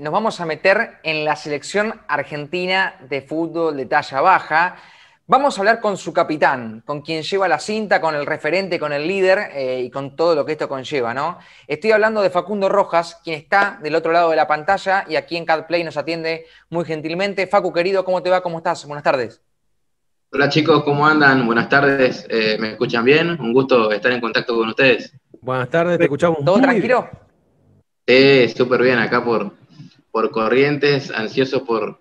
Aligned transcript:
nos 0.00 0.12
vamos 0.12 0.40
a 0.40 0.46
meter 0.46 0.98
en 1.02 1.24
la 1.24 1.36
selección 1.36 2.00
argentina 2.08 2.96
de 3.08 3.22
fútbol 3.22 3.76
de 3.76 3.86
talla 3.86 4.20
baja. 4.20 4.76
Vamos 5.26 5.56
a 5.56 5.60
hablar 5.60 5.80
con 5.80 5.96
su 5.96 6.12
capitán, 6.12 6.82
con 6.86 7.02
quien 7.02 7.22
lleva 7.22 7.48
la 7.48 7.58
cinta, 7.58 8.00
con 8.00 8.14
el 8.14 8.26
referente, 8.26 8.78
con 8.78 8.92
el 8.92 9.08
líder 9.08 9.50
eh, 9.52 9.82
y 9.82 9.90
con 9.90 10.14
todo 10.14 10.34
lo 10.34 10.44
que 10.44 10.52
esto 10.52 10.68
conlleva, 10.68 11.12
¿no? 11.12 11.38
Estoy 11.66 11.90
hablando 11.90 12.22
de 12.22 12.30
Facundo 12.30 12.68
Rojas, 12.68 13.20
quien 13.24 13.36
está 13.36 13.78
del 13.82 13.96
otro 13.96 14.12
lado 14.12 14.30
de 14.30 14.36
la 14.36 14.46
pantalla 14.46 15.04
y 15.08 15.16
aquí 15.16 15.36
en 15.36 15.44
CatPlay 15.44 15.82
nos 15.82 15.96
atiende 15.96 16.46
muy 16.70 16.84
gentilmente. 16.84 17.46
Facu, 17.46 17.72
querido, 17.72 18.04
¿cómo 18.04 18.22
te 18.22 18.30
va? 18.30 18.40
¿Cómo 18.40 18.58
estás? 18.58 18.86
Buenas 18.86 19.02
tardes. 19.02 19.40
Hola 20.30 20.48
chicos, 20.48 20.84
¿cómo 20.84 21.06
andan? 21.06 21.44
Buenas 21.46 21.68
tardes. 21.68 22.26
Eh, 22.28 22.56
¿Me 22.60 22.72
escuchan 22.72 23.04
bien? 23.04 23.30
Un 23.40 23.52
gusto 23.52 23.90
estar 23.90 24.12
en 24.12 24.20
contacto 24.20 24.54
con 24.54 24.68
ustedes. 24.68 25.12
Buenas 25.40 25.70
tardes, 25.70 25.98
te 25.98 26.04
escuchamos. 26.04 26.44
¿Todo 26.44 26.60
tranquilo? 26.60 27.08
Sí, 28.06 28.48
súper 28.50 28.82
bien 28.82 29.00
acá 29.00 29.24
por, 29.24 29.52
por 30.16 30.30
Corrientes, 30.30 31.10
ansioso 31.10 31.62
por, 31.62 32.00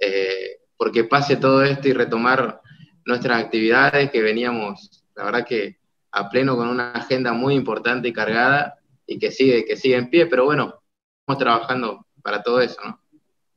eh, 0.00 0.62
porque 0.78 1.04
pase 1.04 1.36
todo 1.36 1.62
esto 1.62 1.86
y 1.86 1.92
retomar 1.92 2.62
nuestras 3.04 3.42
actividades 3.44 4.10
que 4.10 4.22
veníamos, 4.22 5.04
la 5.14 5.24
verdad 5.24 5.46
que 5.46 5.76
a 6.12 6.30
pleno 6.30 6.56
con 6.56 6.68
una 6.68 6.92
agenda 6.92 7.34
muy 7.34 7.54
importante 7.54 8.08
y 8.08 8.12
cargada 8.14 8.78
y 9.06 9.18
que 9.18 9.30
sigue, 9.30 9.66
que 9.66 9.76
sigue 9.76 9.96
en 9.96 10.08
pie, 10.08 10.24
pero 10.24 10.46
bueno, 10.46 10.80
estamos 11.20 11.42
trabajando 11.42 12.06
para 12.22 12.42
todo 12.42 12.62
eso, 12.62 12.80
¿no? 12.82 12.98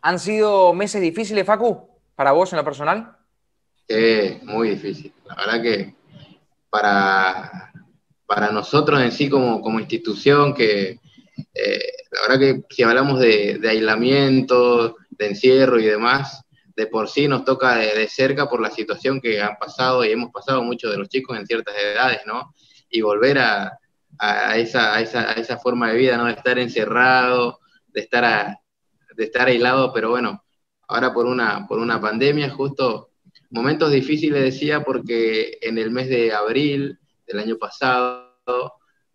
¿Han 0.01 0.19
sido 0.19 0.73
meses 0.73 1.01
difíciles, 1.01 1.45
Facu, 1.45 1.87
para 2.15 2.33
vos 2.33 2.51
en 2.51 2.57
lo 2.57 2.65
personal? 2.65 3.15
Sí, 3.87 4.41
muy 4.43 4.71
difícil. 4.71 5.13
La 5.25 5.35
verdad 5.35 5.61
que 5.61 5.95
para, 6.69 7.71
para 8.25 8.51
nosotros 8.51 9.01
en 9.01 9.13
sí 9.13 9.29
como, 9.29 9.61
como 9.61 9.79
institución, 9.79 10.53
que 10.53 10.99
eh, 11.53 11.91
la 12.11 12.21
verdad 12.21 12.39
que 12.39 12.63
si 12.69 12.83
hablamos 12.83 13.19
de, 13.19 13.57
de 13.59 13.69
aislamiento, 13.69 14.97
de 15.09 15.27
encierro 15.27 15.79
y 15.79 15.85
demás, 15.85 16.45
de 16.75 16.87
por 16.87 17.07
sí 17.07 17.27
nos 17.27 17.45
toca 17.45 17.77
de, 17.77 18.07
cerca 18.07 18.49
por 18.49 18.61
la 18.61 18.69
situación 18.69 19.21
que 19.21 19.41
han 19.41 19.57
pasado 19.57 20.03
y 20.03 20.11
hemos 20.11 20.31
pasado 20.31 20.61
muchos 20.61 20.91
de 20.91 20.97
los 20.97 21.09
chicos 21.09 21.37
en 21.37 21.47
ciertas 21.47 21.75
edades, 21.77 22.21
¿no? 22.25 22.53
Y 22.89 23.01
volver 23.01 23.39
a, 23.39 23.79
a, 24.19 24.57
esa, 24.57 24.95
a, 24.95 25.01
esa, 25.01 25.31
a 25.31 25.33
esa, 25.33 25.57
forma 25.57 25.89
de 25.89 25.97
vida, 25.97 26.17
¿no? 26.17 26.25
De 26.25 26.33
estar 26.33 26.59
encerrado, 26.59 27.59
de 27.87 28.01
estar, 28.01 28.57
de 29.15 29.23
estar 29.23 29.47
aislado, 29.47 29.93
pero 29.93 30.09
bueno, 30.09 30.43
ahora 30.87 31.13
por 31.13 31.25
una, 31.25 31.65
por 31.67 31.79
una 31.79 31.99
pandemia, 31.99 32.49
justo 32.49 33.11
momentos 33.49 33.91
difíciles 33.91 34.43
decía 34.43 34.83
porque 34.83 35.57
en 35.61 35.77
el 35.77 35.91
mes 35.91 36.09
de 36.09 36.33
abril 36.33 36.99
del 37.25 37.39
año 37.39 37.57
pasado, 37.57 38.33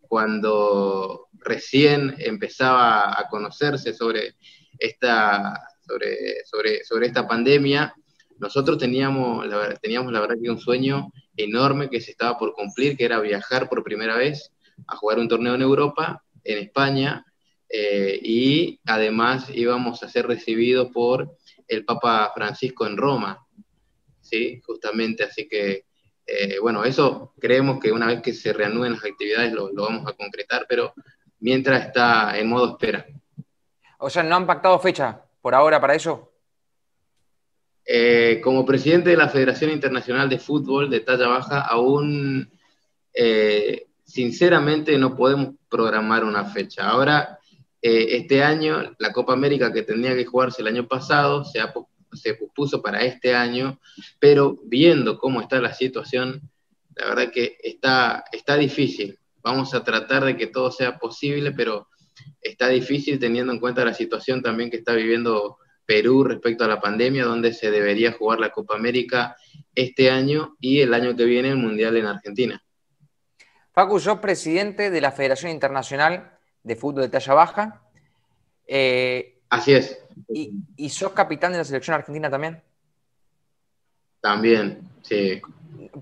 cuando 0.00 1.28
recién 1.40 2.14
empezaba 2.18 3.18
a 3.18 3.28
conocerse 3.28 3.92
sobre 3.92 4.34
esta 4.78 5.54
sobre, 5.86 6.84
sobre, 6.84 7.06
esta 7.06 7.26
pandemia, 7.26 7.92
nosotros 8.38 8.78
teníamos 8.78 9.46
la, 9.46 9.74
teníamos 9.74 10.12
la 10.12 10.20
verdad 10.20 10.36
que 10.40 10.50
un 10.50 10.60
sueño 10.60 11.10
enorme 11.36 11.90
que 11.90 12.00
se 12.00 12.12
estaba 12.12 12.38
por 12.38 12.54
cumplir, 12.54 12.96
que 12.96 13.04
era 13.04 13.20
viajar 13.20 13.68
por 13.68 13.82
primera 13.82 14.16
vez 14.16 14.52
a 14.86 14.96
jugar 14.96 15.18
un 15.18 15.28
torneo 15.28 15.54
en 15.54 15.62
Europa, 15.62 16.22
en 16.44 16.58
España, 16.58 17.24
eh, 17.68 18.18
y 18.22 18.80
además 18.84 19.48
íbamos 19.52 20.02
a 20.02 20.08
ser 20.08 20.26
recibidos 20.26 20.90
por 20.92 21.36
el 21.68 21.84
Papa 21.84 22.32
Francisco 22.34 22.86
en 22.86 22.96
Roma, 22.96 23.46
¿sí? 24.20 24.60
Justamente, 24.64 25.22
así 25.24 25.46
que, 25.48 25.84
eh, 26.26 26.58
bueno, 26.60 26.84
eso 26.84 27.34
creemos 27.38 27.78
que 27.80 27.92
una 27.92 28.06
vez 28.06 28.22
que 28.22 28.32
se 28.32 28.52
reanuden 28.52 28.92
las 28.92 29.04
actividades 29.04 29.52
lo, 29.52 29.70
lo 29.72 29.84
vamos 29.84 30.06
a 30.06 30.14
concretar, 30.14 30.66
pero 30.68 30.94
mientras 31.40 31.86
está 31.86 32.38
en 32.38 32.48
modo 32.48 32.72
espera. 32.72 33.06
O 33.98 34.08
sea, 34.08 34.22
¿no 34.22 34.36
han 34.36 34.46
pactado 34.46 34.78
fecha? 34.78 35.22
por 35.40 35.54
ahora 35.54 35.80
para 35.80 35.94
eso? 35.94 36.32
Eh, 37.84 38.40
como 38.42 38.64
presidente 38.64 39.10
de 39.10 39.16
la 39.16 39.28
Federación 39.28 39.70
Internacional 39.70 40.28
de 40.28 40.38
Fútbol 40.38 40.90
de 40.90 41.00
talla 41.00 41.28
baja, 41.28 41.60
aún 41.62 42.50
eh, 43.12 43.86
sinceramente 44.04 44.96
no 44.98 45.16
podemos 45.16 45.54
programar 45.68 46.24
una 46.24 46.44
fecha. 46.44 46.88
Ahora, 46.88 47.38
eh, 47.82 48.08
este 48.10 48.42
año, 48.42 48.94
la 48.98 49.12
Copa 49.12 49.32
América 49.32 49.72
que 49.72 49.82
tenía 49.82 50.14
que 50.14 50.26
jugarse 50.26 50.62
el 50.62 50.68
año 50.68 50.86
pasado 50.86 51.44
se, 51.44 51.60
ha, 51.60 51.72
se 52.12 52.34
pospuso 52.34 52.82
para 52.82 53.02
este 53.02 53.34
año, 53.34 53.80
pero 54.18 54.58
viendo 54.64 55.18
cómo 55.18 55.40
está 55.40 55.60
la 55.60 55.72
situación, 55.72 56.42
la 56.94 57.06
verdad 57.06 57.32
que 57.32 57.56
está, 57.62 58.24
está 58.30 58.56
difícil. 58.56 59.18
Vamos 59.42 59.74
a 59.74 59.84
tratar 59.84 60.24
de 60.24 60.36
que 60.36 60.46
todo 60.46 60.70
sea 60.70 60.98
posible, 60.98 61.52
pero 61.52 61.88
está 62.40 62.68
difícil 62.68 63.18
teniendo 63.18 63.52
en 63.52 63.60
cuenta 63.60 63.84
la 63.84 63.94
situación 63.94 64.42
también 64.42 64.70
que 64.70 64.78
está 64.78 64.92
viviendo 64.92 65.58
Perú 65.84 66.24
respecto 66.24 66.64
a 66.64 66.68
la 66.68 66.80
pandemia, 66.80 67.24
donde 67.24 67.52
se 67.52 67.70
debería 67.70 68.12
jugar 68.12 68.38
la 68.38 68.50
Copa 68.50 68.76
América 68.76 69.36
este 69.74 70.10
año 70.10 70.56
y 70.60 70.80
el 70.80 70.94
año 70.94 71.16
que 71.16 71.24
viene 71.24 71.48
el 71.48 71.56
Mundial 71.56 71.96
en 71.96 72.06
Argentina. 72.06 72.62
Facu, 73.72 73.98
sos 73.98 74.18
presidente 74.18 74.90
de 74.90 75.00
la 75.00 75.12
Federación 75.12 75.52
Internacional 75.52 76.32
de 76.62 76.76
Fútbol 76.76 77.02
de 77.02 77.08
Talla 77.08 77.34
Baja. 77.34 77.82
Eh, 78.66 79.40
Así 79.48 79.72
es. 79.72 79.98
Y, 80.28 80.88
sos 80.90 81.12
capitán 81.12 81.52
de 81.52 81.58
la 81.58 81.64
selección 81.64 81.94
argentina 81.94 82.30
también? 82.30 82.62
También, 84.20 84.80
sí. 85.02 85.40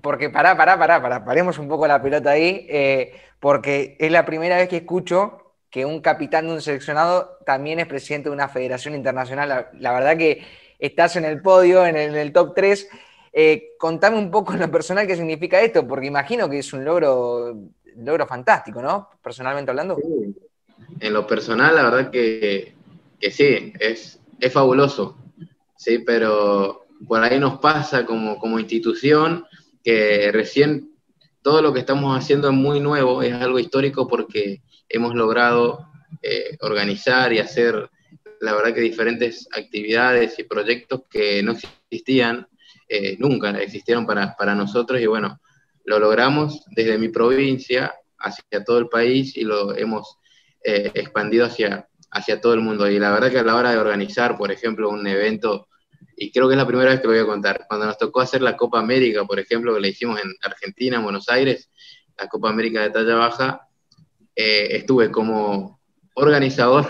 Porque 0.01 0.29
pará, 0.29 0.55
pará, 0.55 0.77
pará, 0.77 1.01
pará, 1.01 1.25
paremos 1.25 1.57
un 1.57 1.67
poco 1.67 1.87
la 1.87 2.01
pelota 2.01 2.31
ahí, 2.31 2.65
eh, 2.69 3.13
porque 3.39 3.95
es 3.99 4.11
la 4.11 4.25
primera 4.25 4.57
vez 4.57 4.69
que 4.69 4.77
escucho 4.77 5.53
que 5.69 5.85
un 5.85 6.01
capitán 6.01 6.47
de 6.47 6.53
un 6.53 6.61
seleccionado 6.61 7.37
también 7.45 7.79
es 7.79 7.87
presidente 7.87 8.29
de 8.29 8.33
una 8.33 8.49
federación 8.49 8.95
internacional. 8.95 9.69
La, 9.73 9.93
verdad 9.93 10.17
que 10.17 10.43
estás 10.79 11.15
en 11.15 11.25
el 11.25 11.41
podio, 11.41 11.85
en 11.85 11.95
el, 11.95 12.33
top 12.33 12.53
3. 12.55 12.89
Eh, 13.31 13.69
contame 13.77 14.17
un 14.17 14.31
poco 14.31 14.53
en 14.53 14.59
lo 14.59 14.71
personal 14.71 15.05
qué 15.05 15.15
significa 15.15 15.61
esto, 15.61 15.87
porque 15.87 16.07
imagino 16.07 16.49
que 16.49 16.59
es 16.59 16.73
un 16.73 16.83
logro, 16.83 17.55
logro 17.97 18.25
fantástico, 18.25 18.81
¿no? 18.81 19.09
Personalmente 19.21 19.69
hablando. 19.69 19.97
En 20.99 21.13
lo 21.13 21.27
personal, 21.27 21.75
la 21.75 21.83
verdad 21.83 22.09
que, 22.09 22.73
sí, 23.29 23.73
es, 23.79 24.19
es 24.39 24.53
fabuloso, 24.53 25.17
sí, 25.75 25.99
pero 25.99 26.87
por 27.07 27.23
ahí 27.23 27.39
nos 27.39 27.59
pasa 27.59 28.05
como, 28.05 28.39
como 28.39 28.59
institución 28.59 29.45
que 29.83 30.31
recién 30.31 30.91
todo 31.41 31.61
lo 31.61 31.73
que 31.73 31.79
estamos 31.79 32.17
haciendo 32.17 32.49
es 32.49 32.55
muy 32.55 32.79
nuevo, 32.79 33.23
es 33.23 33.33
algo 33.33 33.59
histórico 33.59 34.07
porque 34.07 34.61
hemos 34.87 35.15
logrado 35.15 35.87
eh, 36.21 36.57
organizar 36.61 37.31
y 37.33 37.39
hacer, 37.39 37.89
la 38.41 38.53
verdad 38.53 38.73
que 38.73 38.81
diferentes 38.81 39.47
actividades 39.55 40.37
y 40.39 40.43
proyectos 40.43 41.03
que 41.09 41.41
no 41.43 41.53
existían, 41.53 42.47
eh, 42.87 43.15
nunca 43.19 43.51
existieron 43.61 44.05
para, 44.05 44.35
para 44.35 44.55
nosotros 44.55 44.99
y 44.99 45.05
bueno, 45.05 45.39
lo 45.85 45.99
logramos 45.99 46.65
desde 46.71 46.97
mi 46.97 47.09
provincia 47.09 47.93
hacia 48.19 48.63
todo 48.63 48.79
el 48.79 48.89
país 48.89 49.37
y 49.37 49.43
lo 49.43 49.75
hemos 49.75 50.17
eh, 50.63 50.91
expandido 50.93 51.45
hacia, 51.45 51.87
hacia 52.11 52.41
todo 52.41 52.53
el 52.53 52.61
mundo. 52.61 52.89
Y 52.89 52.99
la 52.99 53.11
verdad 53.11 53.31
que 53.31 53.39
a 53.39 53.43
la 53.43 53.55
hora 53.55 53.71
de 53.71 53.77
organizar, 53.77 54.37
por 54.37 54.51
ejemplo, 54.51 54.89
un 54.89 55.07
evento, 55.07 55.68
y 56.21 56.33
creo 56.33 56.49
que 56.49 56.55
es 56.55 56.57
la 56.57 56.67
primera 56.67 56.91
vez 56.91 56.99
que 56.99 57.07
lo 57.07 57.13
voy 57.13 57.21
a 57.21 57.25
contar, 57.25 57.65
cuando 57.65 57.85
nos 57.85 57.97
tocó 57.97 58.19
hacer 58.19 58.41
la 58.41 58.57
Copa 58.57 58.77
América, 58.77 59.23
por 59.23 59.39
ejemplo, 59.39 59.73
que 59.73 59.79
la 59.79 59.87
hicimos 59.87 60.19
en 60.19 60.35
Argentina, 60.41 60.97
en 60.97 61.03
Buenos 61.03 61.29
Aires, 61.29 61.71
la 62.17 62.27
Copa 62.27 62.49
América 62.49 62.81
de 62.81 62.89
talla 62.89 63.15
baja, 63.15 63.67
eh, 64.35 64.67
estuve 64.71 65.11
como 65.11 65.79
organizador 66.15 66.89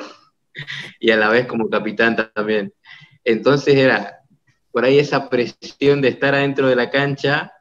y 1.00 1.12
a 1.12 1.18
la 1.18 1.30
vez 1.30 1.46
como 1.46 1.70
capitán 1.70 2.32
también. 2.34 2.74
Entonces 3.24 3.76
era 3.76 4.18
por 4.72 4.84
ahí 4.84 4.98
esa 4.98 5.30
presión 5.30 6.02
de 6.02 6.08
estar 6.08 6.34
adentro 6.34 6.68
de 6.68 6.76
la 6.76 6.90
cancha 6.90 7.54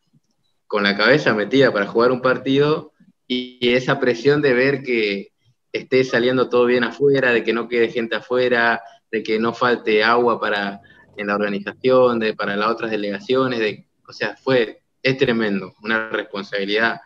con 0.67 0.85
la 0.85 0.97
cabeza 0.97 1.35
metida 1.35 1.71
para 1.71 1.87
jugar 1.87 2.13
un 2.13 2.23
partido 2.23 2.95
y 3.27 3.59
esa 3.75 4.01
presión 4.01 4.41
de 4.41 4.55
ver 4.55 4.83
que 4.83 5.33
esté 5.71 6.03
saliendo 6.03 6.49
todo 6.49 6.65
bien 6.65 6.85
afuera, 6.85 7.31
de 7.31 7.45
que 7.45 7.53
no 7.53 7.69
quede 7.69 7.91
gente 7.91 8.17
afuera, 8.17 8.81
de 9.11 9.23
que 9.23 9.39
no 9.39 9.53
falte 9.53 10.03
agua 10.03 10.41
para 10.41 10.81
en 11.19 11.27
la 11.27 11.35
organización, 11.35 12.19
de, 12.19 12.35
para 12.35 12.57
las 12.57 12.71
otras 12.71 12.91
delegaciones, 12.91 13.59
de, 13.59 13.87
o 14.07 14.13
sea, 14.13 14.37
fue, 14.37 14.83
es 15.03 15.19
tremendo, 15.19 15.75
una 15.83 16.09
responsabilidad 16.09 17.01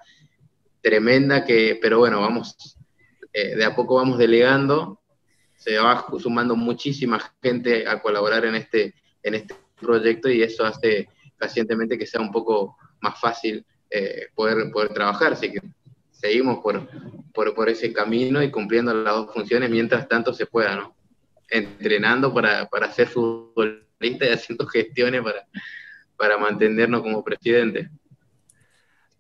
tremenda 0.81 1.45
que, 1.45 1.79
pero 1.81 1.99
bueno, 1.99 2.21
vamos, 2.21 2.77
eh, 3.33 3.57
de 3.57 3.65
a 3.65 3.75
poco 3.75 3.97
vamos 3.97 4.19
delegando, 4.19 5.01
se 5.57 5.79
va 5.79 6.05
sumando 6.19 6.57
muchísima 6.57 7.21
gente 7.43 7.87
a 7.87 8.01
colaborar 8.03 8.45
en 8.45 8.57
este, 8.57 8.95
en 9.23 9.35
este 9.35 9.55
proyecto 9.81 10.29
y 10.29 10.43
eso 10.43 10.65
hace 10.65 11.09
pacientemente 11.39 11.97
que 11.97 12.07
sea 12.07 12.21
un 12.21 12.33
poco 12.33 12.77
más 13.01 13.19
fácil 13.21 13.65
eh, 13.91 14.27
poder, 14.35 14.71
poder 14.73 14.93
trabajar, 14.93 15.33
así 15.33 15.53
que 15.53 15.61
seguimos 16.11 16.59
por, 16.59 16.89
por, 17.33 17.69
ese 17.69 17.93
camino 17.93 18.43
y 18.43 18.51
cumpliendo 18.51 18.95
las 18.95 19.15
dos 19.15 19.33
funciones 19.33 19.71
mientras 19.71 20.09
tanto 20.09 20.33
se 20.33 20.47
pueda, 20.47 20.77
¿no? 20.77 20.95
Entrenando 21.49 22.33
para, 22.33 22.67
para 22.67 22.91
ser 22.93 23.09
futbolista 24.03 24.27
y 24.27 24.33
haciendo 24.33 24.67
gestiones 24.67 25.23
para, 25.23 25.47
para 26.17 26.39
mantenernos 26.39 27.03
como 27.03 27.23
presidente. 27.23 27.89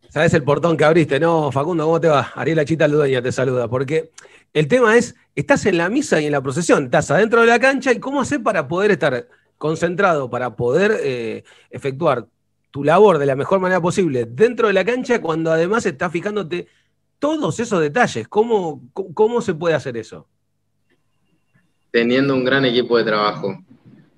sabes 0.08 0.34
el 0.34 0.43
portón 0.43 0.76
que 0.76 0.84
abriste, 0.84 1.20
¿no? 1.20 1.52
Facundo, 1.52 1.84
¿cómo 1.84 2.00
te 2.00 2.08
va? 2.08 2.32
Ariela 2.34 2.64
Chita 2.64 2.88
Ludueña 2.88 3.23
te 3.23 3.32
saluda, 3.32 3.69
porque 3.69 4.11
el 4.52 4.69
tema 4.69 4.96
es, 4.96 5.14
estás 5.34 5.64
en 5.67 5.79
la 5.79 5.88
misa 5.88 6.20
y 6.20 6.26
en 6.26 6.32
la 6.32 6.43
procesión, 6.43 6.84
estás 6.84 7.11
adentro 7.11 7.40
de 7.43 7.46
la 7.46 7.58
cancha 7.58 7.93
y 7.93 7.99
cómo 7.99 8.20
hacer 8.20 8.43
para 8.43 8.69
poder 8.69 8.90
estar 8.90 9.29
concentrado, 9.58 10.29
para 10.29 10.56
poder 10.56 10.99
eh, 11.02 11.44
efectuar 11.70 12.26
tu 12.70 12.84
labor 12.84 13.19
de 13.19 13.26
la 13.26 13.37
mejor 13.37 13.61
manera 13.61 13.81
posible 13.81 14.25
dentro 14.25 14.67
de 14.67 14.73
la 14.73 14.84
cancha 14.84 15.20
cuando 15.20 15.52
además 15.52 15.84
estás 15.87 16.11
fijándote 16.11 16.67
todos 17.19 17.61
esos 17.61 17.81
detalles. 17.81 18.26
¿Cómo, 18.29 18.82
cómo 19.14 19.40
se 19.40 19.55
puede 19.55 19.75
hacer 19.75 19.96
eso? 19.96 20.26
Teniendo 21.90 22.34
un 22.34 22.44
gran 22.44 22.64
equipo 22.64 22.96
de 22.96 23.05
trabajo, 23.05 23.62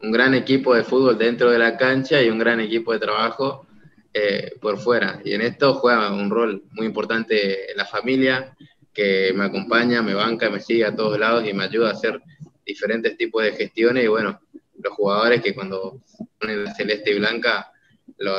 un 0.02 0.12
gran 0.12 0.34
equipo 0.34 0.74
de 0.74 0.84
fútbol 0.84 1.16
dentro 1.16 1.50
de 1.50 1.58
la 1.58 1.76
cancha 1.76 2.22
y 2.22 2.28
un 2.28 2.38
gran 2.38 2.60
equipo 2.60 2.92
de 2.92 2.98
trabajo 2.98 3.66
eh, 4.12 4.52
por 4.60 4.78
fuera. 4.78 5.20
Y 5.24 5.32
en 5.34 5.40
esto 5.40 5.74
juega 5.74 6.12
un 6.12 6.30
rol 6.30 6.62
muy 6.72 6.86
importante 6.86 7.68
la 7.74 7.84
familia, 7.84 8.54
que 8.92 9.32
me 9.34 9.44
acompaña, 9.44 10.02
me 10.02 10.14
banca, 10.14 10.48
me 10.50 10.60
sigue 10.60 10.84
a 10.84 10.94
todos 10.94 11.18
lados 11.18 11.46
y 11.48 11.52
me 11.52 11.64
ayuda 11.64 11.88
a 11.88 11.92
hacer 11.92 12.22
diferentes 12.64 13.16
tipos 13.16 13.42
de 13.42 13.52
gestiones. 13.52 14.04
Y 14.04 14.08
bueno, 14.08 14.40
los 14.78 14.92
jugadores 14.94 15.42
que 15.42 15.54
cuando 15.54 16.02
ponen 16.38 16.64
la 16.64 16.74
celeste 16.74 17.10
y 17.10 17.18
blanca 17.18 17.72
lo 18.18 18.32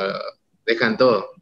dejan 0.64 0.96
todo. 0.96 1.32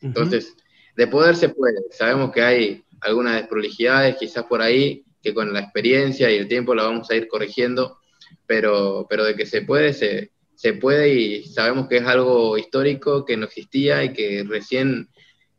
Entonces, 0.00 0.56
de 0.96 1.06
poder 1.06 1.36
se 1.36 1.50
puede. 1.50 1.76
Sabemos 1.90 2.32
que 2.32 2.42
hay 2.42 2.84
algunas 3.00 3.34
desprolijidades 3.36 4.16
quizás 4.16 4.44
por 4.44 4.60
ahí, 4.60 5.04
que 5.22 5.34
con 5.34 5.52
la 5.52 5.60
experiencia 5.60 6.30
y 6.30 6.36
el 6.36 6.48
tiempo 6.48 6.74
la 6.74 6.84
vamos 6.84 7.10
a 7.10 7.14
ir 7.14 7.28
corrigiendo, 7.28 7.98
pero, 8.46 9.06
pero 9.08 9.24
de 9.24 9.34
que 9.34 9.46
se 9.46 9.62
puede, 9.62 9.92
se, 9.92 10.32
se 10.54 10.72
puede 10.72 11.14
y 11.14 11.44
sabemos 11.44 11.86
que 11.88 11.98
es 11.98 12.04
algo 12.04 12.58
histórico 12.58 13.24
que 13.24 13.36
no 13.36 13.44
existía 13.46 14.02
y 14.02 14.12
que 14.12 14.44
recién 14.44 15.08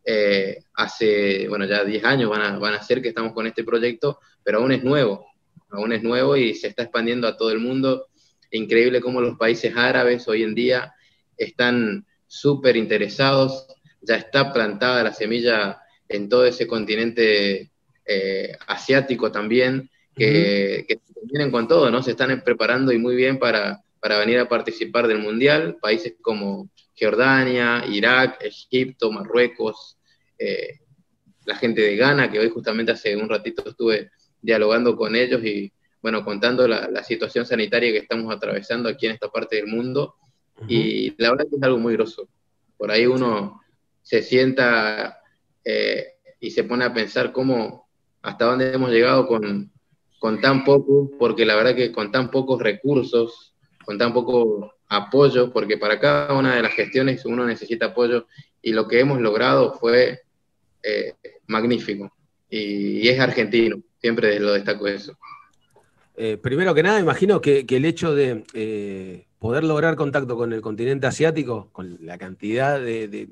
eh, 0.04 0.64
hace, 0.74 1.48
bueno, 1.48 1.66
ya 1.66 1.84
10 1.84 2.04
años 2.04 2.30
van 2.30 2.42
a, 2.42 2.60
van 2.60 2.74
a 2.74 2.84
ser 2.84 3.02
que 3.02 3.10
estamos 3.10 3.34
con 3.34 3.48
este 3.48 3.64
proyecto, 3.64 4.20
pero 4.44 4.58
aún 4.58 4.72
es 4.72 4.84
nuevo, 4.84 5.28
aún 5.70 5.94
es 5.94 6.04
nuevo 6.04 6.36
y 6.36 6.54
se 6.56 6.68
está 6.68 6.84
expandiendo 6.84 7.28
a 7.28 7.38
todo 7.38 7.52
el 7.52 7.60
mundo. 7.60 8.08
Increíble 8.52 9.02
cómo 9.02 9.22
los 9.22 9.38
países 9.38 9.78
árabes 9.78 10.28
hoy 10.28 10.44
en 10.44 10.56
día 10.56 10.94
están 11.38 12.06
súper 12.28 12.76
interesados, 12.76 13.68
ya 14.02 14.16
está 14.16 14.52
plantada 14.52 15.04
la 15.04 15.14
semilla 15.14 15.80
en 16.08 16.28
todo 16.28 16.46
ese 16.46 16.68
continente 16.68 17.72
eh, 18.06 18.52
asiático 18.68 19.32
también, 19.32 19.90
que, 20.16 20.86
que 20.88 21.00
vienen 21.24 21.52
con 21.52 21.68
todo, 21.68 21.90
¿no? 21.92 22.02
Se 22.04 22.12
están 22.12 22.42
preparando 22.44 22.92
y 22.92 22.98
muy 22.98 23.16
bien 23.16 23.40
para, 23.40 23.82
para 24.00 24.20
venir 24.20 24.40
a 24.40 24.50
participar 24.50 25.08
del 25.08 25.20
Mundial, 25.20 25.78
países 25.82 26.16
como 26.22 26.70
Jordania, 27.00 27.84
Irak, 27.88 28.40
Egipto, 28.42 29.12
Marruecos, 29.12 29.98
eh, 30.38 30.80
la 31.46 31.56
gente 31.56 31.82
de 31.82 31.96
Ghana, 31.96 32.32
que 32.32 32.40
hoy 32.40 32.50
justamente 32.50 32.92
hace 32.92 33.16
un 33.16 33.30
ratito 33.30 33.68
estuve 33.68 34.12
dialogando 34.42 34.96
con 34.96 35.16
ellos 35.16 35.44
y, 35.44 35.72
bueno, 36.02 36.24
contando 36.24 36.68
la, 36.68 37.04
situación 37.04 37.46
sanitaria 37.46 37.92
que 37.92 38.00
estamos 38.00 38.34
atravesando 38.34 38.88
aquí 38.88 39.08
en 39.08 39.14
esta 39.14 39.30
parte 39.30 39.58
del 39.58 39.68
mundo. 39.68 40.16
Y 40.68 41.12
la 41.22 41.32
verdad 41.32 41.48
que 41.50 41.56
es 41.56 41.64
algo 41.64 41.78
muy 41.78 41.94
groso. 41.94 42.28
Por 42.78 42.92
ahí 42.92 43.06
uno 43.06 43.62
se 44.02 44.22
sienta 44.22 45.20
eh, 45.64 46.06
y 46.40 46.52
se 46.52 46.64
pone 46.64 46.86
a 46.86 46.94
pensar 46.94 47.32
cómo, 47.32 47.90
hasta 48.22 48.46
dónde 48.46 48.74
hemos 48.74 48.92
llegado 48.92 49.28
con, 49.28 49.72
con 50.20 50.42
tan 50.42 50.64
poco, 50.64 51.10
porque 51.18 51.46
la 51.46 51.56
verdad 51.56 51.76
que 51.76 51.92
con 51.92 52.12
tan 52.12 52.30
pocos 52.30 52.62
recursos, 52.62 53.56
con 53.86 53.98
tan 53.98 54.14
poco 54.14 54.74
apoyo, 54.90 55.52
porque 55.52 55.78
para 55.78 56.00
cada 56.00 56.38
una 56.38 56.56
de 56.56 56.62
las 56.62 56.74
gestiones 56.74 57.26
uno 57.26 57.46
necesita 57.46 57.88
apoyo 57.88 58.28
y 58.62 58.74
lo 58.74 58.88
que 58.88 59.00
hemos 59.00 59.22
logrado 59.22 59.74
fue 59.74 60.22
eh, 60.84 61.14
magnífico. 61.48 62.12
Y, 62.50 63.08
es 63.08 63.20
argentino, 63.20 63.82
siempre 64.02 64.40
lo 64.40 64.54
destaco 64.54 64.88
eso. 64.88 65.18
Eh, 66.16 66.38
primero 66.38 66.74
que 66.74 66.84
nada, 66.84 67.00
imagino 67.00 67.40
que, 67.40 67.66
el 67.70 67.86
hecho 67.86 68.14
de 68.14 68.44
eh, 68.54 69.28
poder 69.38 69.64
lograr 69.64 69.96
contacto 69.96 70.36
con 70.36 70.52
el 70.52 70.62
continente 70.62 71.08
asiático, 71.08 71.70
con 71.72 71.98
la 72.02 72.18
cantidad 72.18 72.80
de, 72.80 73.30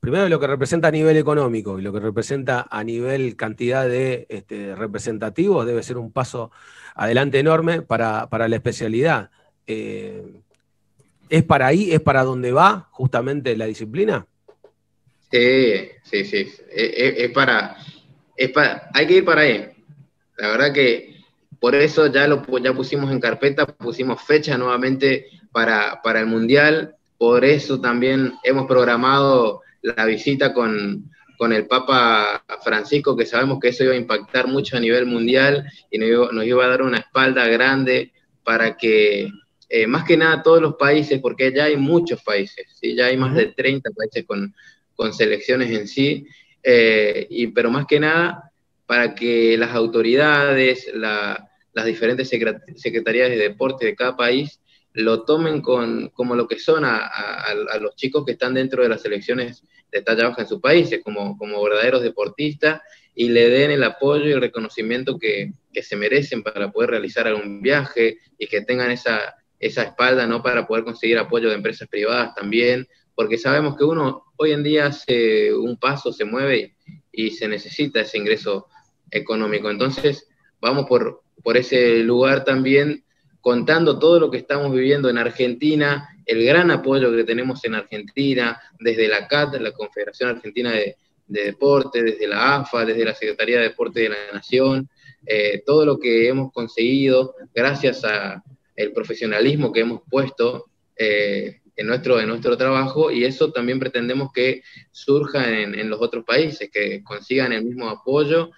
primero 0.00 0.28
lo 0.28 0.40
que 0.40 0.46
representa 0.46 0.88
a 0.88 0.92
nivel 0.92 1.16
económico 1.16 1.78
y 1.78 1.82
lo 1.82 1.92
que 1.92 2.00
representa 2.00 2.66
a 2.70 2.84
nivel 2.84 3.36
cantidad 3.36 3.86
de 3.88 4.26
este, 4.28 4.74
representativos, 4.74 5.66
debe 5.66 5.82
ser 5.82 5.98
un 5.98 6.12
paso 6.12 6.50
adelante 6.94 7.38
enorme 7.38 7.82
para, 7.82 8.28
para 8.28 8.48
la 8.48 8.56
especialidad. 8.56 9.30
Eh, 9.66 10.22
¿Es 11.28 11.42
para 11.42 11.66
ahí, 11.66 11.92
es 11.92 12.00
para 12.00 12.24
donde 12.24 12.52
va 12.52 12.88
justamente 12.90 13.56
la 13.56 13.66
disciplina? 13.66 14.26
Sí, 15.30 15.90
sí, 16.04 16.24
sí. 16.24 16.50
Es, 16.70 17.30
para, 17.32 17.76
es 18.36 18.50
para, 18.50 18.90
hay 18.94 19.06
que 19.06 19.14
ir 19.14 19.24
para 19.24 19.42
ahí. 19.42 19.68
La 20.38 20.48
verdad 20.48 20.72
que 20.72 21.16
por 21.60 21.74
eso 21.74 22.06
ya 22.06 22.26
lo 22.26 22.44
ya 22.58 22.72
pusimos 22.72 23.10
en 23.12 23.20
carpeta, 23.20 23.66
pusimos 23.66 24.22
fecha 24.22 24.56
nuevamente 24.56 25.26
para, 25.52 26.00
para 26.02 26.20
el 26.20 26.26
Mundial. 26.26 26.94
Por 27.18 27.44
eso 27.44 27.80
también 27.80 28.32
hemos 28.42 28.66
programado 28.66 29.62
la 29.82 30.04
visita 30.04 30.52
con, 30.52 31.10
con 31.36 31.52
el 31.52 31.66
Papa 31.66 32.44
Francisco, 32.62 33.16
que 33.16 33.26
sabemos 33.26 33.60
que 33.60 33.68
eso 33.68 33.84
iba 33.84 33.92
a 33.92 33.96
impactar 33.96 34.48
mucho 34.48 34.76
a 34.76 34.80
nivel 34.80 35.06
mundial 35.06 35.70
y 35.90 35.98
nos 35.98 36.44
iba 36.44 36.64
a 36.64 36.68
dar 36.68 36.82
una 36.82 36.98
espalda 36.98 37.46
grande 37.46 38.12
para 38.42 38.76
que 38.76 39.28
eh, 39.68 39.86
más 39.86 40.04
que 40.04 40.16
nada 40.16 40.42
todos 40.42 40.62
los 40.62 40.76
países, 40.76 41.20
porque 41.20 41.52
ya 41.52 41.64
hay 41.64 41.76
muchos 41.76 42.22
países, 42.22 42.66
¿sí? 42.80 42.94
ya 42.94 43.06
hay 43.06 43.16
más 43.16 43.34
de 43.34 43.46
30 43.46 43.90
países 43.90 44.24
con, 44.26 44.54
con 44.96 45.12
selecciones 45.12 45.70
en 45.70 45.86
sí, 45.86 46.26
eh, 46.62 47.26
y, 47.30 47.48
pero 47.48 47.70
más 47.70 47.86
que 47.86 48.00
nada 48.00 48.50
para 48.86 49.14
que 49.14 49.56
las 49.58 49.74
autoridades, 49.74 50.90
las 50.94 51.84
diferentes 51.84 52.28
secretarías 52.28 53.28
de 53.28 53.36
deporte 53.36 53.84
de 53.84 53.94
cada 53.94 54.16
país 54.16 54.60
lo 54.98 55.22
tomen 55.22 55.60
con, 55.62 56.08
como 56.08 56.34
lo 56.34 56.48
que 56.48 56.58
son 56.58 56.84
a, 56.84 57.08
los 57.80 57.94
chicos 57.94 58.24
que 58.24 58.32
están 58.32 58.54
dentro 58.54 58.82
de 58.82 58.88
las 58.88 59.02
selecciones 59.02 59.62
de 59.92 60.02
talla 60.02 60.28
baja 60.28 60.42
en 60.42 60.48
sus 60.48 60.60
países, 60.60 61.00
como, 61.04 61.38
como 61.38 61.62
verdaderos 61.62 62.02
deportistas, 62.02 62.82
y 63.14 63.28
le 63.28 63.48
den 63.48 63.70
el 63.70 63.84
apoyo 63.84 64.26
y 64.26 64.32
el 64.32 64.40
reconocimiento 64.40 65.16
que, 65.16 65.52
que 65.72 65.84
se 65.84 65.94
merecen 65.94 66.42
para 66.42 66.72
poder 66.72 66.90
realizar 66.90 67.28
algún 67.28 67.62
viaje 67.62 68.18
y 68.38 68.48
que 68.48 68.62
tengan 68.62 68.90
esa, 68.90 69.36
esa 69.60 69.84
espalda, 69.84 70.26
¿no? 70.26 70.42
Para 70.42 70.66
poder 70.66 70.82
conseguir 70.82 71.16
apoyo 71.18 71.48
de 71.48 71.54
empresas 71.54 71.86
privadas 71.88 72.34
también, 72.34 72.88
porque 73.14 73.38
sabemos 73.38 73.76
que 73.76 73.84
uno 73.84 74.24
hoy 74.36 74.50
en 74.50 74.64
día 74.64 74.86
hace 74.86 75.54
un 75.54 75.76
paso, 75.76 76.12
se 76.12 76.24
mueve 76.24 76.74
y, 77.12 77.30
se 77.30 77.46
necesita 77.46 78.00
ese 78.00 78.18
ingreso 78.18 78.66
económico. 79.12 79.70
Entonces, 79.70 80.26
vamos 80.60 80.86
por, 80.86 81.22
por 81.44 81.56
ese 81.56 81.98
lugar 81.98 82.44
también 82.44 83.04
contando 83.40 83.98
todo 83.98 84.20
lo 84.20 84.30
que 84.30 84.38
estamos 84.38 84.72
viviendo 84.72 85.08
en 85.08 85.18
Argentina, 85.18 86.08
el 86.26 86.44
gran 86.44 86.70
apoyo 86.70 87.14
que 87.14 87.24
tenemos 87.24 87.64
en 87.64 87.74
Argentina, 87.74 88.60
desde 88.78 89.08
la 89.08 89.26
CAT, 89.26 89.54
la 89.60 89.72
Confederación 89.72 90.30
Argentina 90.30 90.72
de, 90.72 90.96
Deporte, 91.26 92.02
desde 92.02 92.26
la 92.26 92.56
AFA, 92.56 92.86
desde 92.86 93.04
la 93.04 93.14
Secretaría 93.14 93.58
de 93.58 93.64
Deporte 93.64 94.00
de 94.00 94.08
la 94.08 94.16
Nación, 94.32 94.88
eh, 95.26 95.62
todo 95.66 95.84
lo 95.84 95.98
que 95.98 96.26
hemos 96.26 96.50
conseguido 96.52 97.34
gracias 97.52 98.02
a, 98.02 98.42
el 98.78 98.92
profesionalismo 98.92 99.72
que 99.72 99.80
hemos 99.80 100.02
puesto 100.08 100.66
eh, 100.96 101.60
en, 101.74 101.86
nuestro, 101.86 102.20
en 102.20 102.28
nuestro 102.28 102.56
trabajo 102.56 103.10
y 103.10 103.24
eso 103.24 103.50
también 103.50 103.80
pretendemos 103.80 104.32
que 104.32 104.62
surja 104.92 105.50
en, 105.50 105.90
los 105.90 106.00
otros 106.00 106.24
países, 106.24 106.70
que 106.72 107.02
consigan 107.02 107.52
el 107.52 107.64
mismo 107.64 107.88
apoyo 107.88 108.50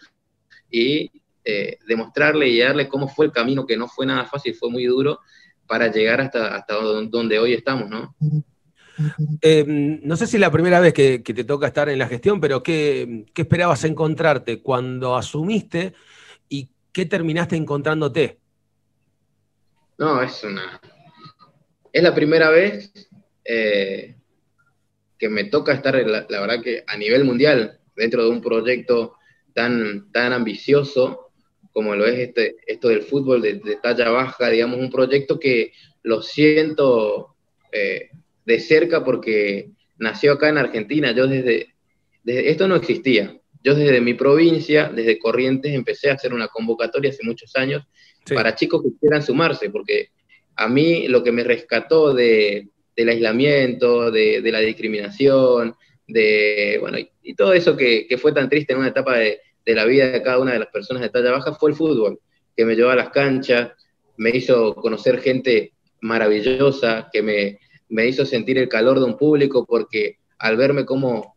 y 0.71 1.11
eh, 1.51 1.79
demostrarle 1.87 2.49
y 2.49 2.61
darle 2.61 2.89
cómo 2.89 3.09
fue 3.09 3.27
el 3.27 3.33
camino, 3.33 3.67
que 3.67 3.77
no 3.77 3.89
fue 3.89 4.07
nada 4.07 4.25
fácil, 4.27 4.55
fue 4.55 4.71
muy 4.71 4.85
duro 4.85 5.21
para 5.67 5.91
llegar 5.91 6.21
hasta, 6.21 6.57
hasta 6.57 6.75
donde 6.75 7.39
hoy 7.39 7.55
estamos, 7.55 7.89
¿no? 7.89 8.15
Eh, 9.41 9.65
no 9.67 10.17
sé 10.17 10.27
si 10.27 10.37
es 10.37 10.41
la 10.41 10.51
primera 10.51 10.81
vez 10.81 10.93
que, 10.93 11.21
te 11.21 11.45
toca 11.45 11.67
estar 11.67 11.89
en 11.89 11.99
la 11.99 12.09
gestión, 12.09 12.41
pero 12.41 12.63
¿qué, 12.63 13.25
¿qué, 13.33 13.43
esperabas 13.43 13.85
encontrarte 13.85 14.61
cuando 14.61 15.17
asumiste 15.17 15.95
y 16.49 16.71
qué 16.93 17.07
terminaste 17.07 17.57
encontrándote? 17.57 18.39
No, 19.97 20.23
es 20.23 20.43
una. 20.45 20.81
Es 21.93 22.03
la 22.03 22.15
primera 22.15 22.51
vez 22.51 22.93
eh, 23.45 24.17
que 25.19 25.29
me 25.29 25.45
toca 25.45 25.73
estar, 25.73 25.95
la, 25.95 26.27
verdad 26.29 26.63
que 26.63 26.85
a 26.87 26.97
nivel 26.97 27.25
mundial, 27.25 27.79
dentro 27.95 28.25
de 28.25 28.31
un 28.31 28.41
proyecto 28.41 29.17
tan, 29.53 30.11
tan 30.13 30.33
ambicioso 30.33 31.30
como 31.73 31.95
lo 31.95 32.07
es 32.07 32.19
este, 32.19 32.57
esto 32.67 32.89
del 32.89 33.03
fútbol 33.03 33.43
de, 33.43 33.61
talla 33.83 34.11
baja, 34.11 34.51
digamos, 34.51 34.79
un 34.79 34.91
proyecto 34.91 35.39
que 35.39 35.73
lo 36.03 36.23
siento 36.23 37.37
eh, 37.73 38.11
de 38.45 38.61
cerca 38.61 39.05
porque 39.05 39.71
nació 39.99 40.33
acá 40.33 40.49
en 40.49 40.59
Argentina. 40.59 41.13
Yo 41.13 41.27
desde, 41.27 41.75
desde, 42.25 42.51
esto 42.51 42.67
no 42.67 42.77
existía. 42.77 43.37
Yo 43.63 43.75
desde 43.75 44.01
mi 44.01 44.15
provincia, 44.15 44.91
desde 44.95 45.19
Corrientes, 45.19 45.73
empecé 45.73 46.11
a 46.11 46.15
hacer 46.15 46.33
una 46.33 46.49
convocatoria 46.49 47.11
hace 47.11 47.25
muchos 47.25 47.55
años 47.57 47.85
para 48.35 48.55
chicos 48.55 48.83
que 48.83 48.99
quieran 48.99 49.23
sumarse, 49.23 49.71
porque 49.71 50.09
a 50.57 50.69
mí 50.69 51.09
lo 51.09 51.23
que 51.23 51.33
me 51.33 51.45
rescató 51.45 52.15
de, 52.15 52.69
del 52.97 53.09
aislamiento, 53.09 54.11
de, 54.11 54.43
la 54.45 54.61
discriminación, 54.61 55.75
de, 56.07 56.79
bueno, 56.81 56.99
y, 56.99 57.35
todo 57.35 57.53
eso 57.53 57.77
que, 57.77 58.07
fue 58.21 58.33
tan 58.33 58.49
triste 58.49 58.73
en 58.73 58.81
una 58.81 58.89
etapa 58.89 59.17
de, 59.19 59.41
la 59.67 59.85
vida 59.85 60.11
de 60.11 60.23
cada 60.23 60.39
una 60.39 60.53
de 60.53 60.59
las 60.59 60.69
personas 60.69 61.03
de 61.03 61.11
talla 61.11 61.33
baja 61.33 61.55
fue 61.55 61.71
el 61.71 61.77
fútbol, 61.77 62.21
que 62.57 62.65
me 62.65 62.75
llevó 62.75 62.91
a 62.91 62.97
las 62.97 63.11
canchas, 63.11 63.71
me 64.17 64.31
hizo 64.31 64.75
conocer 64.75 65.21
gente 65.21 65.73
maravillosa, 66.01 67.09
que 67.13 67.23
me, 67.23 67.59
me 67.89 68.07
hizo 68.07 68.25
sentir 68.25 68.59
el 68.59 68.69
calor 68.69 68.99
de 68.99 69.05
un 69.05 69.17
público, 69.17 69.65
porque 69.67 70.19
al 70.39 70.57
verme 70.57 70.85
como, 70.85 71.35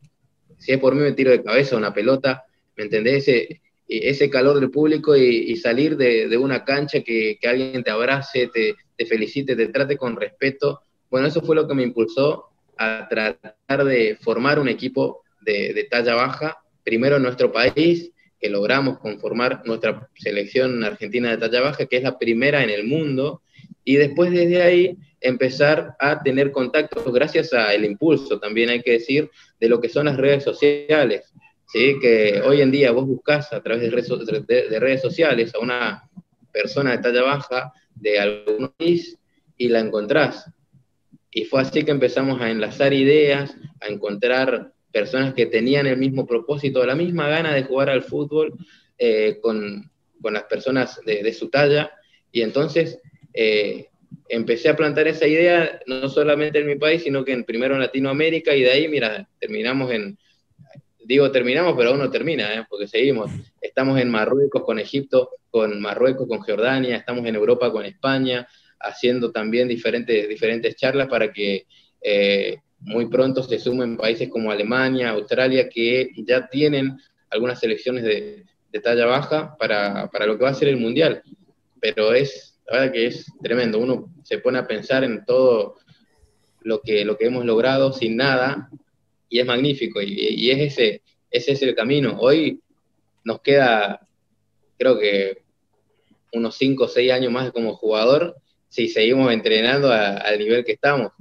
si 0.58 0.72
es 0.72 0.80
por 0.80 0.96
mí 0.96 1.02
me 1.02 1.12
tiro 1.14 1.32
de 1.32 1.44
cabeza 1.44 1.78
una 1.78 1.94
pelota, 1.94 2.46
¿me 2.76 2.86
entendés? 2.86 3.28
Ese, 3.28 3.62
ese 3.88 4.30
calor 4.30 4.60
del 4.60 4.72
público 4.72 5.16
y, 5.16 5.56
salir 5.58 5.98
de, 5.98 6.38
una 6.38 6.64
cancha 6.64 7.02
que, 7.02 7.38
alguien 7.44 7.84
te 7.84 7.92
abrace, 7.92 8.48
te, 8.48 8.76
te, 8.96 9.06
felicite, 9.06 9.56
te 9.56 9.68
trate 9.68 9.98
con 9.98 10.16
respeto. 10.16 10.82
Bueno, 11.10 11.28
eso 11.28 11.42
fue 11.42 11.56
lo 11.56 11.68
que 11.68 11.76
me 11.76 11.84
impulsó 11.84 12.46
a 12.78 13.08
tratar 13.10 13.84
de 13.86 14.18
formar 14.22 14.60
un 14.60 14.68
equipo 14.68 15.24
de, 15.42 15.88
talla 15.90 16.16
baja, 16.16 16.63
primero 16.84 17.18
en 17.18 17.24
nuestro 17.24 17.52
país, 17.52 18.12
que 18.40 18.50
logramos 18.50 19.00
conformar 19.00 19.62
nuestra 19.66 20.10
selección 20.16 20.84
argentina 20.84 21.32
de 21.32 21.38
talla 21.38 21.62
baja, 21.62 21.86
que 21.86 21.98
es 21.98 22.04
la 22.04 22.20
primera 22.20 22.64
en 22.64 22.70
el 22.70 22.86
mundo, 22.86 23.42
y 23.86 23.96
después 23.96 24.32
desde 24.32 24.62
ahí 24.62 24.98
empezar 25.22 25.96
a 26.00 26.22
tener 26.22 26.52
contactos 26.52 27.12
gracias 27.14 27.54
al 27.54 27.86
impulso, 27.86 28.40
también 28.40 28.70
hay 28.70 28.82
que 28.82 28.92
decir, 28.92 29.32
de 29.60 29.70
lo 29.70 29.80
que 29.80 29.88
son 29.88 30.08
las 30.08 30.18
redes 30.18 30.44
sociales, 30.44 31.34
¿sí? 31.72 31.96
que 32.02 32.42
hoy 32.46 32.62
en 32.62 32.72
día 32.72 32.92
vos 32.92 33.08
buscas 33.08 33.54
a 33.54 33.62
través 33.62 33.84
de 33.84 33.90
redes, 33.90 34.46
de 34.48 34.80
redes 34.80 35.02
sociales 35.02 35.56
a 35.56 35.60
una 35.60 36.10
persona 36.52 36.92
de 36.92 36.98
talla 36.98 37.24
baja 37.24 37.72
de 37.96 38.20
algún 38.20 38.74
país 38.78 39.18
y 39.58 39.70
la 39.70 39.80
encontrás. 39.80 40.52
Y 41.32 41.46
fue 41.46 41.62
así 41.62 41.84
que 41.84 41.92
empezamos 41.92 42.42
a 42.42 42.52
enlazar 42.52 42.94
ideas, 42.94 43.56
a 43.80 43.88
encontrar 43.88 44.73
personas 44.94 45.34
que 45.34 45.48
tenían 45.48 45.88
el 45.88 45.98
mismo 45.98 46.26
propósito, 46.26 46.86
la 46.86 46.96
misma 46.96 47.28
gana 47.28 47.54
de 47.54 47.64
jugar 47.64 47.90
al 47.90 48.04
fútbol 48.04 48.54
eh, 48.98 49.40
con, 49.42 49.90
las 50.22 50.44
personas 50.44 51.02
de, 51.06 51.34
su 51.34 51.50
talla. 51.50 51.92
Y 52.32 52.42
entonces 52.42 53.00
eh, 53.34 53.90
empecé 54.30 54.70
a 54.70 54.76
plantar 54.76 55.08
esa 55.08 55.28
idea, 55.28 55.82
no 55.88 56.08
solamente 56.08 56.60
en 56.60 56.68
mi 56.68 56.76
país, 56.76 57.04
sino 57.04 57.26
que 57.26 57.34
en, 57.34 57.44
primero 57.44 57.74
en 57.74 57.82
Latinoamérica 57.82 58.56
y 58.56 58.62
de 58.62 58.72
ahí, 58.72 58.88
mira, 58.88 59.28
terminamos 59.40 59.92
en, 59.92 60.18
digo 61.04 61.30
terminamos, 61.32 61.74
pero 61.76 61.90
aún 61.90 62.00
no 62.00 62.12
termina, 62.12 62.54
¿eh? 62.54 62.66
porque 62.70 62.88
seguimos. 62.88 63.32
Estamos 63.60 64.00
en 64.00 64.10
Marruecos 64.10 64.64
con 64.64 64.80
Egipto, 64.80 65.32
con 65.50 65.82
Marruecos 65.82 66.28
con 66.28 66.40
Jordania, 66.40 66.98
estamos 66.98 67.26
en 67.26 67.36
Europa 67.36 67.72
con 67.72 67.84
España, 67.84 68.48
haciendo 68.80 69.32
también 69.32 69.68
diferentes, 69.68 70.30
diferentes 70.30 70.76
charlas 70.76 71.08
para 71.08 71.34
que 71.34 71.66
muy 72.86 73.08
pronto 73.08 73.44
se 73.44 73.60
sumen 73.60 73.98
países 73.98 74.30
como 74.30 74.52
Alemania, 74.52 75.12
Australia, 75.12 75.70
que 75.70 76.12
ya 76.26 76.48
tienen 76.48 76.98
algunas 77.30 77.60
selecciones 77.60 78.04
de, 78.04 78.46
talla 78.82 79.06
baja 79.06 79.56
para, 79.58 80.10
lo 80.26 80.38
que 80.38 80.44
va 80.44 80.50
a 80.50 80.56
ser 80.56 80.68
el 80.68 80.78
Mundial. 80.78 81.22
Pero 81.80 82.14
es, 82.14 82.60
la 82.66 82.80
verdad 82.80 82.94
que 82.94 83.06
es 83.06 83.26
tremendo, 83.42 83.80
uno 83.80 84.12
se 84.24 84.40
pone 84.40 84.58
a 84.58 84.68
pensar 84.68 85.04
en 85.04 85.24
todo 85.26 85.76
lo 86.62 86.82
que, 86.82 87.06
lo 87.06 87.18
que 87.18 87.26
hemos 87.26 87.46
logrado 87.46 87.94
sin 87.94 88.18
nada 88.18 88.70
y 89.30 89.40
es 89.40 89.46
magnífico 89.46 90.02
y, 90.02 90.50
es 90.50 90.74
ese, 90.74 91.02
ese 91.30 91.52
es 91.52 91.62
el 91.62 91.76
camino. 91.76 92.18
Hoy 92.20 92.62
nos 93.24 93.42
queda, 93.42 94.08
creo 94.78 94.98
que 94.98 95.44
unos 96.34 96.56
5 96.56 96.84
o 96.84 96.88
6 96.88 97.12
años 97.12 97.32
más 97.32 97.52
como 97.52 97.76
jugador 97.76 98.36
si 98.70 98.88
seguimos 98.88 99.32
entrenando 99.32 99.92
al 99.92 100.40
nivel 100.40 100.66
que 100.66 100.72
estamos. 100.72 101.12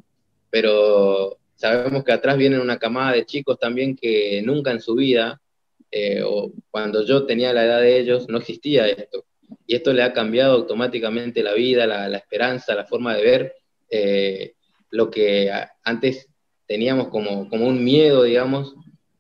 Pero 0.48 1.38
sabemos 1.62 2.02
que 2.02 2.10
atrás 2.10 2.36
viene 2.36 2.58
una 2.58 2.76
camada 2.76 3.12
de 3.12 3.24
chicos 3.24 3.56
también 3.56 3.94
que 3.94 4.42
nunca 4.44 4.72
en 4.72 4.80
su 4.80 4.96
vida, 4.96 5.40
eh, 5.92 6.20
o 6.24 6.52
cuando 6.72 7.06
yo 7.06 7.24
tenía 7.24 7.52
la 7.52 7.64
edad 7.64 7.80
de 7.80 8.00
ellos, 8.00 8.28
no 8.28 8.38
existía 8.38 8.88
esto. 8.88 9.24
Y 9.64 9.76
esto 9.76 9.92
le 9.92 10.02
ha 10.02 10.12
cambiado 10.12 10.54
automáticamente 10.54 11.40
la 11.40 11.52
vida, 11.52 11.86
la, 11.86 12.16
esperanza, 12.16 12.74
la 12.74 12.84
forma 12.84 13.14
de 13.14 13.22
ver 13.22 13.54
eh, 13.88 14.54
lo 14.90 15.08
que 15.08 15.52
antes 15.84 16.28
teníamos 16.66 17.06
como, 17.08 17.48
como 17.48 17.68
un 17.68 17.84
miedo, 17.84 18.24
digamos. 18.24 18.74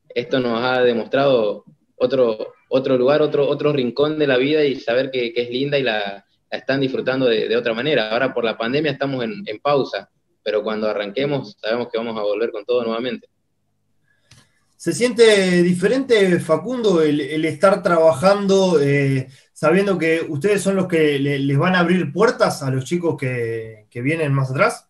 Esto 0.08 0.40
nos 0.40 0.64
ha 0.64 0.82
demostrado 0.82 1.64
otro, 1.94 2.54
otro 2.68 2.98
lugar, 2.98 3.22
otro, 3.22 3.48
otro 3.48 3.72
rincón 3.72 4.18
de 4.18 4.26
la 4.26 4.36
vida 4.36 4.64
y 4.64 4.74
saber 4.74 5.12
que, 5.12 5.32
que 5.32 5.42
es 5.42 5.50
linda 5.50 5.78
y 5.78 5.84
la, 5.84 6.26
están 6.50 6.80
disfrutando 6.80 7.26
de, 7.26 7.56
otra 7.56 7.72
manera. 7.72 8.10
Ahora 8.10 8.32
por 8.32 8.44
la 8.44 8.56
pandemia 8.56 8.92
estamos 8.92 9.24
en, 9.24 9.58
pausa, 9.60 10.10
pero 10.42 10.62
cuando 10.62 10.88
arranquemos 10.88 11.56
sabemos 11.60 11.88
que 11.90 11.98
vamos 11.98 12.18
a 12.18 12.22
volver 12.22 12.50
con 12.50 12.64
todo 12.64 12.84
nuevamente. 12.84 13.28
¿Se 14.76 14.92
siente 14.92 15.62
diferente, 15.62 16.40
Facundo, 16.40 17.02
el, 17.02 17.44
estar 17.44 17.82
trabajando 17.82 18.80
eh, 18.82 19.28
sabiendo 19.52 19.96
que 19.96 20.22
ustedes 20.28 20.60
son 20.60 20.74
los 20.74 20.88
que 20.88 21.20
les 21.20 21.56
van 21.56 21.76
a 21.76 21.80
abrir 21.80 22.12
puertas 22.12 22.64
a 22.64 22.70
los 22.70 22.84
chicos 22.84 23.16
que, 23.16 23.86
vienen 23.94 24.32
más 24.32 24.50
atrás? 24.50 24.88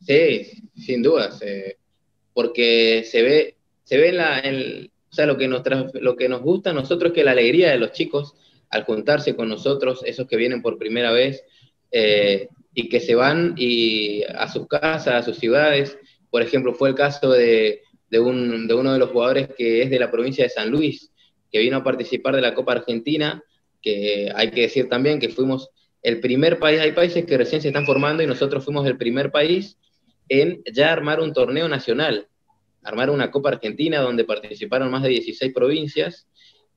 Sí, 0.00 0.70
sin 0.76 1.02
dudas, 1.02 1.42
porque 2.32 3.04
se 3.04 3.22
ve, 3.22 3.56
se 3.82 3.98
ve 3.98 4.12
la, 4.12 4.40
o 5.10 5.12
sea, 5.12 5.26
lo 5.26 5.36
que, 5.36 5.48
nos, 5.48 5.62
lo 5.94 6.16
que 6.16 6.28
nos 6.28 6.42
gusta 6.42 6.70
a 6.70 6.74
nosotros 6.74 7.10
es 7.10 7.14
que 7.16 7.24
la 7.24 7.32
alegría 7.32 7.70
de 7.70 7.78
los 7.78 7.90
chicos 7.90 8.36
al 8.70 8.84
juntarse 8.84 9.34
con 9.34 9.48
nosotros, 9.48 10.02
esos 10.06 10.28
que 10.28 10.36
vienen 10.36 10.62
por 10.62 10.78
primera 10.78 11.10
vez 11.10 11.44
eh, 11.90 12.48
y 12.74 12.88
que 12.88 13.00
se 13.00 13.14
van 13.14 13.54
y 13.56 14.22
a 14.22 14.48
sus 14.48 14.68
casas, 14.68 15.14
a 15.14 15.22
sus 15.22 15.38
ciudades. 15.38 15.98
Por 16.30 16.42
ejemplo, 16.42 16.74
fue 16.74 16.90
el 16.90 16.94
caso 16.94 17.30
de, 17.30 17.82
uno 18.12 18.92
de 18.92 18.98
los 18.98 19.10
jugadores 19.10 19.48
que 19.56 19.82
es 19.82 19.90
de 19.90 19.98
la 19.98 20.10
provincia 20.10 20.44
de 20.44 20.50
San 20.50 20.70
Luis, 20.70 21.12
que 21.50 21.58
vino 21.58 21.78
a 21.78 21.84
participar 21.84 22.36
de 22.36 22.42
la 22.42 22.54
Copa 22.54 22.72
Argentina, 22.72 23.42
que 23.82 24.30
hay 24.34 24.50
que 24.50 24.62
decir 24.62 24.88
también 24.88 25.18
que 25.18 25.30
fuimos 25.30 25.70
el 26.02 26.20
primer 26.20 26.58
país, 26.58 26.80
hay 26.80 26.92
países 26.92 27.26
que 27.26 27.36
recién 27.36 27.60
se 27.60 27.68
están 27.68 27.86
formando 27.86 28.22
y 28.22 28.26
nosotros 28.26 28.64
fuimos 28.64 28.86
el 28.86 28.96
primer 28.96 29.30
país 29.30 29.76
en 30.28 30.62
ya 30.72 30.92
armar 30.92 31.20
un 31.20 31.32
torneo 31.32 31.68
nacional, 31.68 32.28
armar 32.82 33.10
una 33.10 33.30
Copa 33.30 33.50
Argentina 33.50 34.00
donde 34.00 34.24
participaron 34.24 34.90
más 34.90 35.02
de 35.02 35.10
16 35.10 35.52
provincias 35.52 36.26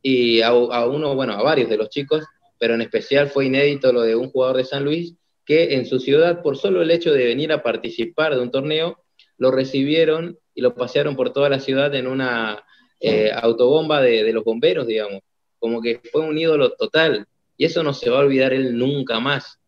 y 0.01 0.41
a, 0.41 0.53
uno, 0.53 1.15
bueno, 1.15 1.33
a 1.33 1.43
varios 1.43 1.69
de 1.69 1.77
los 1.77 1.89
chicos, 1.89 2.25
pero 2.57 2.73
en 2.73 2.81
especial 2.81 3.29
fue 3.29 3.45
inédito 3.45 3.93
lo 3.93 4.01
de 4.01 4.15
un 4.15 4.29
jugador 4.29 4.57
de 4.57 4.65
San 4.65 4.83
Luis 4.83 5.15
que 5.45 5.75
en 5.75 5.85
su 5.85 5.99
ciudad, 5.99 6.41
por 6.41 6.57
solo 6.57 6.81
el 6.81 6.91
hecho 6.91 7.11
de 7.11 7.25
venir 7.25 7.51
a 7.51 7.63
participar 7.63 8.35
de 8.35 8.41
un 8.41 8.51
torneo, 8.51 9.03
lo 9.37 9.51
recibieron 9.51 10.37
y 10.55 10.61
lo 10.61 10.75
pasearon 10.75 11.15
por 11.15 11.33
toda 11.33 11.49
la 11.49 11.59
ciudad 11.59 11.93
en 11.95 12.07
una 12.07 12.63
eh, 12.99 13.31
autobomba 13.33 14.01
de, 14.01 14.31
los 14.31 14.43
bomberos, 14.43 14.87
digamos. 14.87 15.21
Como 15.59 15.81
que 15.81 16.01
fue 16.11 16.21
un 16.21 16.37
ídolo 16.37 16.71
total. 16.71 17.25
Y 17.57 17.65
eso 17.65 17.83
no 17.83 17.93
se 17.93 18.09
va 18.09 18.17
a 18.17 18.21
olvidar 18.21 18.53
él 18.53 18.77
nunca 18.77 19.19
más. 19.19 19.59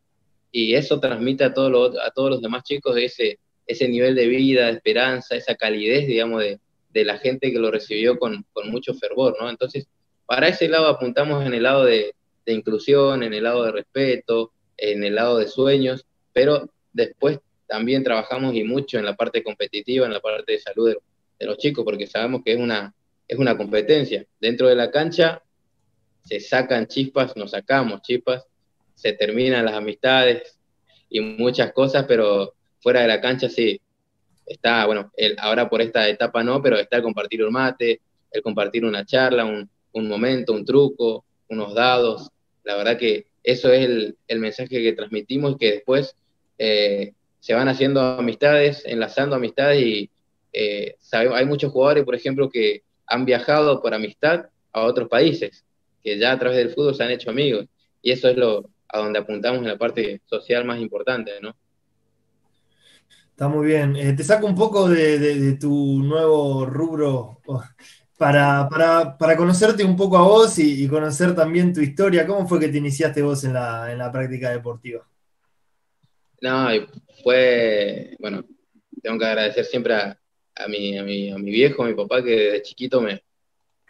Y 0.51 0.75
eso 0.75 0.99
transmite 0.99 1.43
a, 1.43 1.53
todos 1.53 1.97
a 2.01 2.11
todos 2.11 2.29
los 2.29 2.41
demás 2.41 2.63
chicos 2.63 2.95
ese, 2.97 3.39
ese 3.67 3.87
nivel 3.87 4.15
de 4.15 4.27
vida, 4.27 4.67
de 4.67 4.73
esperanza, 4.73 5.35
esa 5.35 5.55
calidez, 5.55 6.07
digamos, 6.07 6.41
de, 6.41 6.59
la 7.03 7.17
gente 7.17 7.51
que 7.51 7.59
lo 7.59 7.71
recibió 7.71 8.17
con, 8.17 8.45
con 8.53 8.71
mucho 8.71 8.93
fervor, 8.93 9.35
¿no? 9.37 9.49
Entonces, 9.49 9.85
para 10.25 10.47
ese 10.47 10.67
lado 10.67 10.87
apuntamos 10.87 11.45
en 11.45 11.53
el 11.53 11.63
lado 11.63 11.83
de, 11.83 12.13
inclusión, 12.47 13.23
en 13.23 13.33
el 13.33 13.43
lado 13.43 13.63
de 13.63 13.71
respeto, 13.71 14.51
en 14.77 15.03
el 15.03 15.15
lado 15.15 15.37
de 15.37 15.47
sueños, 15.47 16.05
pero 16.33 16.69
después 16.93 17.39
también 17.67 18.03
trabajamos 18.03 18.53
y 18.55 18.63
mucho 18.63 18.97
en 18.97 19.05
la 19.05 19.15
parte 19.15 19.43
competitiva, 19.43 20.05
en 20.05 20.13
la 20.13 20.19
parte 20.19 20.53
de 20.53 20.59
salud 20.59 20.89
de, 21.39 21.45
los 21.45 21.57
chicos, 21.57 21.83
porque 21.83 22.07
sabemos 22.07 22.41
que 22.43 22.53
es 22.53 22.59
una, 22.59 22.93
es 23.27 23.37
una 23.37 23.57
competencia. 23.57 24.25
Dentro 24.39 24.67
de 24.67 24.75
la 24.75 24.89
cancha 24.89 25.41
se 26.23 26.39
sacan 26.39 26.87
chispas, 26.87 27.35
nos 27.35 27.51
sacamos 27.51 28.01
chispas, 28.01 28.45
se 28.95 29.13
terminan 29.13 29.65
las 29.65 29.75
amistades 29.75 30.57
y 31.09 31.19
muchas 31.19 31.73
cosas, 31.73 32.05
pero 32.07 32.53
fuera 32.79 33.01
de 33.01 33.07
la 33.07 33.21
cancha 33.21 33.49
sí, 33.49 33.79
está, 34.45 34.85
bueno, 34.85 35.11
el, 35.17 35.35
ahora 35.39 35.69
por 35.69 35.81
esta 35.81 36.07
etapa 36.07 36.43
no, 36.43 36.61
pero 36.61 36.77
está 36.77 36.97
el 36.97 37.03
compartir 37.03 37.43
un 37.43 37.51
mate, 37.51 38.01
el 38.31 38.41
compartir 38.41 38.85
una 38.85 39.05
charla, 39.05 39.45
un, 39.45 39.69
un 39.93 40.07
momento, 40.07 40.53
un 40.53 40.65
truco, 40.65 41.25
unos 41.49 41.73
dados. 41.73 42.29
La 42.63 42.75
verdad 42.75 42.97
que 42.97 43.27
eso 43.45 43.71
es 43.71 43.85
el, 44.27 44.39
mensaje 44.39 44.81
que 44.81 44.93
transmitimos 44.93 45.53
y 45.53 45.57
que 45.57 45.71
después 45.73 46.15
eh, 46.57 47.13
se 47.39 47.53
van 47.53 47.67
haciendo 47.67 48.01
amistades, 48.01 48.83
enlazando 48.85 49.35
amistades 49.35 49.81
y 49.81 50.09
eh, 50.51 50.95
hay 51.11 51.45
muchos 51.45 51.71
jugadores, 51.71 52.03
por 52.03 52.15
ejemplo, 52.15 52.49
que 52.49 52.83
han 53.05 53.25
viajado 53.25 53.81
por 53.81 53.93
amistad 53.93 54.47
a 54.73 54.81
otros 54.81 55.07
países, 55.07 55.63
que 56.03 56.17
ya 56.17 56.31
a 56.31 56.39
través 56.39 56.57
del 56.57 56.71
fútbol 56.71 56.95
se 56.95 57.03
han 57.03 57.11
hecho 57.11 57.29
amigos. 57.29 57.65
Y 58.01 58.11
eso 58.11 58.29
es 58.29 58.37
lo 58.37 58.69
a 58.87 58.99
donde 58.99 59.19
apuntamos 59.19 59.59
en 59.59 59.67
la 59.67 59.77
parte 59.77 60.21
social 60.25 60.65
más 60.65 60.79
importante, 60.79 61.31
¿no? 61.41 61.55
Está 63.29 63.47
muy 63.49 63.67
bien. 63.67 63.95
Eh, 63.95 64.13
te 64.13 64.23
saco 64.23 64.47
un 64.47 64.55
poco 64.55 64.87
de, 64.87 65.57
tu 65.59 66.01
nuevo 66.01 66.65
rubro 66.65 67.41
para, 68.17 69.35
conocerte 69.37 69.83
un 69.83 69.95
poco 69.95 70.17
a 70.17 70.21
vos 70.21 70.57
y, 70.59 70.87
conocer 70.87 71.35
también 71.35 71.73
tu 71.73 71.81
historia, 71.81 72.25
¿cómo 72.25 72.47
fue 72.47 72.59
que 72.59 72.69
te 72.69 72.77
iniciaste 72.77 73.21
vos 73.21 73.43
en 73.43 73.53
la, 73.53 74.09
práctica 74.11 74.51
deportiva? 74.51 75.07
No, 76.41 76.67
fue, 77.23 78.15
bueno, 78.19 78.45
tengo 79.01 79.19
que 79.19 79.25
agradecer 79.25 79.65
siempre 79.65 79.95
a, 79.95 80.17
mi, 80.67 80.97
a 80.97 81.03
mi, 81.03 81.31
a 81.31 81.37
mi 81.37 81.51
viejo, 81.51 81.83
a 81.83 81.87
mi 81.87 81.93
papá, 81.93 82.23
que 82.23 82.31
desde 82.31 82.61
chiquito 82.61 83.01
me, 83.01 83.23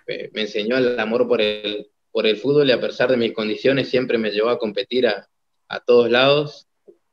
me, 0.08 0.42
enseñó 0.42 0.78
el 0.78 1.00
amor 1.00 1.28
por 1.28 1.42
el, 1.42 1.88
por 2.12 2.26
el 2.26 2.38
fútbol 2.38 2.70
y 2.70 2.72
a 2.72 2.80
pesar 2.80 3.10
de 3.10 3.18
mis 3.18 3.34
condiciones 3.34 3.90
siempre 3.90 4.18
me 4.18 4.32
llevó 4.32 4.50
a 4.50 4.60
competir 4.60 5.08
a, 5.08 5.28
a 5.68 5.80
todos 5.80 6.10
lados. 6.10 6.68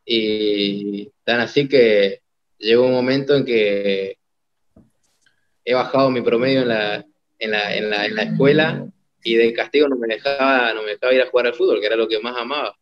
Y 0.04 1.10
tan 1.24 1.40
así 1.40 1.68
que 1.68 2.22
llegó 2.58 2.86
un 2.86 2.92
momento 2.92 3.36
en 3.36 3.44
que 3.44 4.18
he 5.64 5.74
bajado 5.74 6.10
mi 6.10 6.20
promedio 6.20 6.62
en 6.62 6.68
la, 6.68 7.04
en 7.38 7.50
la, 7.50 7.76
en 7.76 7.90
la, 7.90 8.06
en 8.06 8.14
la 8.14 8.22
escuela 8.22 8.86
y 9.22 9.34
de 9.36 9.52
castigo 9.52 9.88
no 9.88 9.96
me, 9.96 10.08
dejaba, 10.08 10.72
no 10.74 10.82
me 10.82 10.92
dejaba 10.92 11.14
ir 11.14 11.22
a 11.22 11.26
jugar 11.26 11.46
al 11.46 11.54
fútbol, 11.54 11.80
que 11.80 11.86
era 11.86 11.96
lo 11.96 12.08
que 12.08 12.20
más 12.20 12.36
amaba. 12.36 12.76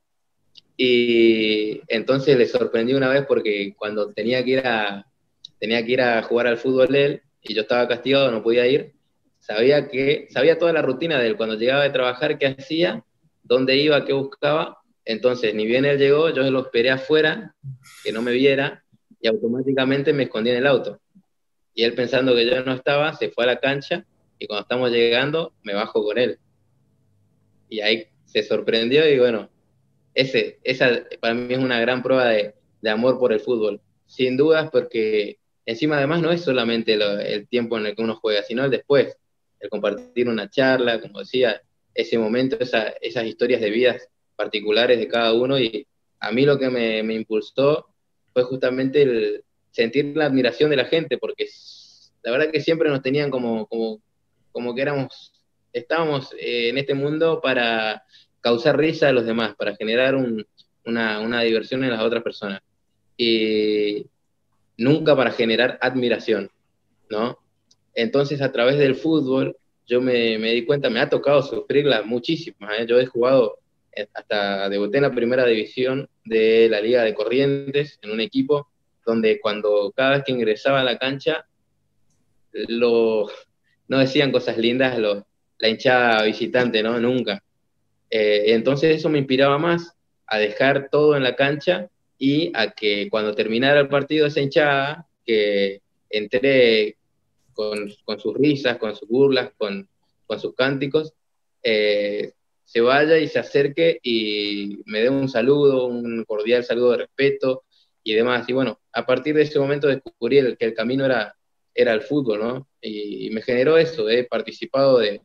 Y 0.77 1.83
entonces 1.89 2.39
le 2.39 2.47
sorprendí 2.47 2.95
una 2.95 3.09
vez 3.09 3.27
porque 3.27 3.75
cuando 3.77 4.13
tenía 4.13 4.43
que 4.43 4.51
ir 4.51 4.67
a, 4.67 5.07
tenía 5.59 5.85
que 5.85 5.93
ir 5.93 6.01
a 6.01 6.23
jugar 6.23 6.47
al 6.47 6.57
fútbol 6.57 6.95
él 6.95 7.23
y 7.43 7.55
yo 7.55 7.63
estaba 7.63 7.87
castigado, 7.87 8.31
no 8.31 8.43
podía 8.43 8.67
ir, 8.67 8.93
sabía 9.41 9.89
que 9.89 10.27
sabía 10.31 10.59
toda 10.59 10.73
la 10.73 10.83
rutina 10.83 11.19
de 11.19 11.27
él, 11.27 11.37
cuando 11.37 11.57
llegaba 11.57 11.83
de 11.83 11.91
trabajar, 11.91 12.39
qué 12.39 12.47
hacía, 12.47 13.05
dónde 13.43 13.77
iba, 13.77 14.05
qué 14.05 14.13
buscaba. 14.13 14.79
Entonces, 15.05 15.55
ni 15.55 15.67
bien 15.67 15.85
él 15.85 15.99
llegó, 15.99 16.31
yo 16.31 16.43
lo 16.51 16.61
esperé 16.61 16.91
afuera, 16.91 17.55
que 18.05 18.13
no 18.13 18.23
me 18.23 18.33
viera, 18.33 18.85
y 19.21 19.29
automáticamente 19.29 20.13
me 20.13 20.25
escondí 20.25 20.51
en 20.51 20.57
el 20.57 20.67
auto. 20.67 21.01
Y 21.75 21.85
él 21.85 21.95
pensando 21.95 22.35
que 22.35 22.47
yo 22.47 22.63
no 22.65 22.75
estaba, 22.75 23.15
se 23.15 23.31
fue 23.31 23.45
a 23.45 23.49
la 23.49 23.61
cancha 23.61 24.05
y 24.39 24.47
cuando 24.47 24.63
estamos 24.63 24.91
llegando 24.91 25.53
me 25.63 25.75
bajo 25.75 26.03
con 26.03 26.19
él. 26.19 26.39
Y 27.69 27.81
ahí 27.81 28.07
se 28.25 28.43
sorprendió 28.43 29.09
y 29.09 29.19
bueno, 29.19 29.49
ese, 30.15 30.59
esa 30.65 31.05
para 31.21 31.35
mí 31.35 31.55
es 31.55 31.61
una 31.61 31.81
gran 31.81 32.03
prueba 32.03 32.29
de, 32.29 32.55
de 32.81 32.91
amor 32.91 33.19
por 33.19 33.33
el 33.33 33.41
fútbol. 33.41 33.81
Sin 34.07 34.37
dudas 34.37 34.71
porque 34.71 35.39
encima 35.67 35.99
además 35.99 36.21
no 36.21 36.33
es 36.33 36.43
solamente 36.43 36.95
el 36.95 37.47
tiempo 37.49 37.79
en 37.79 37.87
el 37.87 37.95
que 37.95 38.03
uno 38.03 38.17
juega, 38.17 38.43
sino 38.43 38.65
el 38.65 38.71
después, 38.71 39.17
el 39.61 39.71
compartir 39.71 40.29
una 40.29 40.51
charla, 40.51 41.01
como 41.01 41.21
decía, 41.21 41.61
ese 41.95 42.19
momento, 42.19 42.57
esas 42.61 43.27
historias 43.27 43.61
de 43.61 43.71
vidas 43.71 44.09
particulares 44.37 44.99
de 44.99 45.09
cada 45.09 45.33
uno 45.33 45.59
y 45.59 45.87
a 46.19 46.33
mí 46.33 46.45
lo 46.45 46.59
que 46.59 46.71
me, 46.71 47.03
me 47.03 47.15
impulsó 47.15 47.87
fue 48.33 48.43
justamente 48.45 49.03
el 49.03 49.45
sentir 49.71 50.17
la 50.17 50.27
admiración 50.27 50.71
de 50.71 50.77
la 50.77 50.85
gente, 50.85 51.19
porque 51.19 51.47
la 52.23 52.33
verdad 52.33 52.51
que 52.51 52.61
siempre 52.61 52.89
nos 52.89 53.03
tenían 53.03 53.31
como, 53.31 53.67
como, 53.67 54.03
como 54.53 54.75
que 54.75 54.83
éramos, 54.83 55.33
estábamos 55.73 56.33
eh, 56.39 56.69
en 56.69 56.79
este 56.79 56.95
mundo 56.95 57.41
para 57.41 58.05
causar 58.41 58.79
risa 58.79 59.09
a 59.09 59.13
los 59.13 59.27
demás, 59.27 59.55
para 59.57 59.77
generar 59.77 60.15
una, 60.15 61.21
una, 61.21 61.43
diversión 61.43 61.85
en 61.85 61.91
las 61.91 62.03
otras 62.03 62.23
personas. 62.23 62.61
Y 63.17 64.07
nunca 64.77 65.15
para 65.15 65.31
generar 65.31 65.79
admiración, 65.83 66.51
¿no? 67.11 67.39
Entonces, 67.95 68.41
a 68.41 68.51
través 68.51 68.79
del 68.79 68.95
fútbol, 68.95 69.57
yo 69.87 70.01
me, 70.01 70.39
me 70.39 70.53
di 70.53 70.65
cuenta, 70.65 70.89
me 70.89 71.01
ha 71.01 71.11
tocado 71.11 71.43
sufrirla 71.43 72.03
muchísimas. 72.03 72.79
¿eh? 72.79 72.87
Yo 72.87 72.99
he 72.99 73.07
jugado 73.07 73.59
eh, 73.93 74.07
hasta 74.15 74.69
debuté 74.69 74.99
en 74.99 75.03
la 75.03 75.15
primera 75.15 75.45
división 75.45 76.09
de 76.25 76.69
la 76.71 76.81
Liga 76.81 77.03
de 77.03 77.15
Corrientes, 77.15 77.99
en 78.03 78.13
un 78.13 78.21
equipo 78.21 78.69
donde 79.05 79.41
cuando 79.41 79.93
cada 79.95 80.13
vez 80.13 80.25
que 80.25 80.33
ingresaba 80.33 80.81
a 80.81 80.85
la 80.85 80.99
cancha, 80.99 81.47
lo, 82.53 83.29
no 83.89 83.99
decían 83.99 84.33
cosas 84.33 84.59
lindas 84.59 84.99
la 84.99 85.69
hinchada 85.69 86.25
visitante, 86.25 86.83
¿no? 86.83 86.99
Nunca. 86.99 87.43
Eh, 88.11 88.55
entonces 88.55 88.97
eso 88.97 89.09
me 89.09 89.19
inspiraba 89.19 89.59
más 89.59 89.95
a 90.27 90.39
dejar 90.39 90.89
todo 90.91 91.17
en 91.17 91.23
la 91.23 91.37
cancha 91.37 91.89
y 92.19 92.51
a 92.55 92.73
que 92.73 93.09
cuando 93.11 93.35
terminara 93.35 93.81
el 93.81 93.89
partido 93.89 94.27
esa 94.27 94.41
hinchada, 94.41 95.07
que 95.25 95.81
entré 96.09 96.97
con, 97.53 97.91
sus 98.19 98.35
risas, 98.35 98.79
con 98.79 98.97
sus 98.97 99.09
burlas, 99.09 99.53
con, 99.57 99.89
sus 100.39 100.55
cánticos, 100.55 101.13
eh, 101.63 102.33
se 102.65 102.81
vaya 102.81 103.19
y 103.19 103.27
se 103.29 103.39
acerque 103.39 103.99
y 104.03 104.79
me 104.87 105.01
dé 105.01 105.11
un 105.11 105.29
saludo, 105.29 105.87
un 105.87 106.25
cordial 106.25 106.65
saludo 106.65 106.93
de 106.93 106.99
respeto 106.99 107.65
y 108.05 108.15
demás. 108.15 108.49
Y 108.49 108.53
bueno, 108.53 108.80
a 108.93 109.07
partir 109.07 109.35
de 109.35 109.43
ese 109.43 109.59
momento 109.59 109.89
descubrí 109.89 110.57
que 110.57 110.65
el 110.65 110.75
camino 110.75 111.05
era, 111.05 111.35
era 111.75 111.93
el 111.93 112.03
fútbol, 112.03 112.41
¿no? 112.41 112.69
Y, 112.81 113.31
me 113.31 113.43
generó 113.43 113.79
eso, 113.79 114.09
he 114.09 114.25
participado 114.25 114.99
de, 114.99 115.23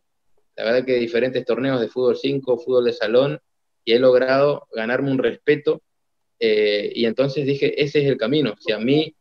la 0.55 0.63
verdad 0.63 0.85
que 0.85 0.93
de 0.93 0.99
diferentes 0.99 1.45
torneos 1.45 1.81
de 1.81 1.87
fútbol 1.87 2.17
5, 2.17 2.57
fútbol 2.59 2.85
de 2.85 2.93
salón, 2.93 3.39
y 3.83 3.93
he 3.93 3.99
logrado 3.99 4.67
ganarme 4.73 5.11
un 5.11 5.17
respeto. 5.17 5.81
Eh, 6.39 6.91
y 6.93 7.05
entonces 7.05 7.45
dije, 7.45 7.81
ese 7.81 8.01
es 8.01 8.07
el 8.07 8.17
camino. 8.17 8.55
Si 8.59 8.71
a 8.71 8.79
mí 8.79 9.15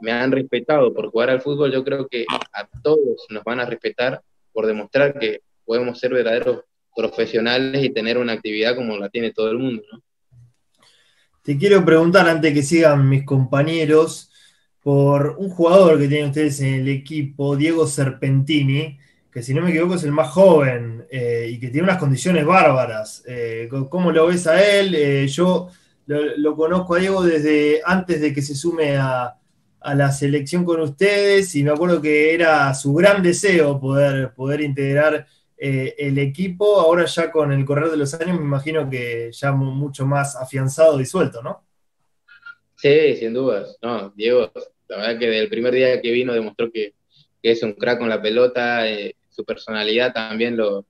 me 0.00 0.12
han 0.12 0.32
respetado 0.32 0.92
por 0.92 1.10
jugar 1.10 1.30
al 1.30 1.40
fútbol, 1.40 1.72
yo 1.72 1.84
creo 1.84 2.06
que 2.08 2.24
a 2.52 2.68
todos 2.82 3.26
nos 3.28 3.44
van 3.44 3.60
a 3.60 3.66
respetar 3.66 4.22
por 4.52 4.66
demostrar 4.66 5.18
que 5.18 5.40
podemos 5.64 5.98
ser 5.98 6.12
verdaderos 6.12 6.60
profesionales 6.94 7.84
y 7.84 7.90
tener 7.90 8.16
una 8.16 8.32
actividad 8.32 8.74
como 8.74 8.96
la 8.96 9.08
tiene 9.08 9.32
todo 9.32 9.50
el 9.50 9.58
mundo. 9.58 9.82
¿no? 9.92 10.02
Te 11.46 11.56
quiero 11.56 11.84
preguntar, 11.84 12.28
antes 12.28 12.52
que 12.52 12.64
sigan 12.64 13.08
mis 13.08 13.24
compañeros, 13.24 14.32
por 14.82 15.36
un 15.38 15.48
jugador 15.48 15.96
que 15.96 16.08
tienen 16.08 16.30
ustedes 16.30 16.58
en 16.58 16.74
el 16.74 16.88
equipo, 16.88 17.54
Diego 17.54 17.86
Serpentini, 17.86 18.98
que 19.30 19.44
si 19.44 19.54
no 19.54 19.62
me 19.62 19.70
equivoco 19.70 19.94
es 19.94 20.02
el 20.02 20.10
más 20.10 20.30
joven 20.30 21.06
eh, 21.08 21.48
y 21.52 21.60
que 21.60 21.68
tiene 21.68 21.84
unas 21.84 21.98
condiciones 21.98 22.44
bárbaras. 22.44 23.22
Eh, 23.28 23.68
¿Cómo 23.88 24.10
lo 24.10 24.26
ves 24.26 24.48
a 24.48 24.60
él? 24.60 24.92
Eh, 24.96 25.28
yo 25.28 25.68
lo, 26.06 26.56
conozco 26.56 26.96
a 26.96 26.98
Diego 26.98 27.22
desde 27.22 27.80
antes 27.84 28.20
de 28.20 28.34
que 28.34 28.42
se 28.42 28.56
sume 28.56 28.96
a, 28.96 29.36
a, 29.78 29.94
la 29.94 30.10
selección 30.10 30.64
con 30.64 30.80
ustedes 30.80 31.54
y 31.54 31.62
me 31.62 31.70
acuerdo 31.70 32.02
que 32.02 32.34
era 32.34 32.74
su 32.74 32.92
gran 32.92 33.22
deseo 33.22 33.78
poder, 33.78 34.34
poder 34.34 34.62
integrar 34.62 35.28
eh, 35.58 35.94
el 35.98 36.18
equipo 36.18 36.80
ahora 36.80 37.06
ya 37.06 37.30
con 37.30 37.50
el 37.52 37.64
correr 37.64 37.90
de 37.90 37.96
los 37.96 38.12
años 38.14 38.38
me 38.38 38.44
imagino 38.44 38.88
que 38.90 39.30
ya 39.32 39.52
mucho 39.52 40.06
más 40.06 40.36
afianzado 40.36 41.00
y 41.00 41.06
suelto, 41.06 41.42
¿no? 41.42 41.64
Sí, 42.76 43.16
sin 43.16 43.32
dudas. 43.32 43.78
No, 43.80 44.10
Diego, 44.10 44.52
la 44.88 44.96
verdad 44.98 45.18
que 45.18 45.26
desde 45.26 45.42
el 45.42 45.48
primer 45.48 45.74
día 45.74 46.00
que 46.00 46.10
vino 46.10 46.34
demostró 46.34 46.70
que, 46.70 46.94
es 47.42 47.62
un 47.62 47.74
crack 47.74 48.00
con 48.00 48.08
la 48.08 48.20
pelota, 48.20 48.88
eh, 48.88 49.14
su 49.30 49.44
personalidad 49.44 50.12
también 50.12 50.56
lo 50.56 50.84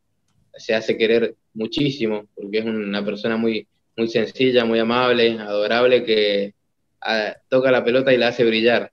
se 0.56 0.74
hace 0.74 0.96
querer 0.96 1.36
muchísimo, 1.52 2.26
porque 2.34 2.58
es 2.58 2.64
una 2.64 3.04
persona 3.04 3.36
muy, 3.36 3.68
muy 3.94 4.08
sencilla, 4.08 4.64
muy 4.64 4.78
amable, 4.78 5.38
adorable, 5.38 6.02
que 6.02 6.54
ah, 7.02 7.36
toca 7.50 7.70
la 7.70 7.84
pelota 7.84 8.12
y 8.12 8.16
la 8.16 8.28
hace 8.28 8.44
brillar. 8.44 8.90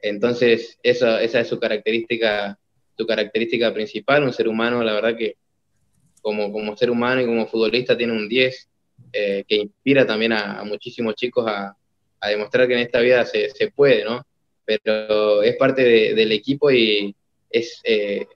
Entonces, 0.00 0.78
esa 0.82 1.20
es 1.20 1.48
su 1.48 1.58
característica 1.58 2.58
su 3.02 3.06
característica 3.06 3.72
principal, 3.74 4.22
un 4.22 4.32
ser 4.32 4.48
humano, 4.48 4.82
la 4.82 4.94
verdad 4.94 5.16
que 5.16 5.36
como, 6.20 6.52
como 6.52 6.76
ser 6.76 6.90
humano 6.90 7.20
y 7.20 7.26
como 7.26 7.48
futbolista 7.48 7.96
tiene 7.96 8.12
un 8.12 8.28
10 8.28 8.68
eh, 9.12 9.44
que 9.46 9.56
inspira 9.56 10.06
también 10.06 10.32
a, 10.32 10.62
muchísimos 10.64 11.16
chicos 11.16 11.44
a, 11.48 11.76
a, 12.20 12.28
demostrar 12.28 12.68
que 12.68 12.74
en 12.74 12.80
esta 12.80 13.00
vida 13.00 13.24
se, 13.26 13.50
se 13.50 13.70
puede, 13.72 14.04
¿no? 14.04 14.24
Pero 14.64 15.42
es 15.42 15.56
parte 15.56 15.82
del 16.14 16.30
equipo 16.30 16.70
y 16.70 17.14
es, 17.50 17.80
eh, 17.82 18.26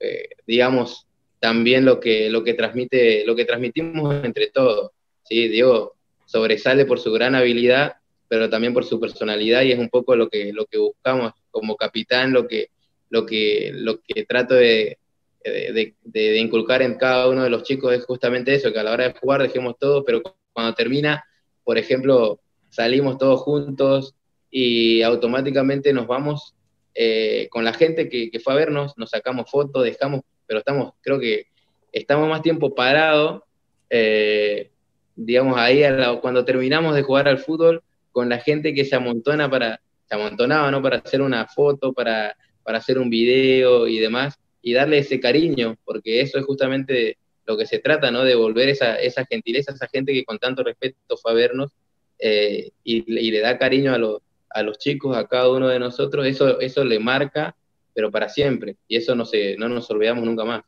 eh, 0.00 0.28
digamos, 0.46 1.06
también 1.38 1.84
lo 1.84 2.00
que, 2.00 2.30
lo 2.30 2.42
que 2.42 2.54
transmite, 2.54 3.24
lo 3.26 3.36
que 3.36 3.44
transmitimos 3.44 4.24
entre 4.24 4.46
todos, 4.48 4.92
¿sí? 5.24 5.48
Diego 5.48 5.94
sobresale 6.24 6.86
por 6.86 6.98
su 6.98 7.12
gran 7.12 7.34
habilidad, 7.34 7.96
pero 8.28 8.48
también 8.48 8.72
por 8.72 8.84
su 8.84 8.98
personalidad 8.98 9.62
y 9.62 9.72
es 9.72 9.78
un 9.78 9.90
poco 9.90 10.16
lo 10.16 10.30
que, 10.30 10.52
lo 10.54 10.64
que 10.64 10.78
buscamos 10.78 11.32
como 11.50 11.76
capitán, 11.76 12.32
lo 12.32 12.48
que, 12.48 12.70
lo 13.16 13.24
que, 13.24 13.70
lo 13.72 14.00
que 14.02 14.24
trato 14.24 14.54
de, 14.54 14.98
de, 15.42 16.38
inculcar 16.38 16.82
en 16.82 16.96
cada 16.96 17.28
uno 17.28 17.42
de 17.42 17.50
los 17.50 17.62
chicos 17.62 17.94
es 17.94 18.04
justamente 18.04 18.54
eso, 18.54 18.72
que 18.72 18.78
a 18.78 18.82
la 18.82 18.92
hora 18.92 19.08
de 19.08 19.18
jugar 19.18 19.42
dejemos 19.42 19.78
todo, 19.78 20.04
pero 20.04 20.22
cuando 20.52 20.74
termina, 20.74 21.24
por 21.64 21.78
ejemplo, 21.78 22.40
salimos 22.68 23.16
todos 23.16 23.40
juntos 23.40 24.14
y 24.50 25.00
automáticamente 25.00 25.94
nos 25.94 26.06
vamos 26.06 26.54
eh, 26.94 27.48
con 27.50 27.64
la 27.64 27.72
gente 27.72 28.10
que, 28.10 28.38
fue 28.40 28.52
a 28.52 28.56
vernos, 28.56 28.92
nos 28.98 29.10
sacamos 29.10 29.50
fotos, 29.50 29.84
dejamos, 29.84 30.20
pero 30.46 30.58
estamos, 30.58 30.92
creo 31.00 31.18
que 31.18 31.46
estamos 31.92 32.28
más 32.28 32.42
tiempo 32.42 32.74
parados, 32.74 33.42
eh, 33.88 34.70
digamos, 35.14 35.56
ahí 35.56 35.82
cuando 36.20 36.44
terminamos 36.44 36.94
de 36.94 37.02
jugar 37.02 37.28
al 37.28 37.38
fútbol, 37.38 37.82
con 38.12 38.28
la 38.28 38.38
gente 38.38 38.74
que 38.74 38.84
se 38.84 38.96
amontona 38.96 39.48
para, 39.48 39.80
se 40.06 40.14
amontonaba, 40.14 40.70
¿no? 40.70 40.82
Para 40.82 40.98
hacer 40.98 41.20
una 41.20 41.46
foto, 41.46 41.92
para 41.92 42.36
para 42.66 42.78
hacer 42.78 42.98
un 42.98 43.08
video 43.08 43.86
y 43.86 44.00
demás, 44.00 44.40
y 44.60 44.72
darle 44.72 44.98
ese 44.98 45.20
cariño, 45.20 45.76
porque 45.84 46.20
eso 46.20 46.36
es 46.36 46.44
justamente 46.44 47.16
lo 47.46 47.56
que 47.56 47.64
se 47.64 47.78
trata, 47.78 48.10
¿no? 48.10 48.24
Devolver 48.24 48.68
esa, 48.68 48.96
esa 48.96 49.24
gentileza 49.24 49.70
a 49.70 49.76
esa 49.76 49.86
gente 49.86 50.12
que 50.12 50.24
con 50.24 50.40
tanto 50.40 50.64
respeto 50.64 51.16
fue 51.16 51.30
a 51.30 51.34
vernos 51.34 51.70
eh, 52.18 52.72
y, 52.82 53.08
le 53.30 53.40
da 53.40 53.56
cariño 53.56 53.92
a, 53.94 54.58
a 54.58 54.62
los 54.64 54.78
chicos, 54.78 55.16
a 55.16 55.28
cada 55.28 55.48
uno 55.48 55.68
de 55.68 55.78
nosotros, 55.78 56.26
eso, 56.26 56.58
eso 56.58 56.84
le 56.84 56.98
marca, 56.98 57.54
pero 57.94 58.10
para 58.10 58.28
siempre, 58.28 58.76
y 58.88 58.96
eso 58.96 59.14
no, 59.14 59.24
se, 59.24 59.56
no 59.56 59.68
nos 59.68 59.88
olvidamos 59.90 60.24
nunca 60.24 60.44
más. 60.44 60.64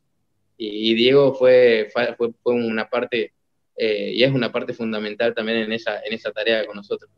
Y, 0.57 0.95
Diego 0.95 1.35
fue, 1.35 1.89
fue, 1.93 2.15
fue, 2.17 2.55
una 2.55 2.89
parte, 2.89 3.33
eh, 3.77 4.13
y 4.15 4.23
es 4.23 4.33
una 4.33 4.53
parte 4.53 4.73
fundamental 4.73 5.35
también 5.35 5.59
en 5.59 5.73
esa, 5.73 6.01
en 6.05 6.13
esa 6.13 6.31
tarea 6.31 6.65
con 6.65 6.77
nosotros. 6.77 7.11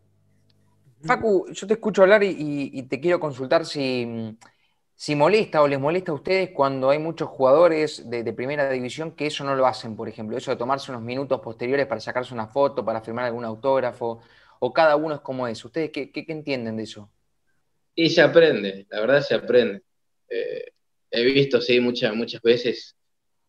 Facu, 1.02 1.50
yo 1.52 1.66
te 1.66 1.74
escucho 1.74 2.02
hablar 2.02 2.22
y, 2.22 2.82
te 2.82 3.00
quiero 3.00 3.18
consultar 3.18 3.64
si, 3.64 4.36
si, 5.00 5.16
molesta 5.16 5.62
o 5.62 5.66
les 5.66 5.80
molesta 5.80 6.12
a 6.12 6.14
ustedes 6.14 6.50
cuando 6.50 6.90
hay 6.90 6.98
muchos 6.98 7.26
jugadores 7.26 8.10
de, 8.10 8.32
primera 8.34 8.70
división 8.70 9.12
que 9.12 9.28
eso 9.28 9.44
no 9.44 9.54
lo 9.54 9.66
hacen, 9.66 9.96
por 9.96 10.10
ejemplo, 10.10 10.36
eso 10.36 10.50
de 10.50 10.58
tomarse 10.58 10.90
unos 10.90 11.02
minutos 11.02 11.40
posteriores 11.40 11.86
para 11.86 12.02
sacarse 12.02 12.34
una 12.34 12.48
foto, 12.48 12.84
para 12.84 13.00
firmar 13.00 13.24
algún 13.24 13.46
autógrafo, 13.46 14.20
o 14.58 14.72
cada 14.74 14.96
uno 14.96 15.14
es 15.14 15.20
como 15.22 15.48
es. 15.48 15.64
¿Ustedes 15.64 15.90
qué, 15.90 16.12
entienden 16.28 16.76
de 16.76 16.82
eso? 16.82 17.10
Y 17.94 18.10
se 18.10 18.20
aprende, 18.20 18.86
la 18.90 19.00
verdad 19.00 19.22
se 19.22 19.36
aprende. 19.36 19.80
Eh, 20.28 20.66
he 21.10 21.24
visto, 21.24 21.62
sí, 21.62 21.80
muchas, 21.80 22.14
muchas 22.14 22.42
veces 22.42 22.94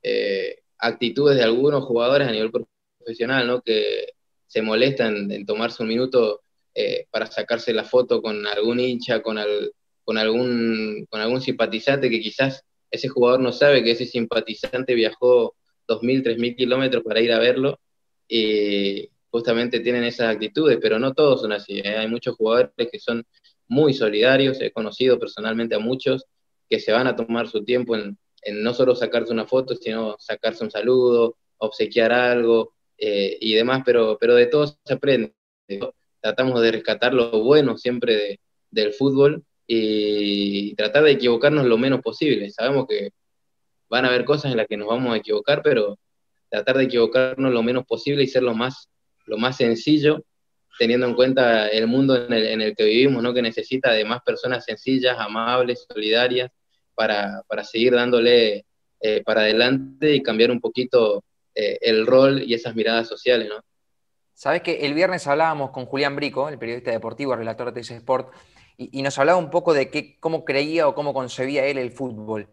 eh, 0.01 0.61
actitudes 0.77 1.35
de 1.35 1.43
algunos 1.43 1.83
jugadores 1.83 2.29
a 2.29 2.31
nivel 2.31 2.49
profesional, 2.97 3.45
¿no? 3.45 3.61
Que 3.61 4.13
se 4.47 4.61
molestan 4.61 5.29
en 5.29 5.45
tomarse 5.45 5.83
un 5.83 5.89
minuto 5.89 6.43
eh, 6.73 7.07
para 7.11 7.27
sacarse 7.27 7.73
la 7.73 7.83
foto 7.83 8.21
con 8.21 8.47
algún 8.47 8.79
hincha, 8.79 9.21
con, 9.21 9.37
con, 10.03 10.17
algún, 10.17 11.05
con 11.09 11.21
algún 11.21 11.41
simpatizante 11.41 12.09
que 12.09 12.19
quizás 12.19 12.63
ese 12.89 13.07
jugador 13.07 13.39
no 13.39 13.51
sabe 13.51 13.83
que 13.83 13.91
ese 13.91 14.05
simpatizante 14.05 14.93
viajó 14.93 15.55
2.000, 15.87 16.23
3.000 16.23 16.55
kilómetros 16.55 17.03
para 17.03 17.21
ir 17.21 17.31
a 17.31 17.39
verlo 17.39 17.79
y 18.27 19.09
justamente 19.29 19.79
tienen 19.79 20.03
esas 20.03 20.33
actitudes, 20.33 20.77
pero 20.81 20.99
no 20.99 21.13
todos 21.13 21.41
son 21.41 21.53
así. 21.53 21.79
¿eh? 21.79 21.97
Hay 21.97 22.07
muchos 22.07 22.35
jugadores 22.35 22.71
que 22.91 22.99
son 22.99 23.25
muy 23.67 23.93
solidarios, 23.93 24.59
he 24.59 24.71
conocido 24.71 25.17
personalmente 25.17 25.75
a 25.75 25.79
muchos 25.79 26.25
que 26.69 26.79
se 26.79 26.91
van 26.91 27.07
a 27.07 27.15
tomar 27.15 27.47
su 27.47 27.63
tiempo 27.63 27.95
en, 27.95 28.17
no 28.51 28.73
solo 28.73 28.95
sacarse 28.95 29.31
una 29.31 29.45
foto, 29.45 29.75
sino 29.75 30.15
sacarse 30.19 30.63
un 30.63 30.71
saludo, 30.71 31.37
obsequiar 31.57 32.11
algo 32.11 32.73
eh, 32.97 33.37
y 33.39 33.53
demás, 33.53 33.83
pero, 33.85 34.17
pero 34.19 34.35
de 34.35 34.47
todo 34.47 34.67
se 34.67 34.93
aprende 34.93 35.33
tratamos 36.21 36.61
de 36.61 36.71
rescatar 36.71 37.13
lo 37.13 37.31
bueno 37.41 37.77
siempre 37.77 38.39
del 38.69 38.93
fútbol 38.93 39.43
y 39.73 40.75
tratar 40.75 41.03
de 41.03 41.11
equivocarnos 41.11 41.65
lo 41.65 41.77
menos 41.77 42.01
posible. 42.01 42.49
Sabemos 42.49 42.87
que 42.89 43.11
van 43.89 44.03
a 44.03 44.09
haber 44.09 44.25
cosas 44.25 44.51
en 44.51 44.57
las 44.57 44.67
que 44.67 44.75
nos 44.75 44.89
vamos 44.89 45.13
a 45.13 45.17
equivocar, 45.17 45.61
pero 45.63 45.97
tratar 46.49 46.77
de 46.77 46.83
equivocarnos 46.83 47.53
lo 47.53 47.63
menos 47.63 47.85
posible 47.85 48.21
y 48.23 48.27
ser 48.27 48.43
lo 48.43 48.53
más, 48.53 48.89
lo 49.27 49.37
más 49.37 49.55
sencillo, 49.55 50.25
teniendo 50.77 51.07
en 51.07 51.15
cuenta 51.15 51.69
el 51.69 51.87
mundo 51.87 52.17
en 52.17 52.61
el, 52.61 52.75
que 52.75 52.83
vivimos, 52.83 53.23
¿no? 53.23 53.33
que 53.33 53.41
necesita 53.41 53.93
de 53.93 54.03
más 54.03 54.21
personas 54.23 54.65
sencillas, 54.65 55.15
amables, 55.17 55.85
solidarias, 55.89 56.51
para, 56.93 57.41
seguir 57.63 57.93
dándole 57.93 58.65
eh, 58.99 59.23
para 59.23 59.41
adelante 59.41 60.13
y 60.13 60.21
cambiar 60.21 60.51
un 60.51 60.59
poquito 60.59 61.23
eh, 61.55 61.77
el 61.79 62.05
rol 62.05 62.43
y 62.43 62.55
esas 62.55 62.75
miradas 62.75 63.07
sociales. 63.07 63.47
¿no? 63.47 63.61
Sabes 64.33 64.63
que 64.63 64.85
el 64.85 64.93
viernes 64.93 65.25
hablábamos 65.27 65.71
con 65.71 65.85
Julián 65.85 66.17
Brico, 66.17 66.49
el 66.49 66.59
periodista 66.59 66.91
deportivo, 66.91 67.37
relator 67.37 67.71
de 67.71 67.79
ese 67.79 67.95
Sport, 67.95 68.33
y, 68.91 69.01
nos 69.01 69.17
hablaba 69.19 69.37
un 69.37 69.49
poco 69.49 69.73
de 69.73 69.89
qué, 69.89 70.17
cómo 70.19 70.45
creía 70.45 70.87
o 70.87 70.95
cómo 70.95 71.13
concebía 71.13 71.65
él 71.65 71.77
el 71.77 71.91
fútbol. 71.91 72.47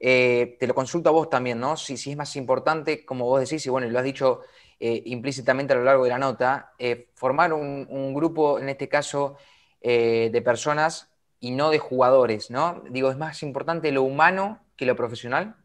Eh, 0.00 0.56
te 0.58 0.66
lo 0.66 0.74
consulto 0.74 1.08
a 1.08 1.12
vos 1.12 1.30
también, 1.30 1.60
¿no? 1.60 1.76
Si, 1.76 1.96
si, 1.96 2.10
es 2.10 2.16
más 2.16 2.36
importante, 2.36 3.04
como 3.04 3.26
vos 3.26 3.40
decís, 3.40 3.64
y 3.66 3.70
bueno, 3.70 3.88
lo 3.88 3.98
has 3.98 4.04
dicho 4.04 4.40
eh, 4.80 5.02
implícitamente 5.06 5.72
a 5.72 5.76
lo 5.76 5.84
largo 5.84 6.04
de 6.04 6.10
la 6.10 6.18
nota, 6.18 6.72
eh, 6.78 7.08
formar 7.14 7.52
un, 7.52 8.14
grupo, 8.14 8.58
en 8.58 8.68
este 8.68 8.88
caso, 8.88 9.36
de 9.82 10.42
personas 10.42 11.10
y 11.40 11.50
no 11.50 11.68
de 11.68 11.78
jugadores, 11.78 12.50
¿no? 12.50 12.82
Digo, 12.88 13.10
¿es 13.10 13.18
más 13.18 13.42
importante 13.42 13.92
lo 13.92 14.02
humano 14.02 14.64
que 14.78 14.86
lo 14.86 14.96
profesional? 14.96 15.56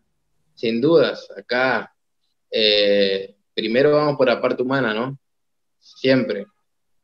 Sin 0.56 0.82
dudas, 0.82 1.30
acá 1.38 1.96
primero 3.54 3.96
vamos 3.96 4.18
por 4.18 4.28
la 4.28 4.42
parte 4.42 4.62
humana, 4.62 4.94
¿no? 4.94 5.18
siempre. 5.80 6.46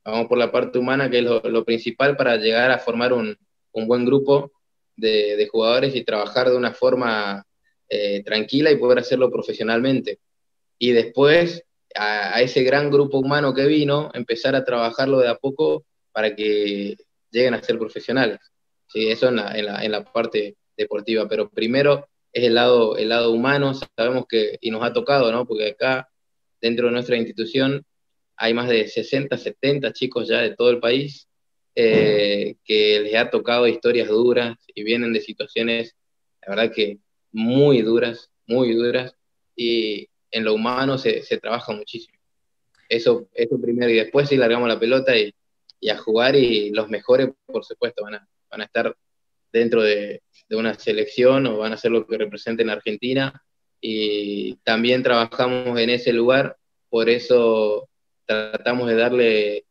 Vamos 0.05 0.27
por 0.27 0.37
la 0.37 0.51
parte 0.51 0.77
humana, 0.77 1.09
que 1.09 1.17
es 1.19 1.25
lo, 1.25 1.65
principal 1.65 2.15
para 2.15 2.37
llegar 2.37 2.69
a 2.69 2.77
formar 2.77 3.11
un, 3.11 3.35
buen 3.73 4.05
grupo 4.05 4.51
de, 4.95 5.47
jugadores 5.51 5.95
y 5.95 6.03
trabajar 6.03 6.49
de 6.49 6.55
una 6.55 6.73
forma 6.73 7.43
eh, 7.89 8.23
tranquila 8.23 8.71
y 8.71 8.77
poder 8.77 8.99
hacerlo 8.99 9.31
profesionalmente. 9.31 10.19
Y 10.77 10.91
después, 10.91 11.63
a, 11.95 12.39
ese 12.39 12.63
gran 12.63 12.91
grupo 12.91 13.17
humano 13.17 13.53
que 13.55 13.65
vino, 13.65 14.11
empezar 14.13 14.55
a 14.55 14.63
trabajarlo 14.63 15.19
de 15.19 15.27
a 15.27 15.35
poco 15.35 15.85
para 16.11 16.35
que 16.35 16.95
lleguen 17.31 17.55
a 17.55 17.63
ser 17.63 17.79
profesionales. 17.79 18.39
Sí, 18.87 19.09
eso 19.09 19.29
en 19.29 19.37
la, 19.37 19.83
en 19.83 19.91
la, 19.91 20.03
parte 20.03 20.55
deportiva, 20.77 21.27
pero 21.27 21.49
primero 21.49 22.07
es 22.31 22.43
el 22.43 22.53
lado, 22.53 22.95
el 22.97 23.09
lado 23.09 23.31
humano, 23.31 23.73
sabemos 23.73 24.25
que, 24.29 24.59
y 24.61 24.69
nos 24.69 24.83
ha 24.83 24.93
tocado, 24.93 25.31
¿no? 25.31 25.47
Porque 25.47 25.69
acá, 25.69 26.09
dentro 26.61 26.87
de 26.87 26.93
nuestra 26.93 27.17
institución, 27.17 27.83
hay 28.37 28.53
más 28.53 28.69
de 28.69 28.87
60, 28.87 29.37
70 29.37 29.93
chicos 29.93 30.27
ya 30.27 30.41
de 30.41 30.55
todo 30.55 30.69
el 30.69 30.79
país 30.79 31.27
eh, 31.77 32.55
que 32.63 33.01
les 33.01 33.15
ha 33.15 33.29
tocado 33.29 33.67
historias 33.67 34.07
duras 34.07 34.57
y 34.73 34.83
vienen 34.83 35.11
de 35.11 35.19
situaciones, 35.19 35.95
la 36.41 36.55
verdad 36.55 36.73
que 36.73 36.99
muy 37.33 37.81
duras, 37.81 38.31
muy 38.47 38.73
duras, 38.73 39.13
y 39.57 40.07
en 40.31 40.45
lo 40.45 40.53
humano 40.53 40.97
se, 40.97 41.21
trabaja 41.41 41.73
muchísimo. 41.73 42.17
Eso, 42.87 43.27
eso 43.33 43.59
primero, 43.59 43.91
y 43.91 43.95
después 43.95 44.29
sí 44.29 44.37
largamos 44.37 44.69
la 44.69 44.79
pelota 44.79 45.17
y, 45.17 45.33
a 45.89 45.97
jugar, 45.97 46.35
y 46.35 46.71
los 46.71 46.89
mejores, 46.89 47.29
por 47.45 47.63
supuesto, 47.65 48.03
van 48.03 48.15
a, 48.15 48.27
van 48.49 48.61
a 48.61 48.65
estar 48.65 48.95
dentro 49.51 49.83
de, 49.83 50.23
de 50.47 50.55
una 50.55 50.73
selección 50.75 51.45
o 51.45 51.57
van 51.57 51.73
a 51.73 51.77
ser 51.77 51.91
lo 51.91 52.07
que 52.07 52.17
representen 52.17 52.69
Argentina, 52.69 53.43
y 53.81 54.55
también 54.63 55.03
trabajamos 55.03 55.77
en 55.77 55.89
ese 55.89 56.13
lugar, 56.13 56.57
por 56.89 57.09
eso 57.09 57.89
tratamos 58.25 58.87
de 58.87 58.95
darle 58.95 59.65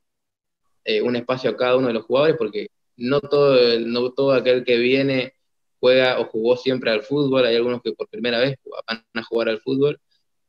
eh, 0.85 1.03
un 1.03 1.17
espacio 1.17 1.51
a 1.51 1.57
cada 1.57 1.77
uno 1.77 1.89
de 1.89 1.95
los 1.95 2.05
jugadores 2.05 2.37
porque 2.39 2.69
no 2.97 3.21
todo, 3.21 3.81
no 3.81 4.13
todo 4.13 4.33
aquel 4.33 4.65
que 4.65 4.77
viene 4.79 5.35
juega 5.81 6.19
o 6.19 6.27
jugó 6.27 6.57
siempre 6.57 6.91
al 6.91 7.03
fútbol, 7.03 7.45
hay 7.45 7.57
algunos 7.57 7.83
que 7.83 7.93
por 7.93 8.09
primera 8.09 8.39
vez 8.39 8.57
van 8.87 9.05
a 9.15 9.23
jugar 9.23 9.51
al 9.51 9.61
fútbol. 9.61 10.01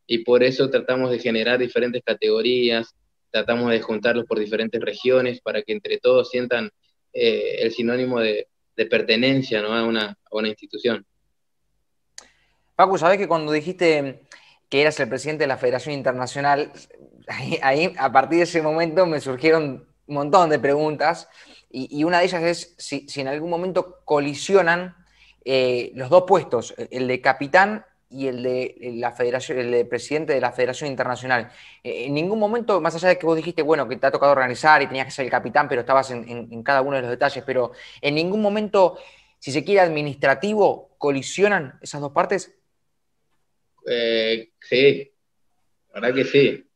Y 0.08 0.20
por 0.20 0.44
eso 0.44 0.70
tratamos 0.70 1.12
de 1.12 1.20
generar 1.20 1.60
diferentes 1.60 2.04
categorías, 2.06 2.96
tratamos 3.32 3.72
de 3.72 3.82
juntarlos 3.82 4.26
por 4.26 4.40
diferentes 4.40 4.80
regiones 4.80 5.42
para 5.42 5.62
que 5.62 5.74
entre 5.74 5.98
todos 5.98 6.30
sientan 6.30 6.70
eh, 7.12 7.58
el 7.60 7.72
sinónimo 7.72 8.20
de, 8.20 8.48
pertenencia 8.90 9.62
a, 9.62 9.84
una, 9.84 10.10
a 10.10 10.36
una 10.38 10.50
institución. 10.50 11.06
Paco, 12.76 12.98
sabes 12.98 13.18
que 13.18 13.28
cuando 13.28 13.52
dijiste 13.52 14.22
que 14.70 14.82
eras 14.82 15.00
el 15.00 15.10
presidente 15.10 15.44
de 15.44 15.48
la 15.48 15.58
Federación 15.58 15.96
Internacional, 15.96 16.72
ahí, 17.28 17.94
a 17.98 18.12
partir 18.12 18.40
de 18.40 18.44
ese 18.44 18.62
momento 18.62 19.06
me 19.06 19.20
surgieron 19.20 19.88
un 20.08 20.16
montón 20.16 20.50
de 20.50 20.60
preguntas 20.60 21.28
y, 21.72 22.04
una 22.04 22.20
de 22.20 22.26
ellas 22.26 22.44
es 22.44 22.76
si, 22.78 23.06
en 23.20 23.28
algún 23.28 23.50
momento 23.50 24.02
colisionan 24.06 24.96
eh, 25.44 25.92
los 25.96 26.10
dos 26.10 26.24
puestos, 26.26 26.74
el 26.78 27.08
de 27.08 27.20
capitán 27.22 27.86
y 28.10 28.28
el 28.28 28.44
de 28.44 28.94
la 28.96 29.12
federación, 29.12 29.60
el 29.60 29.72
de 29.72 29.86
presidente 29.86 30.34
de 30.34 30.40
la 30.40 30.52
Federación 30.52 30.90
Internacional. 30.90 31.52
Eh, 31.84 32.06
en 32.06 32.14
ningún 32.14 32.40
momento, 32.40 32.80
más 32.80 32.96
allá 32.96 33.10
de 33.10 33.18
que 33.18 33.26
vos 33.26 33.36
dijiste, 33.36 33.62
bueno, 33.62 33.88
que 33.88 33.98
te 33.98 34.08
ha 34.08 34.12
tocado 34.12 34.32
organizar 34.32 34.82
y 34.82 34.88
tenías 34.88 35.06
que 35.06 35.12
ser 35.12 35.26
el 35.26 35.32
capitán, 35.32 35.68
pero 35.68 35.82
estabas 35.82 36.12
en, 36.12 36.64
cada 36.64 36.82
uno 36.82 36.96
de 36.96 37.02
los 37.02 37.12
detalles, 37.12 37.44
pero 37.46 37.72
en 38.02 38.16
ningún 38.16 38.42
momento, 38.42 38.98
si 39.40 39.52
se 39.52 39.64
quiere 39.66 39.82
administrativo, 39.82 40.96
colisionan 40.98 41.78
esas 41.82 42.00
dos 42.00 42.12
partes. 42.12 42.56
Eh, 43.88 44.52
sí, 44.62 45.12
la 45.94 46.00
verdad 46.00 46.16
que 46.16 46.24
sí. 46.24 46.70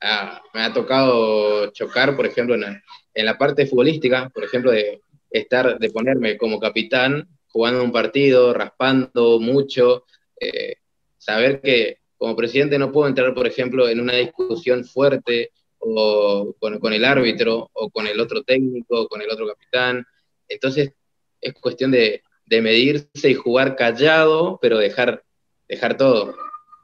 Ah, 0.00 0.40
me 0.54 0.62
ha 0.62 0.72
tocado 0.72 1.72
chocar, 1.72 2.14
por 2.14 2.26
ejemplo, 2.26 2.54
en 2.54 3.26
la, 3.26 3.38
parte 3.38 3.66
futbolística, 3.66 4.28
por 4.28 4.44
ejemplo, 4.44 4.70
de 4.70 5.00
estar, 5.30 5.78
de 5.78 5.90
ponerme 5.90 6.36
como 6.36 6.60
capitán 6.60 7.28
jugando 7.48 7.82
un 7.82 7.90
partido, 7.90 8.54
raspando 8.54 9.40
mucho, 9.40 10.04
eh, 10.40 10.76
saber 11.16 11.60
que 11.60 11.98
como 12.16 12.36
presidente 12.36 12.78
no 12.78 12.92
puedo 12.92 13.08
entrar, 13.08 13.34
por 13.34 13.46
ejemplo, 13.46 13.88
en 13.88 14.00
una 14.00 14.14
discusión 14.14 14.84
fuerte 14.84 15.52
o 15.78 16.54
con, 16.60 16.92
el 16.92 17.04
árbitro 17.04 17.70
o 17.72 17.90
con 17.90 18.06
el 18.06 18.20
otro 18.20 18.42
técnico 18.42 19.02
o 19.02 19.08
con 19.08 19.22
el 19.22 19.30
otro 19.30 19.46
capitán. 19.48 20.04
Entonces, 20.48 20.92
es 21.40 21.54
cuestión 21.54 21.90
de, 21.90 22.22
medirse 22.46 23.30
y 23.30 23.34
jugar 23.34 23.76
callado, 23.76 24.58
pero 24.62 24.78
dejar, 24.78 25.22
dejar 25.68 25.96
todo, 25.96 26.34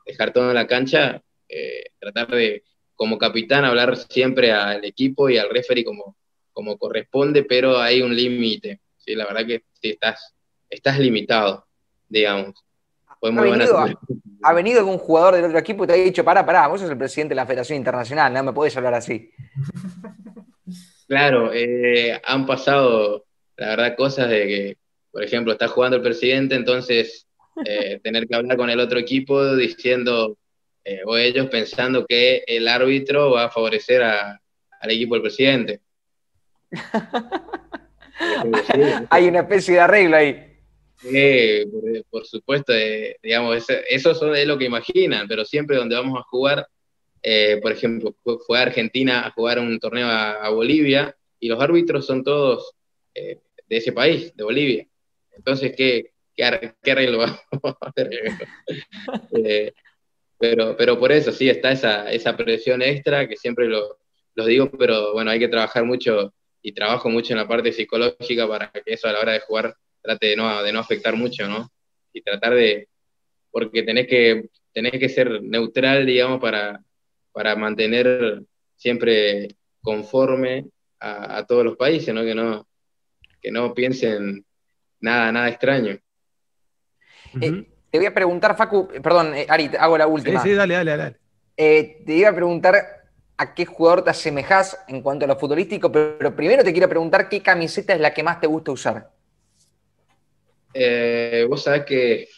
dejar 0.07 0.33
todo 0.33 0.51
en 0.51 0.55
la 0.55 0.67
cancha, 0.67 1.23
eh, 1.49 1.85
tratar 1.99 2.29
de, 2.29 2.63
como 2.97 3.19
capitán 3.19 3.65
hablar 3.65 3.97
siempre 3.97 4.53
al 4.53 4.85
equipo 4.85 5.29
y 5.29 5.39
al 5.39 5.51
referee 5.51 5.85
como, 5.85 6.17
como 6.53 6.79
corresponde, 6.79 7.45
pero 7.45 7.79
hay 7.79 8.03
un 8.03 8.15
límite. 8.15 8.81
¿sí? 8.97 9.15
La 9.15 9.27
verdad 9.27 9.47
que 9.47 9.65
estás, 9.83 10.35
estás 10.71 10.99
limitado, 10.99 11.67
digamos. 12.09 12.55
ha, 14.43 14.53
venido, 14.53 14.81
algún 14.81 14.99
jugador 14.99 15.35
del 15.37 15.47
otro 15.47 15.59
equipo 15.59 15.85
y 15.85 15.87
te 15.87 15.93
ha 15.95 15.97
dicho, 15.97 16.25
pará, 16.25 16.45
pará, 16.45 16.69
vos 16.69 16.81
sos 16.81 16.91
el 16.91 16.99
presidente 16.99 17.33
de 17.33 17.37
la 17.37 17.47
Federación 17.47 17.79
Internacional, 17.79 18.33
no 18.33 18.43
me 18.45 18.53
podés 18.53 18.77
hablar 18.77 18.95
así. 18.95 19.31
Claro, 21.07 21.53
eh, 21.53 22.19
han 22.25 22.47
pasado, 22.47 23.27
la 23.57 23.69
verdad, 23.69 23.95
cosas 23.95 24.31
de 24.31 24.47
que, 24.47 24.79
por 25.13 25.23
ejemplo, 25.23 25.53
está 25.53 25.69
jugando 25.69 25.99
el 25.99 26.03
presidente, 26.03 26.55
entonces 26.55 27.27
eh, 27.65 28.01
tener 28.03 28.27
que 28.27 28.35
hablar 28.35 28.57
con 28.57 28.71
el 28.71 28.81
otro 28.81 28.99
equipo 28.99 29.55
diciendo, 29.55 30.39
eh, 30.85 31.01
o 31.05 31.17
ellos 31.17 31.49
pensando 31.49 32.05
que 32.07 32.45
el 32.47 32.69
árbitro 32.69 33.31
va 33.31 33.45
a 33.45 33.51
favorecer 33.51 34.03
al 34.03 34.91
equipo 34.91 35.15
del 35.15 35.23
presidente. 35.23 35.81
Hay 39.11 39.29
una 39.29 39.41
especie 39.41 39.75
de 39.75 39.81
arreglo 39.81 40.17
ahí. 40.17 40.51
Sí, 40.99 41.65
por, 42.11 42.27
supuesto, 42.27 42.73
eh, 42.73 43.17
digamos, 43.23 43.67
eso, 43.89 44.35
es 44.35 44.47
lo 44.47 44.57
que 44.57 44.65
imaginan, 44.65 45.29
pero 45.29 45.45
siempre 45.45 45.77
donde 45.77 45.97
vamos 45.97 46.19
a 46.19 46.23
jugar, 46.23 46.67
eh, 47.23 47.59
por 47.61 47.73
ejemplo, 47.73 48.17
fue 48.47 48.59
a 48.59 48.63
Argentina 48.63 49.27
a 49.27 49.31
jugar 49.33 49.59
un 49.59 49.79
torneo 49.79 50.09
a, 50.09 50.49
Bolivia 50.51 51.15
y 51.39 51.49
los 51.49 51.61
árbitros 51.61 52.07
son 52.07 52.25
todos 52.25 52.75
eh, 53.15 53.41
de 53.69 53.77
ese 53.77 53.93
país, 53.93 54.35
de 54.35 54.45
Bolivia. 54.45 54.87
Entonces, 55.33 55.75
¿qué, 55.77 56.13
qué, 56.35 56.45
arreglo 56.45 57.19
vamos 57.19 57.77
a 57.81 57.89
hacer? 57.89 58.11
pero, 60.51 60.77
pero 60.77 60.99
por 60.99 61.11
eso 61.11 61.33
sí 61.33 61.49
está 61.49 61.73
esa, 61.73 62.13
esa 62.13 62.37
presión 62.37 62.83
extra 62.83 63.27
que 63.27 63.35
siempre 63.35 63.67
lo, 63.67 63.97
lo 64.35 64.45
digo, 64.45 64.71
pero 64.71 65.15
bueno, 65.15 65.31
hay 65.31 65.39
que 65.39 65.49
trabajar 65.49 65.85
mucho 65.87 66.35
y 66.61 66.73
trabajo 66.73 67.09
mucho 67.09 67.33
en 67.33 67.39
la 67.39 67.49
parte 67.49 67.73
psicológica 67.73 68.47
para 68.47 68.71
que 68.71 68.83
eso 68.93 69.09
a 69.09 69.13
la 69.13 69.21
hora 69.21 69.33
de 69.33 69.41
jugar 69.41 69.75
trate 70.03 70.27
de 70.27 70.37
no, 70.37 70.63
de 70.63 70.71
no 70.71 70.81
afectar 70.81 71.17
mucho, 71.17 71.49
¿no? 71.49 71.71
Y 72.13 72.21
tratar 72.21 72.53
de, 72.55 72.89
porque 73.51 73.85
tenés 73.85 74.07
que, 74.07 74.51
tenés 74.75 74.93
que 74.93 75.09
ser 75.09 75.43
neutral, 75.43 76.05
digamos, 76.05 76.43
para, 76.43 76.79
para 77.33 77.57
mantener 77.57 78.43
siempre 78.77 79.49
conforme 79.81 80.67
a, 81.01 81.47
todos 81.47 81.65
los 81.65 81.77
países, 81.79 82.15
¿no? 82.15 82.23
Que 82.23 82.35
no, 82.35 82.69
que 83.41 83.51
no 83.51 83.73
piensen 83.73 84.45
nada, 85.01 85.33
nada 85.33 85.49
extraño. 85.49 85.99
Eh, 87.41 87.65
te 87.95 87.99
voy 87.99 88.07
a 88.09 88.13
preguntar, 88.13 88.57
Facu, 88.57 88.89
perdón, 88.89 89.37
eh, 89.37 89.47
Ari, 89.49 89.71
hago 89.79 89.97
la 89.97 90.09
última. 90.09 90.43
Sí, 90.43 90.49
sí, 90.49 90.55
dale, 90.57 90.75
dale, 90.75 90.97
dale. 90.97 91.17
Eh, 91.57 92.03
te 92.05 92.13
iba 92.13 92.29
a 92.29 92.35
preguntar 92.35 92.75
a 93.37 93.55
qué 93.55 93.67
jugador 93.67 94.03
te 94.03 94.11
asemejas 94.11 94.77
en 94.89 95.01
cuanto 95.01 95.27
a 95.27 95.29
lo 95.29 95.39
futbolístico, 95.39 95.93
pero 95.93 96.35
primero 96.35 96.65
te 96.65 96.73
quiero 96.73 96.89
preguntar 96.89 97.29
qué 97.29 97.41
camiseta 97.41 97.95
es 97.95 98.01
la 98.01 98.13
que 98.13 98.25
más 98.25 98.41
te 98.41 98.49
gusta 98.49 98.73
usar. 98.73 99.13
Eh, 100.73 101.47
vos 101.49 101.63
sabés 101.63 101.85
que 101.85 102.29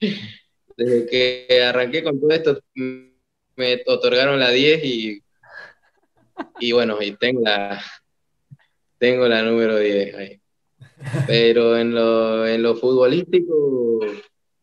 desde 0.76 1.06
que 1.06 1.62
arranqué 1.64 2.02
con 2.02 2.20
todo 2.20 2.30
esto 2.30 2.60
me 2.74 3.82
otorgaron 3.86 4.40
la 4.40 4.50
10 4.50 4.80
y, 4.82 5.22
y 6.58 6.72
bueno, 6.72 7.00
y 7.00 7.12
tengo 7.12 7.42
la, 7.42 7.80
tengo 8.98 9.28
la 9.28 9.40
número 9.40 9.78
10 9.78 10.16
ahí. 10.16 10.40
Pero 11.28 11.78
en 11.78 11.94
lo, 11.94 12.44
en 12.44 12.60
lo 12.60 12.74
futbolístico 12.74 14.00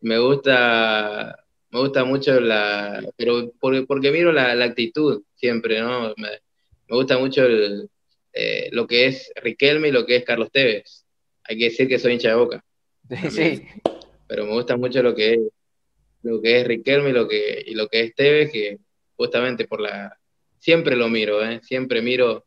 me 0.06 0.20
gusta 0.20 1.36
me 1.72 1.80
gusta 1.80 2.06
mucho 2.06 2.40
la, 2.40 3.04
pero 3.18 3.52
porque, 3.60 4.12
miro 4.12 4.32
la, 4.32 4.52
actitud 4.64 5.24
siempre, 5.34 5.82
¿no? 5.82 6.14
Me, 6.16 6.30
gusta 6.88 7.18
mucho 7.18 7.44
eh, 8.32 8.70
lo 8.72 8.88
que 8.88 9.08
es 9.08 9.32
Riquelme 9.36 9.90
y 9.90 9.92
lo 9.92 10.06
que 10.06 10.18
es 10.18 10.24
Carlos 10.24 10.52
Tevez. 10.52 11.06
Hay 11.44 11.58
que 11.58 11.66
decir 11.66 11.90
que 11.90 12.00
soy 12.00 12.14
hincha 12.14 12.30
de 12.30 12.36
boca. 12.36 12.64
Sí. 13.30 13.68
Pero 14.28 14.46
me 14.46 14.54
gusta 14.54 14.78
mucho 14.78 15.04
lo 15.04 15.14
que 15.14 15.34
es, 15.34 15.40
lo 16.24 16.42
que 16.42 16.62
es 16.62 16.68
Riquelme 16.68 17.10
y 17.10 17.14
lo 17.14 17.28
que, 17.28 17.64
y 17.66 17.74
lo 17.74 17.88
que 17.88 18.02
es 18.02 18.16
Tevez, 18.16 18.52
que 18.52 18.78
justamente 19.18 19.68
por 19.68 19.82
la, 19.82 20.18
siempre 20.60 20.96
lo 20.96 21.10
miro, 21.10 21.44
¿eh? 21.44 21.60
Siempre 21.62 22.02
miro, 22.02 22.46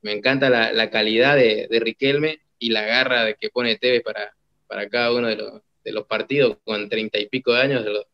me 0.00 0.12
encanta 0.12 0.48
la, 0.48 0.90
calidad 0.90 1.36
de, 1.36 1.68
Riquelme 1.70 2.40
y 2.58 2.70
la 2.70 2.82
garra 2.82 3.24
de 3.24 3.34
que 3.34 3.50
pone 3.50 3.76
Tevez 3.76 4.02
para, 4.02 4.34
para 4.66 4.88
cada 4.88 5.12
uno 5.12 5.28
de 5.28 5.36
los, 5.36 5.60
de 5.84 5.92
los 5.92 6.06
partidos 6.06 6.58
con 6.64 6.88
treinta 6.88 7.18
y 7.18 7.28
pico 7.28 7.52
de 7.52 7.60
años, 7.60 7.84
de 7.84 7.90
los, 7.90 8.06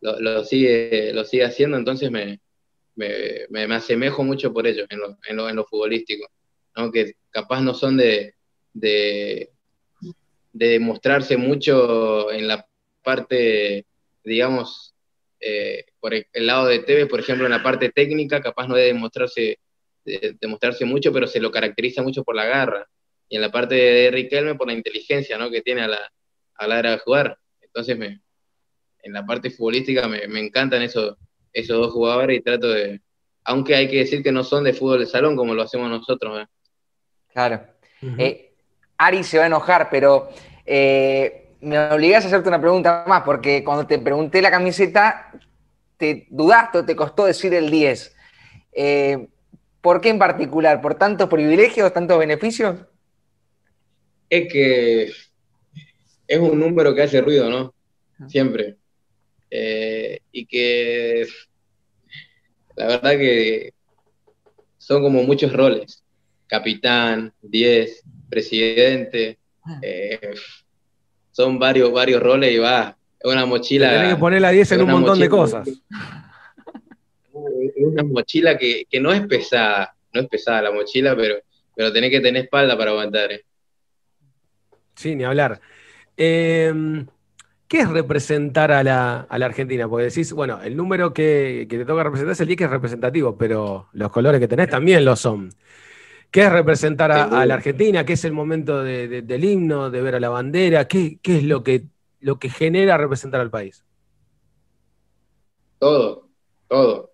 lo, 0.00 0.44
sigue, 0.44 1.12
lo 1.12 1.24
sigue 1.24 1.44
haciendo, 1.44 1.76
entonces 1.76 2.10
me, 2.10 2.40
me, 2.94 3.74
asemejo 3.74 4.22
mucho 4.22 4.52
por 4.52 4.66
ello 4.66 4.84
en 4.88 4.98
lo, 4.98 5.18
en 5.26 5.36
lo, 5.36 5.48
en 5.48 5.56
lo 5.56 5.64
futbolístico, 5.64 6.28
que 6.92 7.14
capaz 7.30 7.62
no 7.62 7.74
son 7.74 7.96
de, 7.96 8.34
de, 8.72 9.50
demostrarse 10.52 11.36
mucho 11.36 12.30
en 12.30 12.48
la 12.48 12.66
parte, 13.02 13.86
digamos, 14.24 14.94
eh, 15.40 15.86
por 16.00 16.14
el, 16.14 16.26
lado 16.32 16.66
de 16.66 16.80
TV, 16.80 17.06
por 17.06 17.20
ejemplo, 17.20 17.46
en 17.46 17.52
la 17.52 17.62
parte 17.62 17.90
técnica, 17.90 18.40
capaz 18.40 18.68
no 18.68 18.74
debe 18.74 18.88
demostrarse, 18.88 19.58
demostrarse 20.40 20.84
mucho, 20.84 21.12
pero 21.12 21.26
se 21.26 21.40
lo 21.40 21.50
caracteriza 21.50 22.02
mucho 22.02 22.24
por 22.24 22.36
la 22.36 22.46
garra. 22.46 22.88
Y 23.28 23.36
en 23.36 23.42
la 23.42 23.50
parte 23.50 23.74
de 23.74 24.10
Riquelme 24.10 24.54
por 24.54 24.68
la 24.68 24.74
inteligencia 24.74 25.36
¿no? 25.36 25.50
que 25.50 25.62
tiene 25.62 25.82
a 25.82 25.88
la, 25.88 26.12
a 26.58 26.66
la 26.66 26.78
hora 26.78 26.90
de 26.92 26.98
jugar. 26.98 27.38
Entonces 27.60 27.96
me, 27.98 28.20
en 29.02 29.12
la 29.12 29.24
parte 29.24 29.50
futbolística 29.50 30.06
me, 30.08 30.24
encantan 30.40 30.82
esos, 30.82 31.16
esos 31.52 31.78
dos 31.78 31.92
jugadores 31.92 32.38
y 32.38 32.42
trato 32.42 32.68
de, 32.68 33.00
aunque 33.44 33.74
hay 33.74 33.88
que 33.88 33.98
decir 33.98 34.22
que 34.22 34.32
no 34.32 34.42
son 34.42 34.64
de 34.64 34.72
fútbol 34.72 35.00
de 35.00 35.06
salón 35.06 35.36
como 35.36 35.54
lo 35.54 35.62
hacemos 35.62 35.88
nosotros. 35.88 36.42
¿eh? 36.42 36.46
Claro. 37.32 37.64
Eh, 38.18 38.52
Ari 38.98 39.22
se 39.22 39.38
va 39.38 39.44
a 39.44 39.46
enojar, 39.48 39.88
pero 39.90 40.28
eh, 40.64 41.54
me 41.60 41.78
obligás 41.78 42.24
a 42.24 42.28
hacerte 42.28 42.48
una 42.48 42.60
pregunta 42.60 43.04
más, 43.06 43.22
porque 43.22 43.62
cuando 43.62 43.86
te 43.86 43.98
pregunté 43.98 44.42
la 44.42 44.50
camiseta, 44.50 45.32
te 45.96 46.26
dudaste 46.30 46.78
o 46.78 46.84
te 46.84 46.96
costó 46.96 47.26
decir 47.26 47.54
el 47.54 47.70
10. 47.70 48.16
¿Por 49.80 50.00
qué 50.00 50.08
en 50.08 50.18
particular? 50.18 50.80
¿Por 50.80 50.96
tantos 50.96 51.28
privilegios, 51.28 51.92
tantos 51.92 52.18
beneficios? 52.18 52.76
Es 54.28 54.52
que 54.52 55.12
es 56.26 56.38
un 56.38 56.58
número 56.58 56.94
que 56.94 57.02
hace 57.02 57.20
ruido, 57.20 57.50
¿no? 57.50 57.74
Siempre. 58.28 58.76
Eh, 59.50 60.20
y 60.32 60.46
que 60.46 61.26
la 62.74 62.86
verdad 62.86 63.10
que 63.12 63.74
son 64.78 65.02
como 65.02 65.22
muchos 65.22 65.52
roles, 65.52 66.02
capitán, 66.46 67.32
10, 67.42 68.02
presidente, 68.28 69.38
ah. 69.64 69.78
eh, 69.82 70.34
son 71.30 71.58
varios, 71.58 71.92
varios 71.92 72.22
roles 72.22 72.52
y 72.52 72.58
va, 72.58 72.96
es 73.18 73.32
una 73.32 73.46
mochila. 73.46 73.90
Tienes 73.90 74.14
que 74.14 74.20
poner 74.20 74.40
la 74.40 74.50
10 74.50 74.72
en 74.72 74.82
un 74.82 74.90
montón 74.90 75.18
de 75.18 75.28
cosas. 75.28 75.68
Es 75.68 75.80
una 77.76 78.02
mochila 78.02 78.56
que, 78.56 78.86
no 79.00 79.12
es 79.12 79.26
pesada, 79.26 79.94
no 80.12 80.22
es 80.22 80.28
pesada 80.28 80.62
la 80.62 80.72
mochila, 80.72 81.14
pero, 81.14 81.36
pero 81.74 81.92
tenés 81.92 82.10
que 82.10 82.20
tener 82.20 82.44
espalda 82.44 82.76
para 82.76 82.92
aguantar. 82.92 83.32
¿eh? 83.32 83.44
Sí, 84.94 85.14
ni 85.14 85.24
hablar. 85.24 85.60
Eh, 86.16 87.04
¿Qué 87.68 87.80
es 87.80 87.88
representar 87.88 88.70
a 88.70 88.84
la, 88.84 89.26
Argentina? 89.28 89.88
Porque 89.88 90.04
decís, 90.04 90.32
bueno, 90.32 90.62
el 90.62 90.76
número 90.76 91.12
que, 91.12 91.66
te 91.68 91.84
toca 91.84 92.04
representar 92.04 92.32
es 92.32 92.40
el 92.40 92.46
10 92.46 92.58
que 92.58 92.64
es 92.64 92.70
representativo, 92.70 93.36
pero 93.36 93.88
los 93.92 94.12
colores 94.12 94.40
que 94.40 94.46
tenés 94.46 94.70
también 94.70 95.04
lo 95.04 95.16
son. 95.16 95.52
¿Qué 96.30 96.42
es 96.42 96.52
representar 96.52 97.10
a, 97.10 97.44
la 97.44 97.54
Argentina? 97.54 98.04
¿Qué 98.04 98.12
es 98.12 98.24
el 98.24 98.32
momento 98.32 98.84
del 98.84 99.44
himno, 99.44 99.90
de 99.90 100.00
ver 100.00 100.14
a 100.14 100.20
la 100.20 100.28
bandera? 100.28 100.86
¿Qué, 100.86 101.18
es 101.24 101.42
lo 101.42 101.64
que, 101.64 101.86
lo 102.20 102.38
que 102.38 102.50
genera 102.50 102.98
representar 102.98 103.40
al 103.40 103.50
país? 103.50 103.84
Todo, 105.80 106.28
todo. 106.68 107.10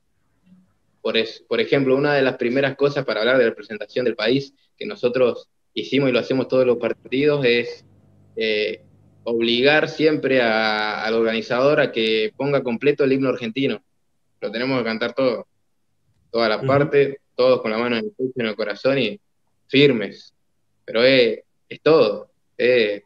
Por, 1.00 1.14
por 1.48 1.60
ejemplo, 1.60 1.96
una 1.96 2.12
de 2.12 2.22
las 2.22 2.36
primeras 2.36 2.76
cosas 2.76 3.06
para 3.06 3.20
hablar 3.20 3.38
de 3.38 3.44
representación 3.44 4.04
del 4.04 4.16
país 4.16 4.54
que 4.76 4.84
nosotros 4.84 5.48
hicimos 5.72 6.10
y 6.10 6.12
lo 6.12 6.18
hacemos 6.18 6.46
todos 6.48 6.66
los 6.66 6.76
partidos 6.76 7.44
es 7.44 7.86
eh, 8.36 8.82
obligar 9.24 9.88
siempre 9.88 10.40
al 10.40 11.14
organizador 11.14 11.80
a 11.80 11.92
que 11.92 12.32
ponga 12.37 12.62
completo 12.62 13.04
el 13.04 13.12
himno 13.12 13.28
argentino. 13.28 13.82
Lo 14.40 14.50
tenemos 14.50 14.78
que 14.78 14.85
cantar 14.85 15.14
todo, 15.14 15.46
toda 16.30 16.48
la 16.48 16.61
parte, 16.61 17.20
todos 17.37 17.62
con 17.62 17.70
la 17.70 17.78
mano 17.78 17.96
en 17.96 18.04
el 18.06 18.11
pecho, 18.11 18.32
en 18.37 18.46
el 18.46 18.56
corazón 18.56 18.98
y 18.98 19.20
firmes. 19.68 20.35
Pero 20.85 21.04
es, 21.04 21.40
todo, 21.82 22.30
es, 22.56 23.02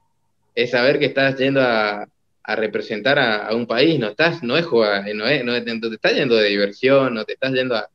saber 0.71 0.99
que 0.99 1.07
estás 1.07 1.37
yendo 1.39 1.61
a, 1.61 2.09
representar 2.49 3.19
a, 3.19 3.55
un 3.55 3.67
país, 3.67 3.99
no 3.99 4.09
estás, 4.09 4.43
no 4.43 4.57
es 4.57 4.65
jugar, 4.65 5.05
no, 5.15 5.27
es, 5.27 5.45
no, 5.45 5.53
te 5.63 5.95
estás 5.95 6.15
yendo 6.15 6.37
de 6.37 6.49
diversión, 6.49 7.13
no 7.15 7.25
te 7.25 7.35
estás 7.35 7.53
yendo 7.53 7.77
a, 7.77 7.89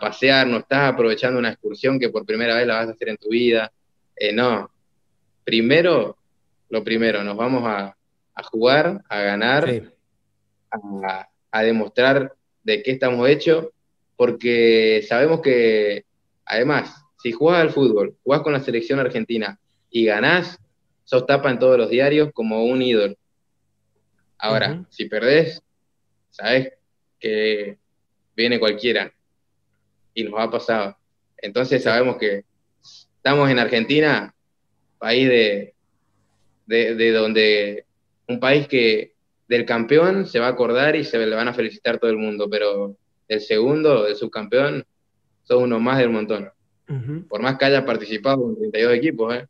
pasear, 0.00 0.48
no 0.48 0.58
estás 0.58 0.92
aprovechando 0.92 1.38
una 1.38 1.50
excursión 1.50 2.00
que 2.00 2.08
por 2.08 2.26
primera 2.26 2.56
vez 2.56 2.66
la 2.66 2.74
vas 2.74 2.88
a 2.88 2.90
hacer 2.90 3.08
en 3.08 3.16
tu 3.16 3.28
vida. 3.28 3.70
Eh, 4.16 4.32
no, 4.32 4.68
primero 5.44 6.16
lo 6.68 6.82
primero, 6.84 7.22
nos 7.22 7.36
vamos 7.36 7.62
a, 7.64 7.96
jugar, 8.50 9.02
a 9.08 9.20
ganar, 9.20 9.82
a, 11.50 11.62
demostrar 11.62 12.34
de 12.62 12.82
qué 12.82 12.92
estamos 12.92 13.28
hechos, 13.28 13.68
porque 14.16 15.04
sabemos 15.08 15.40
que, 15.40 16.04
además, 16.44 17.02
si 17.18 17.32
jugás 17.32 17.60
al 17.60 17.70
fútbol, 17.70 18.16
jugás 18.22 18.42
con 18.42 18.52
la 18.52 18.60
selección 18.60 18.98
argentina 18.98 19.58
y 19.90 20.06
ganás, 20.06 20.58
sos 21.04 21.26
tapa 21.26 21.50
en 21.50 21.58
todos 21.58 21.78
los 21.78 21.88
diarios 21.88 22.30
como 22.32 22.64
un 22.64 22.82
ídolo. 22.82 23.14
Ahora, 24.38 24.84
si 24.90 25.06
perdés, 25.06 25.62
sabes 26.30 26.72
que 27.18 27.78
viene 28.34 28.58
cualquiera 28.58 29.12
y 30.12 30.24
nos 30.24 30.38
ha 30.38 30.50
pasado. 30.50 30.96
Entonces 31.38 31.82
sabemos 31.82 32.16
que 32.18 32.44
estamos 32.82 33.48
en 33.50 33.58
Argentina, 33.58 34.34
país 34.98 35.28
de, 35.28 35.75
de, 36.66 37.12
donde 37.12 37.84
un 38.28 38.40
país 38.40 38.66
que 38.68 39.14
del 39.48 39.64
campeón 39.64 40.26
se 40.26 40.40
va 40.40 40.46
a 40.46 40.50
acordar 40.50 40.96
y 40.96 41.04
se 41.04 41.18
le 41.18 41.34
van 41.34 41.48
a 41.48 41.54
felicitar 41.54 41.98
todo 41.98 42.10
el 42.10 42.18
mundo, 42.18 42.48
pero 42.50 42.96
el 43.28 43.40
segundo, 43.40 44.06
el 44.06 44.16
subcampeón, 44.16 44.84
son 45.44 45.62
uno 45.64 45.80
más 45.80 45.98
del 45.98 46.10
montón. 46.10 46.50
Por 47.28 47.42
más 47.42 47.58
que 47.58 47.64
haya 47.64 47.84
participado 47.84 48.48
en 48.48 48.56
32 48.56 48.94
equipos, 48.94 49.34
¿eh? 49.34 49.46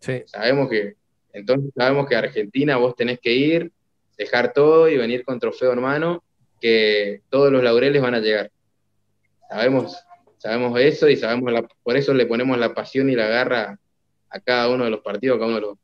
Sí. 0.00 0.22
Sabemos 0.26 0.68
que, 0.68 0.94
entonces 1.32 1.72
sabemos 1.76 2.08
que 2.08 2.16
Argentina 2.16 2.76
vos 2.76 2.96
tenés 2.96 3.20
que 3.20 3.32
ir, 3.32 3.72
dejar 4.18 4.52
todo 4.52 4.88
y 4.88 4.96
venir 4.96 5.24
con 5.24 5.38
trofeo 5.38 5.72
en 5.72 5.80
mano, 5.80 6.24
que 6.60 7.22
todos 7.28 7.52
los 7.52 7.62
laureles 7.62 8.02
van 8.02 8.14
a 8.14 8.20
llegar. 8.20 8.50
Sabemos, 9.48 9.96
sabemos 10.38 10.78
eso 10.80 11.08
y 11.08 11.16
sabemos 11.16 11.52
por 11.82 11.96
eso 11.96 12.14
le 12.14 12.26
ponemos 12.26 12.58
la 12.58 12.74
pasión 12.74 13.08
y 13.10 13.14
la 13.14 13.28
garra 13.28 13.78
a 14.28 14.40
cada 14.40 14.68
uno 14.68 14.84
de 14.84 14.90
los 14.90 15.00
partidos, 15.00 15.36
a 15.36 15.38
cada 15.38 15.48
uno 15.48 15.60
de 15.60 15.66
los, 15.66 15.78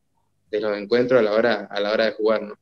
de 0.52 0.60
los 0.60 0.76
encuentros 0.76 1.18
a 1.18 1.22
la 1.22 1.32
hora, 1.32 1.66
a 1.68 1.80
la 1.80 1.92
hora 1.92 2.04
de 2.04 2.12
jugar, 2.12 2.42
¿no? 2.42 2.54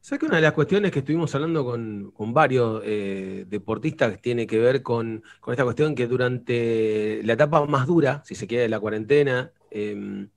¿Sabes 0.00 0.20
que 0.20 0.26
una 0.26 0.36
de 0.36 0.42
las 0.42 0.52
cuestiones 0.52 0.92
que 0.92 1.00
estuvimos 1.00 1.34
hablando 1.34 1.64
con, 1.64 2.32
varios 2.32 2.80
eh, 2.84 3.44
deportistas 3.48 4.20
tiene 4.22 4.46
que 4.46 4.60
ver 4.60 4.80
con, 4.80 5.24
esta 5.48 5.64
cuestión 5.64 5.96
que 5.96 6.06
durante 6.06 7.20
la 7.24 7.32
etapa 7.32 7.66
más 7.66 7.88
dura, 7.88 8.22
si 8.24 8.36
se 8.36 8.46
quiere, 8.46 8.62
de 8.62 8.68
la 8.68 8.78
cuarentena, 8.78 9.50
em, 9.68 10.28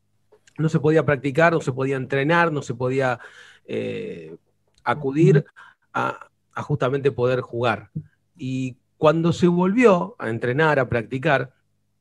no 0.57 0.69
se 0.69 0.79
podía 0.79 1.05
practicar, 1.05 1.53
no 1.53 1.61
se 1.61 1.71
podía 1.71 1.97
entrenar, 1.97 2.51
no 2.51 2.63
se 2.63 2.73
podía 2.73 3.19
eh, 3.67 4.35
acudir 4.83 5.45
a, 5.93 6.29
a, 6.55 6.63
justamente 6.63 7.11
poder 7.11 7.41
jugar. 7.41 7.91
Y 8.35 8.75
cuando 8.97 9.31
se 9.33 9.47
volvió 9.47 10.15
a 10.17 10.29
entrenar, 10.29 10.79
a 10.79 10.89
practicar, 10.89 11.53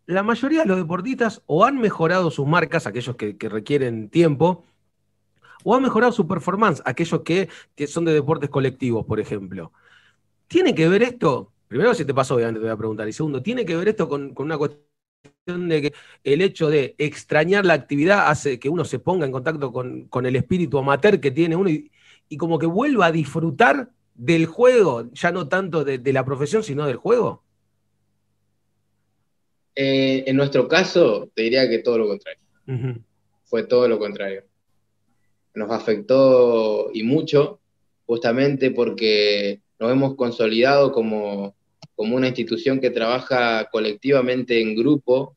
la 0.09 0.23
mayoría 0.23 0.63
de 0.63 0.67
los 0.67 0.79
deportistas 0.79 1.43
o 1.45 1.67
han 1.67 1.79
mejorado 1.79 2.31
sus 2.31 2.47
marcas, 2.47 2.87
aquellos 2.87 3.15
que, 3.15 3.37
requieren 3.51 4.09
tiempo, 4.09 4.65
o 5.65 5.75
han 5.75 5.83
mejorado 5.83 6.13
su 6.13 6.27
performance, 6.27 6.81
aquellos 6.87 7.21
que, 7.21 7.51
son 7.87 8.07
de 8.07 8.15
deportes 8.15 8.49
colectivos, 8.49 9.05
por 9.05 9.21
ejemplo. 9.21 9.71
¿Tiene 10.47 10.75
que 10.75 10.89
ver 10.89 11.03
esto? 11.03 11.53
Primero, 11.69 11.93
si 11.93 12.07
te 12.07 12.15
pasó, 12.15 12.37
obviamente 12.37 12.59
te 12.59 12.65
voy 12.65 12.73
a 12.73 12.79
preguntar. 12.79 13.07
Y 13.07 13.13
segundo, 13.13 13.43
¿tiene 13.43 13.67
que 13.67 13.77
ver 13.77 13.89
esto 13.89 14.09
con, 14.09 14.33
una 14.39 14.57
cuestión 14.57 15.69
de 15.69 15.83
que 15.83 15.95
el 16.25 16.41
hecho 16.41 16.71
de 16.71 16.95
extrañar 16.97 17.67
la 17.67 17.75
actividad 17.75 18.29
hace 18.31 18.59
que 18.59 18.71
uno 18.71 18.87
se 18.87 18.99
ponga 18.99 19.27
en 19.27 19.33
contacto 19.33 19.73
con, 19.73 20.27
el 20.27 20.37
espíritu 20.37 20.79
amateur 20.79 21.21
que 21.21 21.33
tiene 21.33 21.55
uno 21.55 21.69
y, 21.69 21.91
como 22.39 22.59
que 22.59 22.67
vuelva 22.67 23.07
a 23.07 23.13
disfrutar 23.13 23.91
del 24.15 24.47
juego, 24.47 25.13
ya 25.13 25.33
no 25.33 25.49
tanto 25.49 25.85
de 25.85 26.13
la 26.15 26.25
profesión, 26.25 26.63
sino 26.63 26.87
del 26.87 26.97
juego? 26.97 27.43
Eh, 29.81 30.25
en 30.27 30.35
nuestro 30.35 30.67
caso, 30.67 31.31
te 31.37 31.43
diría 31.43 31.69
que 31.69 31.79
todo 31.79 31.99
lo 31.99 32.09
contrario. 32.09 32.43
Fue 33.45 33.63
todo 33.63 33.87
lo 33.87 34.01
contrario. 34.01 34.43
Nos 35.55 35.71
afectó 35.71 36.91
y 36.93 37.05
mucho, 37.05 37.61
justamente 38.05 38.73
porque 38.73 39.61
nos 39.79 39.93
hemos 39.93 40.17
consolidado 40.17 40.91
como, 40.91 41.55
una 41.97 42.27
institución 42.27 42.81
que 42.81 42.91
trabaja 42.91 43.69
colectivamente 43.71 44.61
en 44.61 44.75
grupo. 44.75 45.37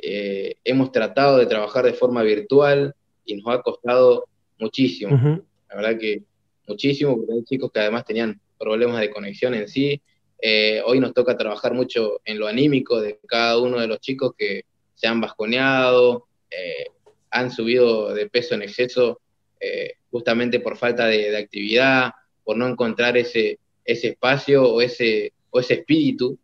Eh, 0.00 0.54
hemos 0.62 0.92
tratado 0.92 1.38
de 1.38 1.46
trabajar 1.46 1.84
de 1.84 1.92
forma 1.92 2.22
virtual 2.22 2.94
y 3.24 3.34
nos 3.34 3.52
ha 3.52 3.62
costado 3.62 4.26
muchísimo. 4.60 5.42
La 5.68 5.74
verdad 5.74 5.98
que 5.98 6.22
muchísimo, 6.68 7.16
porque 7.16 7.32
hay 7.32 7.44
chicos 7.44 7.72
que 7.72 7.80
además 7.80 8.04
tenían 8.04 8.40
problemas 8.60 9.00
de 9.00 9.10
conexión 9.10 9.54
en 9.54 9.66
sí, 9.66 10.00
eh, 10.44 10.82
hoy 10.84 10.98
nos 10.98 11.14
toca 11.14 11.36
trabajar 11.36 11.72
mucho 11.72 12.20
en 12.24 12.40
lo 12.40 12.48
anímico 12.48 13.00
de 13.00 13.20
cada 13.28 13.58
uno 13.58 13.78
de 13.78 13.86
los 13.86 14.00
chicos 14.00 14.32
que 14.36 14.64
se 14.92 15.06
han 15.06 15.20
basconeado, 15.20 16.26
eh, 16.50 16.86
han 17.30 17.52
subido 17.52 18.12
de 18.12 18.28
peso 18.28 18.56
en 18.56 18.62
exceso 18.62 19.20
eh, 19.60 19.92
justamente 20.10 20.58
por 20.58 20.76
falta 20.76 21.06
de, 21.06 21.36
actividad, 21.36 22.10
por 22.42 22.56
no 22.56 22.66
encontrar 22.66 23.16
ese, 23.16 23.60
ese 23.84 24.08
espacio 24.08 24.64
o 24.68 24.80
ese, 24.82 25.32
o 25.50 25.60
ese 25.60 25.74
espíritu 25.74 26.36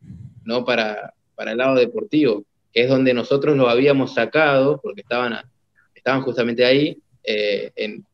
¿no? 0.45 0.65
para, 0.65 1.13
para 1.35 1.51
el 1.51 1.59
lado 1.59 1.75
deportivo, 1.75 2.45
que 2.73 2.83
es 2.83 2.89
donde 2.89 3.13
nosotros 3.13 3.57
lo 3.57 3.69
habíamos 3.69 4.15
sacado, 4.15 4.81
porque 4.81 5.01
estaban, 5.01 5.41
estaban 5.93 6.23
justamente 6.23 6.65
ahí, 6.65 7.03
en, 7.25 8.07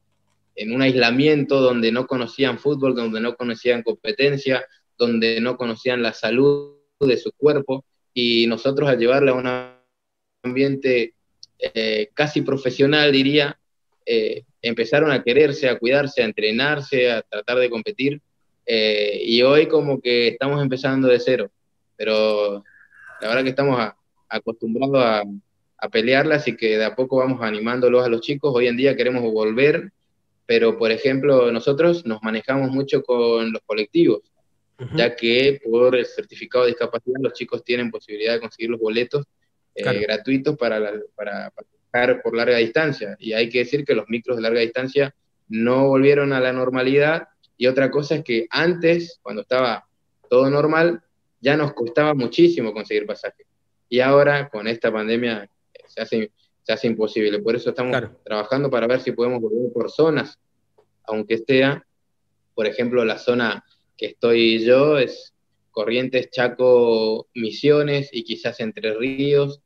en 0.56 0.74
un 0.74 0.82
aislamiento 0.82 1.60
donde 1.60 1.92
no 1.92 2.06
conocían 2.06 2.58
fútbol, 2.58 2.96
donde 2.96 3.20
no 3.20 3.36
conocían 3.36 3.84
competencia, 3.84 4.66
donde 4.98 5.40
no 5.40 5.56
conocían 5.56 6.02
la 6.02 6.12
salud 6.12 6.74
de 7.00 7.16
su 7.16 7.32
cuerpo 7.32 7.84
y 8.12 8.46
nosotros 8.46 8.88
al 8.88 8.98
llevarla 8.98 9.32
a 9.32 9.34
un 9.34 9.74
ambiente 10.42 11.14
eh, 11.58 12.10
casi 12.14 12.42
profesional, 12.42 13.10
diría, 13.10 13.58
eh, 14.06 14.44
empezaron 14.62 15.10
a 15.10 15.22
quererse, 15.22 15.68
a 15.68 15.78
cuidarse, 15.78 16.22
a 16.22 16.26
entrenarse, 16.26 17.10
a 17.10 17.22
tratar 17.22 17.58
de 17.58 17.70
competir. 17.70 18.20
Eh, 18.66 19.20
y 19.24 19.42
hoy 19.42 19.66
como 19.66 20.00
que 20.00 20.28
estamos 20.28 20.62
empezando 20.62 21.08
de 21.08 21.20
cero, 21.20 21.50
pero 21.96 22.64
la 23.20 23.28
verdad 23.28 23.42
que 23.42 23.50
estamos 23.50 23.92
acostumbrados 24.28 25.04
a, 25.04 25.22
a 25.78 25.88
pelearlas 25.90 26.48
y 26.48 26.56
que 26.56 26.78
de 26.78 26.84
a 26.84 26.94
poco 26.94 27.16
vamos 27.16 27.42
animándolos 27.42 28.04
a 28.04 28.08
los 28.08 28.22
chicos. 28.22 28.54
Hoy 28.54 28.68
en 28.68 28.76
día 28.76 28.96
queremos 28.96 29.22
volver, 29.22 29.92
pero 30.46 30.78
por 30.78 30.90
ejemplo 30.92 31.52
nosotros 31.52 32.06
nos 32.06 32.22
manejamos 32.22 32.70
mucho 32.70 33.02
con 33.02 33.52
los 33.52 33.62
colectivos 33.66 34.22
ya 34.94 35.14
que 35.14 35.60
por 35.64 35.94
el 35.94 36.04
certificado 36.04 36.64
de 36.64 36.70
discapacidad 36.70 37.16
los 37.20 37.32
chicos 37.32 37.62
tienen 37.64 37.90
posibilidad 37.90 38.34
de 38.34 38.40
conseguir 38.40 38.70
los 38.70 38.80
boletos 38.80 39.24
eh, 39.74 40.00
gratuitos 40.00 40.56
para, 40.56 40.78
la, 40.78 40.92
para, 41.90 42.22
por 42.22 42.36
larga 42.36 42.58
distancia. 42.58 43.16
Y 43.18 43.32
hay 43.32 43.48
que 43.48 43.58
decir 43.58 43.84
que 43.84 43.94
los 43.94 44.08
micros 44.08 44.36
de 44.36 44.42
larga 44.42 44.60
distancia 44.60 45.14
no 45.48 45.88
volvieron 45.88 46.32
a 46.32 46.40
la 46.40 46.52
normalidad. 46.52 47.28
Y 47.56 47.66
otra 47.66 47.90
cosa 47.90 48.16
es 48.16 48.24
que 48.24 48.46
antes, 48.50 49.20
cuando 49.22 49.42
estaba 49.42 49.86
todo 50.28 50.50
normal, 50.50 51.02
ya 51.40 51.56
nos 51.56 51.72
costaba 51.72 52.14
muchísimo 52.14 52.72
conseguir 52.72 53.06
pasajes. 53.06 53.46
Y 53.88 54.00
ahora, 54.00 54.48
con 54.48 54.66
esta 54.66 54.92
pandemia, 54.92 55.48
se 55.86 56.00
hace, 56.00 56.32
se 56.62 56.72
hace 56.72 56.86
imposible. 56.86 57.38
Por 57.40 57.54
eso 57.54 57.70
estamos 57.70 57.96
trabajando 58.24 58.70
para 58.70 58.86
ver 58.86 59.00
si 59.00 59.12
podemos 59.12 59.40
volver 59.40 59.72
por 59.72 59.90
zonas, 59.90 60.38
aunque 61.04 61.38
sea, 61.38 61.86
por 62.54 62.66
ejemplo, 62.66 63.04
la 63.04 63.18
zona 63.18 63.64
que 63.96 64.06
estoy 64.06 64.64
yo 64.64 64.98
es 64.98 65.34
Corrientes, 65.70 66.30
Chaco, 66.30 67.26
Misiones 67.34 68.08
y 68.12 68.22
quizás 68.22 68.60
Entre 68.60 68.94
Ríos, 68.94 69.60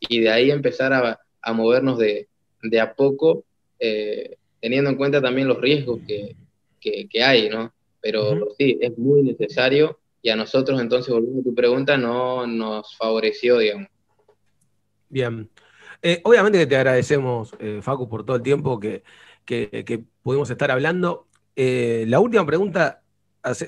y 0.00 0.20
de 0.20 0.30
ahí 0.30 0.50
empezar 0.50 0.92
a, 0.92 1.52
movernos 1.52 1.98
de, 1.98 2.28
a 2.80 2.94
poco, 2.94 3.44
eh, 3.78 4.36
teniendo 4.60 4.90
en 4.90 4.96
cuenta 4.96 5.22
también 5.22 5.48
los 5.48 5.60
riesgos 5.60 6.00
que, 6.06 6.34
hay, 7.22 7.48
¿no? 7.48 7.72
Pero 8.00 8.48
sí, 8.58 8.76
es 8.80 8.98
muy 8.98 9.22
necesario 9.22 10.00
y 10.20 10.30
a 10.30 10.36
nosotros 10.36 10.80
entonces, 10.80 11.12
volviendo 11.14 11.40
a 11.40 11.44
tu 11.44 11.54
pregunta, 11.54 11.96
no 11.96 12.46
nos 12.46 12.96
favoreció, 12.96 13.58
digamos. 13.58 13.88
Bien. 15.08 15.48
Eh, 16.00 16.20
obviamente 16.24 16.58
que 16.58 16.66
te 16.66 16.76
agradecemos, 16.76 17.54
eh, 17.60 17.78
Facu, 17.80 18.08
por 18.08 18.26
todo 18.26 18.36
el 18.36 18.42
tiempo 18.42 18.80
que, 18.80 19.04
que 19.44 20.04
pudimos 20.22 20.50
estar 20.50 20.72
hablando. 20.72 21.28
la 21.54 22.18
última 22.18 22.44
pregunta 22.44 23.01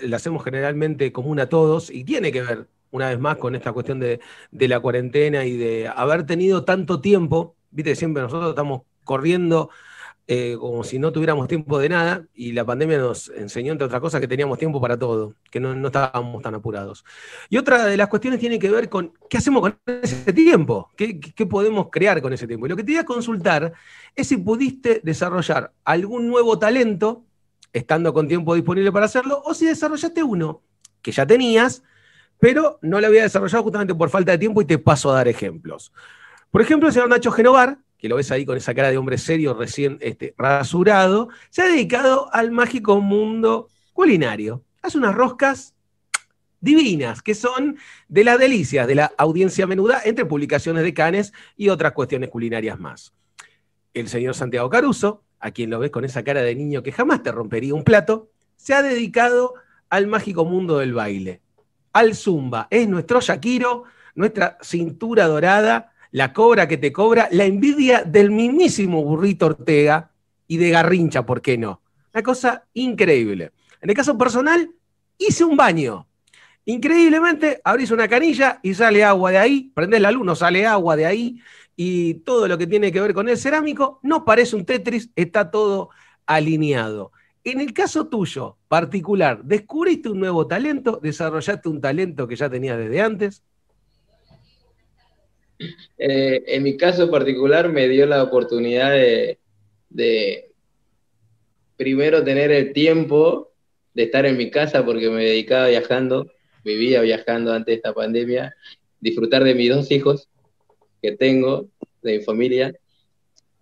la 0.02 0.16
hacemos 0.16 0.44
generalmente 0.44 1.12
común 1.12 1.40
a 1.40 1.48
todos 1.48 1.90
y 1.90 2.04
tiene 2.04 2.30
que 2.32 2.42
ver, 2.42 2.68
una 2.90 3.08
vez 3.08 3.18
más, 3.18 3.36
con 3.36 3.54
esta 3.54 3.72
cuestión 3.72 3.98
de, 3.98 4.20
la 4.52 4.80
cuarentena 4.80 5.44
y 5.44 5.56
de 5.56 5.88
haber 5.88 6.24
tenido 6.24 6.64
tanto 6.64 7.00
tiempo. 7.00 7.56
Viste, 7.70 7.96
siempre 7.96 8.22
nosotros 8.22 8.50
estamos 8.50 8.82
corriendo 9.02 9.70
eh, 10.26 10.56
como 10.58 10.84
si 10.84 10.98
no 10.98 11.12
tuviéramos 11.12 11.48
tiempo 11.48 11.78
de 11.78 11.90
nada 11.90 12.24
y 12.34 12.52
la 12.52 12.64
pandemia 12.64 12.96
nos 12.98 13.28
enseñó, 13.30 13.72
entre 13.72 13.86
otras 13.86 14.00
cosas, 14.00 14.20
que 14.20 14.28
teníamos 14.28 14.58
tiempo 14.58 14.80
para 14.80 14.98
todo, 14.98 15.34
que 15.50 15.60
no, 15.60 15.86
estábamos 15.86 16.40
tan 16.40 16.54
apurados. 16.54 17.04
Y 17.50 17.58
otra 17.58 17.84
de 17.84 17.96
las 17.96 18.08
cuestiones 18.08 18.40
tiene 18.40 18.58
que 18.58 18.70
ver 18.70 18.88
con 18.88 19.12
qué 19.28 19.38
hacemos 19.38 19.60
con 19.60 19.78
ese 20.02 20.32
tiempo, 20.32 20.90
qué, 20.96 21.20
qué 21.20 21.46
podemos 21.46 21.88
crear 21.90 22.22
con 22.22 22.32
ese 22.32 22.46
tiempo. 22.46 22.66
Y 22.66 22.68
lo 22.70 22.76
que 22.76 22.84
te 22.84 22.92
voy 22.92 23.00
a 23.00 23.04
consultar 23.04 23.72
es 24.14 24.28
si 24.28 24.36
pudiste 24.38 25.00
desarrollar 25.02 25.72
algún 25.84 26.28
nuevo 26.28 26.58
talento 26.58 27.23
estando 27.74 28.14
con 28.14 28.26
tiempo 28.28 28.54
disponible 28.54 28.90
para 28.90 29.04
hacerlo, 29.04 29.42
o 29.44 29.52
si 29.52 29.66
desarrollaste 29.66 30.22
uno 30.22 30.62
que 31.02 31.12
ya 31.12 31.26
tenías, 31.26 31.82
pero 32.38 32.78
no 32.80 33.00
lo 33.00 33.06
había 33.06 33.24
desarrollado 33.24 33.64
justamente 33.64 33.94
por 33.94 34.08
falta 34.08 34.32
de 34.32 34.38
tiempo 34.38 34.62
y 34.62 34.64
te 34.64 34.78
paso 34.78 35.10
a 35.10 35.16
dar 35.16 35.28
ejemplos. 35.28 35.92
Por 36.50 36.62
ejemplo, 36.62 36.88
el 36.88 36.94
señor 36.94 37.08
Nacho 37.08 37.32
Genovar, 37.32 37.78
que 37.98 38.08
lo 38.08 38.16
ves 38.16 38.30
ahí 38.30 38.46
con 38.46 38.56
esa 38.56 38.74
cara 38.74 38.90
de 38.90 38.96
hombre 38.96 39.18
serio 39.18 39.54
recién 39.54 39.98
este, 40.00 40.34
rasurado, 40.38 41.28
se 41.50 41.62
ha 41.62 41.66
dedicado 41.66 42.32
al 42.32 42.52
mágico 42.52 43.00
mundo 43.00 43.68
culinario. 43.92 44.62
Hace 44.80 44.98
unas 44.98 45.14
roscas 45.14 45.74
divinas, 46.60 47.22
que 47.22 47.34
son 47.34 47.76
de 48.08 48.24
las 48.24 48.38
delicias 48.38 48.86
de 48.86 48.94
la 48.94 49.12
audiencia 49.18 49.66
menuda 49.66 50.00
entre 50.04 50.24
publicaciones 50.24 50.84
de 50.84 50.94
canes 50.94 51.32
y 51.56 51.70
otras 51.70 51.92
cuestiones 51.92 52.30
culinarias 52.30 52.78
más. 52.78 53.12
El 53.92 54.08
señor 54.08 54.34
Santiago 54.34 54.70
Caruso, 54.70 55.23
a 55.44 55.50
quien 55.50 55.68
lo 55.68 55.78
ves 55.78 55.90
con 55.90 56.06
esa 56.06 56.24
cara 56.24 56.40
de 56.40 56.54
niño 56.54 56.82
que 56.82 56.90
jamás 56.90 57.22
te 57.22 57.30
rompería 57.30 57.74
un 57.74 57.84
plato, 57.84 58.30
se 58.56 58.72
ha 58.72 58.82
dedicado 58.82 59.52
al 59.90 60.06
mágico 60.06 60.46
mundo 60.46 60.78
del 60.78 60.94
baile, 60.94 61.42
al 61.92 62.14
zumba. 62.14 62.66
Es 62.70 62.88
nuestro 62.88 63.20
Shakiro, 63.20 63.84
nuestra 64.14 64.56
cintura 64.62 65.26
dorada, 65.26 65.92
la 66.12 66.32
cobra 66.32 66.66
que 66.66 66.78
te 66.78 66.94
cobra, 66.94 67.28
la 67.30 67.44
envidia 67.44 68.04
del 68.04 68.30
mismísimo 68.30 69.04
burrito 69.04 69.44
Ortega 69.44 70.12
y 70.48 70.56
de 70.56 70.70
Garrincha, 70.70 71.26
¿por 71.26 71.42
qué 71.42 71.58
no? 71.58 71.82
Una 72.14 72.22
cosa 72.22 72.64
increíble. 72.72 73.52
En 73.82 73.90
el 73.90 73.96
caso 73.96 74.16
personal, 74.16 74.70
hice 75.18 75.44
un 75.44 75.58
baño. 75.58 76.06
Increíblemente, 76.66 77.60
abrís 77.62 77.90
una 77.90 78.08
canilla 78.08 78.58
y 78.62 78.74
sale 78.74 79.04
agua 79.04 79.30
de 79.30 79.38
ahí, 79.38 79.72
prendés 79.74 80.00
la 80.00 80.10
luz, 80.10 80.24
no 80.24 80.34
sale 80.34 80.64
agua 80.66 80.96
de 80.96 81.04
ahí, 81.04 81.38
y 81.76 82.14
todo 82.14 82.48
lo 82.48 82.56
que 82.56 82.66
tiene 82.66 82.90
que 82.90 83.00
ver 83.00 83.12
con 83.12 83.28
el 83.28 83.36
cerámico 83.36 84.00
no 84.02 84.24
parece 84.24 84.56
un 84.56 84.64
Tetris, 84.64 85.10
está 85.14 85.50
todo 85.50 85.90
alineado. 86.26 87.12
En 87.42 87.60
el 87.60 87.74
caso 87.74 88.06
tuyo 88.06 88.56
particular, 88.68 89.44
¿descubriste 89.44 90.08
un 90.08 90.20
nuevo 90.20 90.46
talento? 90.46 90.98
¿Desarrollaste 91.02 91.68
un 91.68 91.80
talento 91.80 92.26
que 92.26 92.36
ya 92.36 92.48
tenías 92.48 92.78
desde 92.78 93.02
antes? 93.02 93.42
Eh, 95.98 96.42
en 96.46 96.62
mi 96.62 96.76
caso 96.78 97.10
particular 97.10 97.68
me 97.68 97.88
dio 97.88 98.06
la 98.06 98.22
oportunidad 98.22 98.92
de, 98.92 99.38
de 99.90 100.50
primero 101.76 102.24
tener 102.24 102.50
el 102.50 102.72
tiempo 102.72 103.50
de 103.92 104.04
estar 104.04 104.24
en 104.26 104.36
mi 104.36 104.50
casa 104.50 104.84
porque 104.84 105.10
me 105.10 105.24
dedicaba 105.24 105.68
viajando, 105.68 106.30
vivía 106.64 107.00
viajando 107.02 107.52
antes 107.52 107.66
de 107.66 107.74
esta 107.74 107.92
pandemia, 107.92 108.54
disfrutar 109.00 109.44
de 109.44 109.54
mis 109.54 109.70
dos 109.70 109.90
hijos 109.90 110.28
que 111.02 111.12
tengo, 111.12 111.68
de 112.02 112.18
mi 112.18 112.24
familia, 112.24 112.74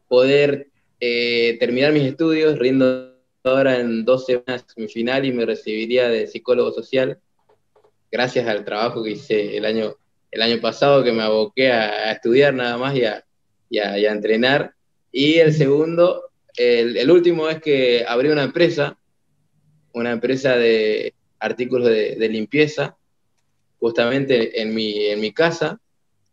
poder 0.09 0.69
eh, 1.01 1.57
terminar 1.59 1.93
mis 1.93 2.05
estudios, 2.05 2.59
rindo 2.59 3.13
ahora 3.45 3.81
en 3.81 4.05
dos 4.05 4.27
semanas 4.27 4.65
mi 4.77 4.89
final 4.89 5.25
y 5.25 5.33
me 5.33 5.45
recibiría 5.45 6.09
de 6.09 6.27
psicólogo 6.27 6.73
social, 6.73 7.19
gracias 8.11 8.47
al 8.47 8.65
trabajo 8.65 9.03
que 9.03 9.13
hice 9.13 9.57
el 9.57 9.65
año, 9.65 9.97
el 10.31 10.43
año 10.43 10.61
pasado, 10.61 11.03
que 11.03 11.13
me 11.13 11.23
aboqué 11.23 11.73
a, 11.73 12.13
estudiar 12.13 12.55
nada 12.55 12.77
más 12.77 12.95
y 12.95 13.05
a, 13.05 14.13
entrenar. 14.13 14.75
Y 15.11 15.39
el 15.39 15.53
segundo, 15.53 16.31
el, 16.57 17.11
último 17.11 17.49
es 17.49 17.61
que 17.61 18.05
abrí 18.07 18.29
una 18.29 18.45
empresa, 18.45 18.97
una 19.93 20.13
empresa 20.13 20.57
de 20.57 21.15
artículos 21.43 21.89
de, 21.89 22.29
limpieza, 22.29 22.97
justamente 23.81 24.63
en 24.63 24.75
mi, 24.75 25.07
en 25.07 25.21
mi 25.21 25.33
casa, 25.33 25.81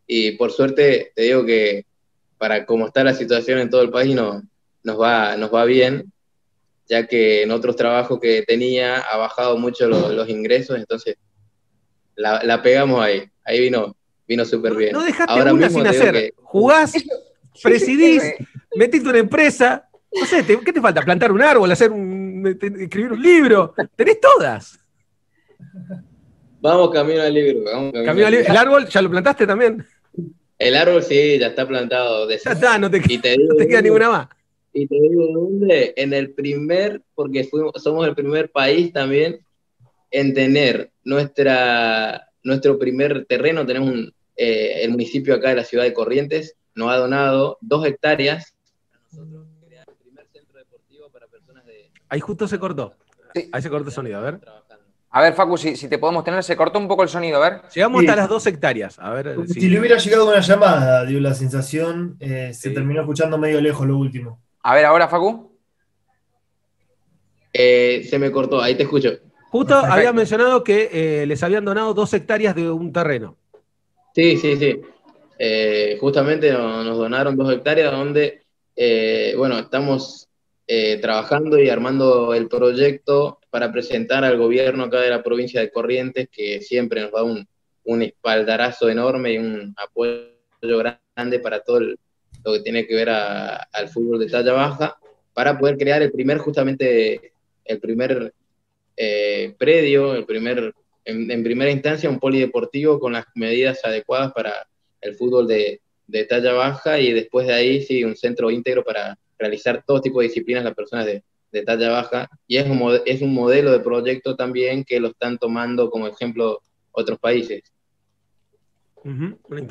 y 0.05 0.31
por 0.33 0.51
suerte 0.51 1.11
te 1.15 1.23
digo 1.23 1.45
que 1.45 1.85
para 2.37 2.65
cómo 2.65 2.87
está 2.87 3.03
la 3.03 3.13
situación 3.13 3.59
en 3.59 3.69
todo 3.69 3.81
el 3.81 3.89
país 3.89 4.15
no, 4.15 4.43
nos, 4.83 4.99
va, 4.99 5.35
nos 5.35 5.53
va 5.53 5.65
bien, 5.65 6.11
ya 6.87 7.07
que 7.07 7.43
en 7.43 7.51
otros 7.51 7.75
trabajos 7.75 8.19
que 8.19 8.43
tenía 8.47 8.99
ha 8.99 9.17
bajado 9.17 9.57
mucho 9.57 9.87
los 9.87 10.29
ingresos, 10.29 10.77
entonces 10.77 11.15
la, 12.15 12.61
pegamos 12.61 13.01
ahí, 13.01 13.23
ahí 13.45 13.61
vino, 13.61 13.95
vino 14.27 14.45
súper 14.45 14.75
bien. 14.75 14.93
No 14.93 15.03
dejaste 15.03 15.33
Ahora 15.33 15.53
una 15.53 15.69
sin 15.69 15.87
hacer, 15.87 16.33
jugás, 16.37 16.93
presidís, 17.61 18.23
metiste 18.75 19.09
una 19.09 19.19
empresa, 19.19 19.89
no 20.11 20.25
sé, 20.25 20.43
¿qué 20.45 20.73
te 20.73 20.81
falta? 20.81 21.01
¿Plantar 21.01 21.31
un 21.31 21.41
árbol, 21.41 21.71
hacer 21.71 21.91
un, 21.91 22.45
escribir 22.81 23.11
un 23.11 23.21
libro? 23.21 23.73
Tenés 23.95 24.19
todas. 24.19 24.78
Vamos 26.61 26.91
camino 26.91 27.21
al 27.21 27.33
libro. 27.33 27.63
camino 27.91 28.27
al 28.27 28.31
libro. 28.31 28.47
¿El 28.47 28.57
árbol 28.57 28.87
ya 28.87 29.01
lo 29.01 29.09
plantaste 29.09 29.47
también? 29.47 29.85
El 30.57 30.75
árbol 30.75 31.01
sí, 31.03 31.39
ya 31.39 31.47
está 31.47 31.65
plantado. 31.67 32.27
De 32.27 32.37
ya 32.37 32.51
está, 32.51 32.77
no 32.77 32.91
te, 32.91 33.01
queda 33.01 33.81
ninguna 33.81 34.09
más. 34.09 34.27
Y 34.73 34.85
te 34.85 34.95
digo 34.95 35.25
dónde, 35.33 35.93
en 35.95 36.13
el 36.13 36.31
primer, 36.33 37.01
porque 37.15 37.45
fuimos, 37.45 37.81
somos 37.81 38.05
el 38.05 38.13
primer 38.13 38.51
país 38.51 38.91
también 38.91 39.39
en 40.11 40.33
tener 40.33 40.91
nuestra, 41.03 42.29
nuestro 42.43 42.77
primer 42.77 43.25
terreno, 43.25 43.65
tenemos 43.65 43.89
un, 43.89 44.13
eh, 44.35 44.83
el 44.83 44.91
municipio 44.91 45.35
acá 45.35 45.49
de 45.49 45.55
la 45.55 45.63
ciudad 45.63 45.85
de 45.85 45.93
Corrientes, 45.93 46.55
nos 46.75 46.91
ha 46.91 46.97
donado 46.97 47.57
dos 47.61 47.85
hectáreas 47.85 48.53
nosotros 49.11 49.47
crear 49.65 49.87
el 49.89 49.95
primer 49.95 50.27
centro 50.27 50.57
deportivo 50.59 51.09
para 51.09 51.27
personas 51.27 51.65
de... 51.65 51.91
Ahí 52.09 52.19
justo 52.19 52.47
se 52.47 52.59
cortó. 52.59 52.93
Ahí 53.51 53.61
se 53.61 53.69
cortó 53.69 53.89
el 53.89 53.93
sonido, 53.93 54.19
a 54.19 54.21
ver. 54.21 54.39
A 55.11 55.21
ver, 55.23 55.33
Facu, 55.33 55.57
si, 55.57 55.87
te 55.87 55.97
podemos 55.97 56.23
tener, 56.23 56.43
se 56.43 56.55
cortó 56.55 56.77
un 56.77 56.87
poco 56.87 57.01
el 57.01 57.09
sonido, 57.09 57.41
a 57.41 57.49
ver. 57.49 57.61
Llegamos 57.73 58.01
hasta 58.01 58.15
las 58.15 58.29
dos 58.29 58.45
hectáreas. 58.45 58.99
A 58.99 59.11
ver, 59.11 59.35
si, 59.47 59.67
le 59.67 59.79
hubiera 59.79 59.97
llegado 59.97 60.29
una 60.29 60.39
llamada, 60.39 61.03
dio 61.05 61.19
la 61.19 61.33
sensación, 61.33 62.15
eh, 62.19 62.51
se 62.53 62.69
terminó 62.69 63.01
escuchando 63.01 63.39
medio 63.39 63.59
lejos 63.59 63.87
lo 63.87 63.97
último. 63.97 64.39
A 64.61 64.75
ver, 64.75 64.85
ahora, 64.85 65.07
Facu. 65.07 65.51
Eh, 67.51 68.05
se 68.07 68.19
me 68.19 68.31
cortó, 68.31 68.61
ahí 68.61 68.75
te 68.75 68.83
escucho. 68.83 69.09
Justo 69.49 69.75
había 69.75 70.13
mencionado 70.13 70.63
que 70.63 70.89
eh, 70.93 71.25
les 71.25 71.41
habían 71.41 71.65
donado 71.65 71.95
dos 71.95 72.13
hectáreas 72.13 72.53
de 72.53 72.69
un 72.69 72.93
terreno. 72.93 73.35
Sí, 74.13 74.37
sí, 74.37 74.57
sí. 74.57 74.79
justamente 75.99 76.51
nos, 76.51 76.85
nos, 76.85 76.97
donaron 76.99 77.35
dos 77.35 77.51
hectáreas 77.51 77.91
donde, 77.91 78.43
bueno, 79.35 79.57
estamos 79.57 80.29
trabajando 81.01 81.57
y 81.57 81.67
armando 81.67 82.35
el 82.35 82.47
proyecto 82.47 83.38
para 83.49 83.71
presentar 83.71 84.23
al 84.23 84.37
gobierno 84.37 84.85
acá 84.85 85.01
de 85.01 85.09
la 85.09 85.23
provincia 85.23 85.59
de 85.59 85.71
Corrientes, 85.71 86.29
que 86.31 86.61
siempre 86.61 87.01
nos 87.01 87.11
da 87.11 87.23
un, 87.23 87.47
espaldarazo 88.01 88.87
enorme 88.87 89.33
y 89.33 89.37
un 89.39 89.73
apoyo 89.75 90.27
grande 90.61 91.39
para 91.39 91.61
todo 91.61 91.79
lo 91.79 92.53
que 92.53 92.59
tiene 92.59 92.85
que 92.85 92.93
ver 92.93 93.09
al 93.09 93.89
fútbol 93.91 94.19
de 94.19 94.27
talla 94.27 94.53
baja, 94.53 94.97
para 95.33 95.57
poder 95.57 95.77
crear 95.77 96.01
el 96.03 96.11
primer, 96.11 96.37
justamente, 96.37 97.33
el 97.65 97.79
primer 97.79 98.31
eh, 98.95 99.55
predio, 99.57 100.13
el 100.13 100.25
primer, 100.25 100.73
en, 101.03 101.43
primera 101.43 101.71
instancia, 101.71 102.09
un 102.09 102.19
polideportivo 102.19 102.99
con 102.99 103.13
las 103.13 103.25
medidas 103.33 103.83
adecuadas 103.83 104.33
para 104.33 104.67
el 105.01 105.15
fútbol 105.15 105.47
de, 105.47 105.81
de 106.05 106.25
talla 106.25 106.53
baja 106.53 106.99
y 106.99 107.11
después 107.11 107.47
de 107.47 107.53
ahí, 107.53 107.81
sí, 107.81 108.03
un 108.03 108.15
centro 108.15 108.51
íntegro 108.51 108.83
para 108.83 109.17
realizar 109.39 109.83
todo 109.83 110.01
tipo 110.01 110.19
de 110.19 110.27
disciplinas 110.27 110.63
las 110.63 110.75
personas 110.75 111.07
de, 111.07 111.23
de 111.51 111.63
talla 111.63 111.89
baja, 111.89 112.29
y 112.47 112.57
es 112.57 112.67
un, 112.69 112.99
es 113.05 113.21
un 113.21 113.33
modelo 113.33 113.71
de 113.71 113.79
proyecto 113.79 114.35
también 114.35 114.83
que 114.83 114.99
lo 114.99 115.09
están 115.09 115.37
tomando 115.37 115.89
como 115.89 116.07
ejemplo 116.07 116.61
otros 116.91 117.19
países. 117.19 117.63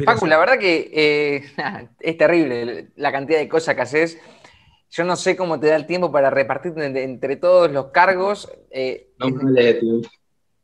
Paco, 0.05 0.27
la 0.27 0.39
verdad 0.39 0.59
que 0.59 0.91
eh, 0.93 1.45
es 2.01 2.17
terrible 2.17 2.89
la 2.97 3.13
cantidad 3.13 3.39
de 3.39 3.49
cosas 3.49 3.75
que 3.75 3.83
haces. 3.83 4.19
Yo 4.91 5.05
no 5.05 5.17
sé 5.17 5.37
cómo 5.37 5.61
te 5.61 5.67
da 5.67 5.77
el 5.77 5.87
tiempo 5.87 6.11
para 6.11 6.31
repartir 6.31 6.73
entre, 6.79 7.37
todos 7.37 7.71
los 7.71 7.87
cargos. 7.87 8.51
Eh, 8.71 9.11
no 9.19 9.29
me 9.31 9.75
tiempo. 9.75 10.09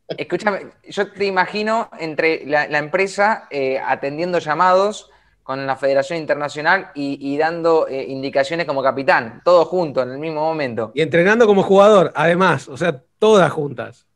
Escúchame, 0.08 0.66
yo 0.88 1.12
te 1.12 1.24
imagino 1.24 1.88
entre 1.98 2.44
la, 2.46 2.78
empresa 2.78 3.48
eh, 3.50 3.78
atendiendo 3.78 4.38
llamados, 4.38 5.10
con 5.45 5.66
la 5.66 5.76
Federación 5.76 6.18
Internacional 6.18 6.90
y, 6.95 7.36
dando 7.36 7.86
eh, 7.86 8.03
indicaciones 8.09 8.66
como 8.66 8.82
capitán, 8.82 9.42
todos 9.45 9.68
juntos 9.68 10.05
en 10.05 10.12
el 10.12 10.18
mismo 10.18 10.40
momento. 10.40 10.90
Y 10.95 11.03
entrenando 11.03 11.47
como 11.47 11.62
jugador, 11.62 12.11
además, 12.16 12.66
o 12.66 12.78
sea, 12.78 13.05
todas 13.18 13.53
juntas. 13.53 14.07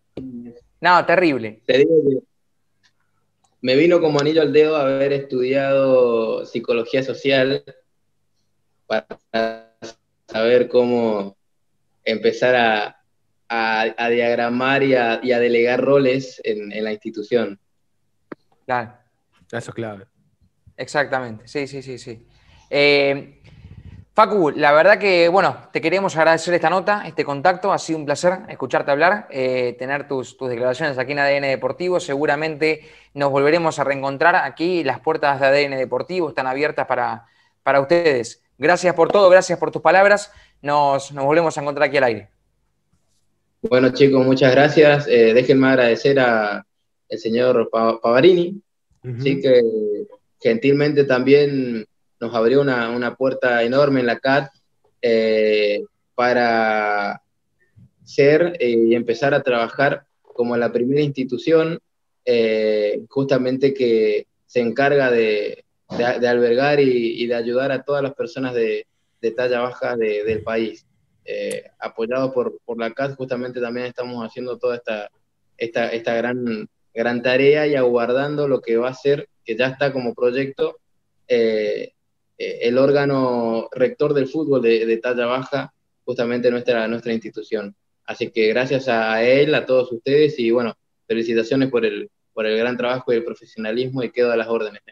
No, 0.81 1.05
terrible. 1.05 1.61
Te 1.66 1.79
digo 1.79 1.91
que 2.09 2.18
me 3.61 3.76
vino 3.76 4.01
como 4.01 4.20
anillo 4.20 4.41
al 4.41 4.55
dedo 4.55 4.76
haber 4.76 5.12
estudiado 5.12 6.47
psicología 6.47 7.03
social 7.03 7.62
para 8.87 9.07
saber 10.26 10.66
cómo 10.66 11.37
empezar 12.05 12.95
a, 13.51 14.09
diagramar 14.09 14.83
y 14.83 14.95
a, 14.95 15.18
delegar 15.20 15.85
roles 15.85 16.41
en, 16.43 16.72
en 16.72 16.85
la 16.85 16.93
institución. 16.93 17.61
Claro. 18.64 18.95
Eso 19.53 19.70
es 19.70 19.74
clave. 19.74 20.07
Exactamente, 20.79 21.47
sí, 21.47 21.66
sí, 21.66 21.83
sí, 21.83 21.99
sí. 21.99 22.26
Eh, 22.70 23.41
Facu, 24.14 24.51
la 24.51 24.72
verdad 24.72 24.99
que, 24.99 25.29
bueno, 25.29 25.57
te 25.72 25.81
queremos 25.81 26.16
agradecer 26.16 26.53
esta 26.55 26.70
nota, 26.70 27.05
este 27.07 27.24
contacto. 27.24 27.72
Ha 27.72 27.79
sido 27.79 28.01
un 28.01 28.05
placer 28.05 28.39
escucharte 28.49 28.91
hablar, 28.91 29.29
eh, 29.31 29.76
tener 29.79 30.09
tus, 30.09 30.37
declaraciones 30.39 30.99
aquí 30.99 31.12
en 31.12 31.20
ADN 31.20 31.43
Deportivo. 31.43 32.01
Seguramente 32.01 32.83
nos 33.14 33.31
volveremos 33.31 33.79
a 33.79 33.85
reencontrar 33.85 34.35
aquí. 34.35 34.83
Las 34.83 34.99
puertas 34.99 35.39
de 35.39 35.47
ADN 35.47 35.76
Deportivo 35.76 36.31
están 36.31 36.49
abiertas 36.49 36.87
para, 36.89 37.26
para 37.62 37.81
ustedes. 37.81 38.43
Gracias 38.59 38.93
por 38.95 39.12
todo, 39.12 39.31
gracias 39.31 39.57
por 39.57 39.70
tus 39.70 39.83
palabras. 39.83 40.33
Nos, 40.62 41.12
volvemos 41.12 41.57
a 41.57 41.61
encontrar 41.61 41.89
aquí 41.89 41.99
al 41.99 42.05
aire. 42.05 42.29
Bueno, 43.62 43.91
chicos, 43.91 44.26
muchas 44.26 44.53
gracias. 44.53 45.07
Eh, 45.07 45.33
déjenme 45.33 45.68
agradecer 45.68 46.18
al 46.18 46.64
señor 47.11 47.70
Pavarini, 47.70 48.61
sí 49.20 49.41
que 49.41 49.62
gentilmente 50.41 51.05
también 51.05 51.86
nos 52.20 52.34
abrió 52.34 52.61
una, 52.61 53.14
puerta 53.16 53.62
enorme 53.62 54.01
en 54.01 54.07
la 54.07 54.18
CAT 54.18 54.51
eh, 55.03 55.84
para 56.14 57.22
ser 58.05 58.57
eh, 58.59 58.70
y 58.70 58.95
empezar 58.95 59.34
a 59.34 59.43
trabajar 59.43 60.05
como 60.22 60.57
la 60.57 60.72
primera 60.72 61.01
institución 61.01 61.78
eh, 62.24 63.03
justamente 63.09 63.74
que 63.74 64.26
se 64.47 64.61
encarga 64.61 65.11
de, 65.11 65.64
albergar 65.89 66.80
y, 66.80 67.26
de 67.26 67.34
ayudar 67.34 67.72
a 67.72 67.82
todas 67.82 68.03
las 68.03 68.14
personas 68.14 68.55
de, 68.55 68.86
talla 69.36 69.61
baja 69.61 69.97
del 69.97 70.43
país. 70.43 70.86
apoyados 71.78 72.32
por, 72.32 72.59
por, 72.64 72.78
la 72.78 72.93
CAT, 72.93 73.16
justamente 73.16 73.61
también 73.61 73.86
estamos 73.86 74.24
haciendo 74.24 74.59
toda 74.59 74.76
esta, 74.76 75.11
esta, 75.57 75.89
esta 75.91 76.14
gran, 76.14 76.68
gran 76.99 77.22
tarea 77.22 77.64
y 77.68 77.76
aguardando 77.76 78.49
lo 78.49 78.61
que 78.61 78.76
va 78.76 78.88
a 78.88 78.94
ser 78.94 79.28
que 79.44 79.57
ya 79.57 79.68
está 79.68 79.92
como 79.92 80.14
proyecto, 80.14 80.80
eh, 81.28 81.92
eh, 82.36 82.59
el 82.62 82.76
órgano 82.76 83.68
rector 83.70 84.14
del 84.14 84.26
fútbol 84.26 84.62
de, 84.62 84.96
talla 84.96 85.26
baja, 85.26 85.72
justamente 86.05 86.51
nuestra, 86.51 86.88
nuestra 86.88 87.12
institución. 87.12 87.76
Así 88.05 88.30
que 88.32 88.49
gracias 88.49 88.88
a 88.88 89.22
él, 89.22 89.55
a 89.55 89.64
todos 89.64 89.92
ustedes 89.92 90.40
y 90.40 90.51
bueno, 90.51 90.74
felicitaciones 91.07 91.70
por 91.70 91.86
el, 91.86 92.11
por 92.32 92.46
el 92.46 92.59
gran 92.59 92.76
trabajo 92.76 93.12
y 93.12 93.16
el 93.16 93.24
profesionalismo 93.24 94.03
y 94.03 94.11
quedo 94.11 94.32
a 94.32 94.36
las 94.36 94.49
órdenes. 94.49 94.82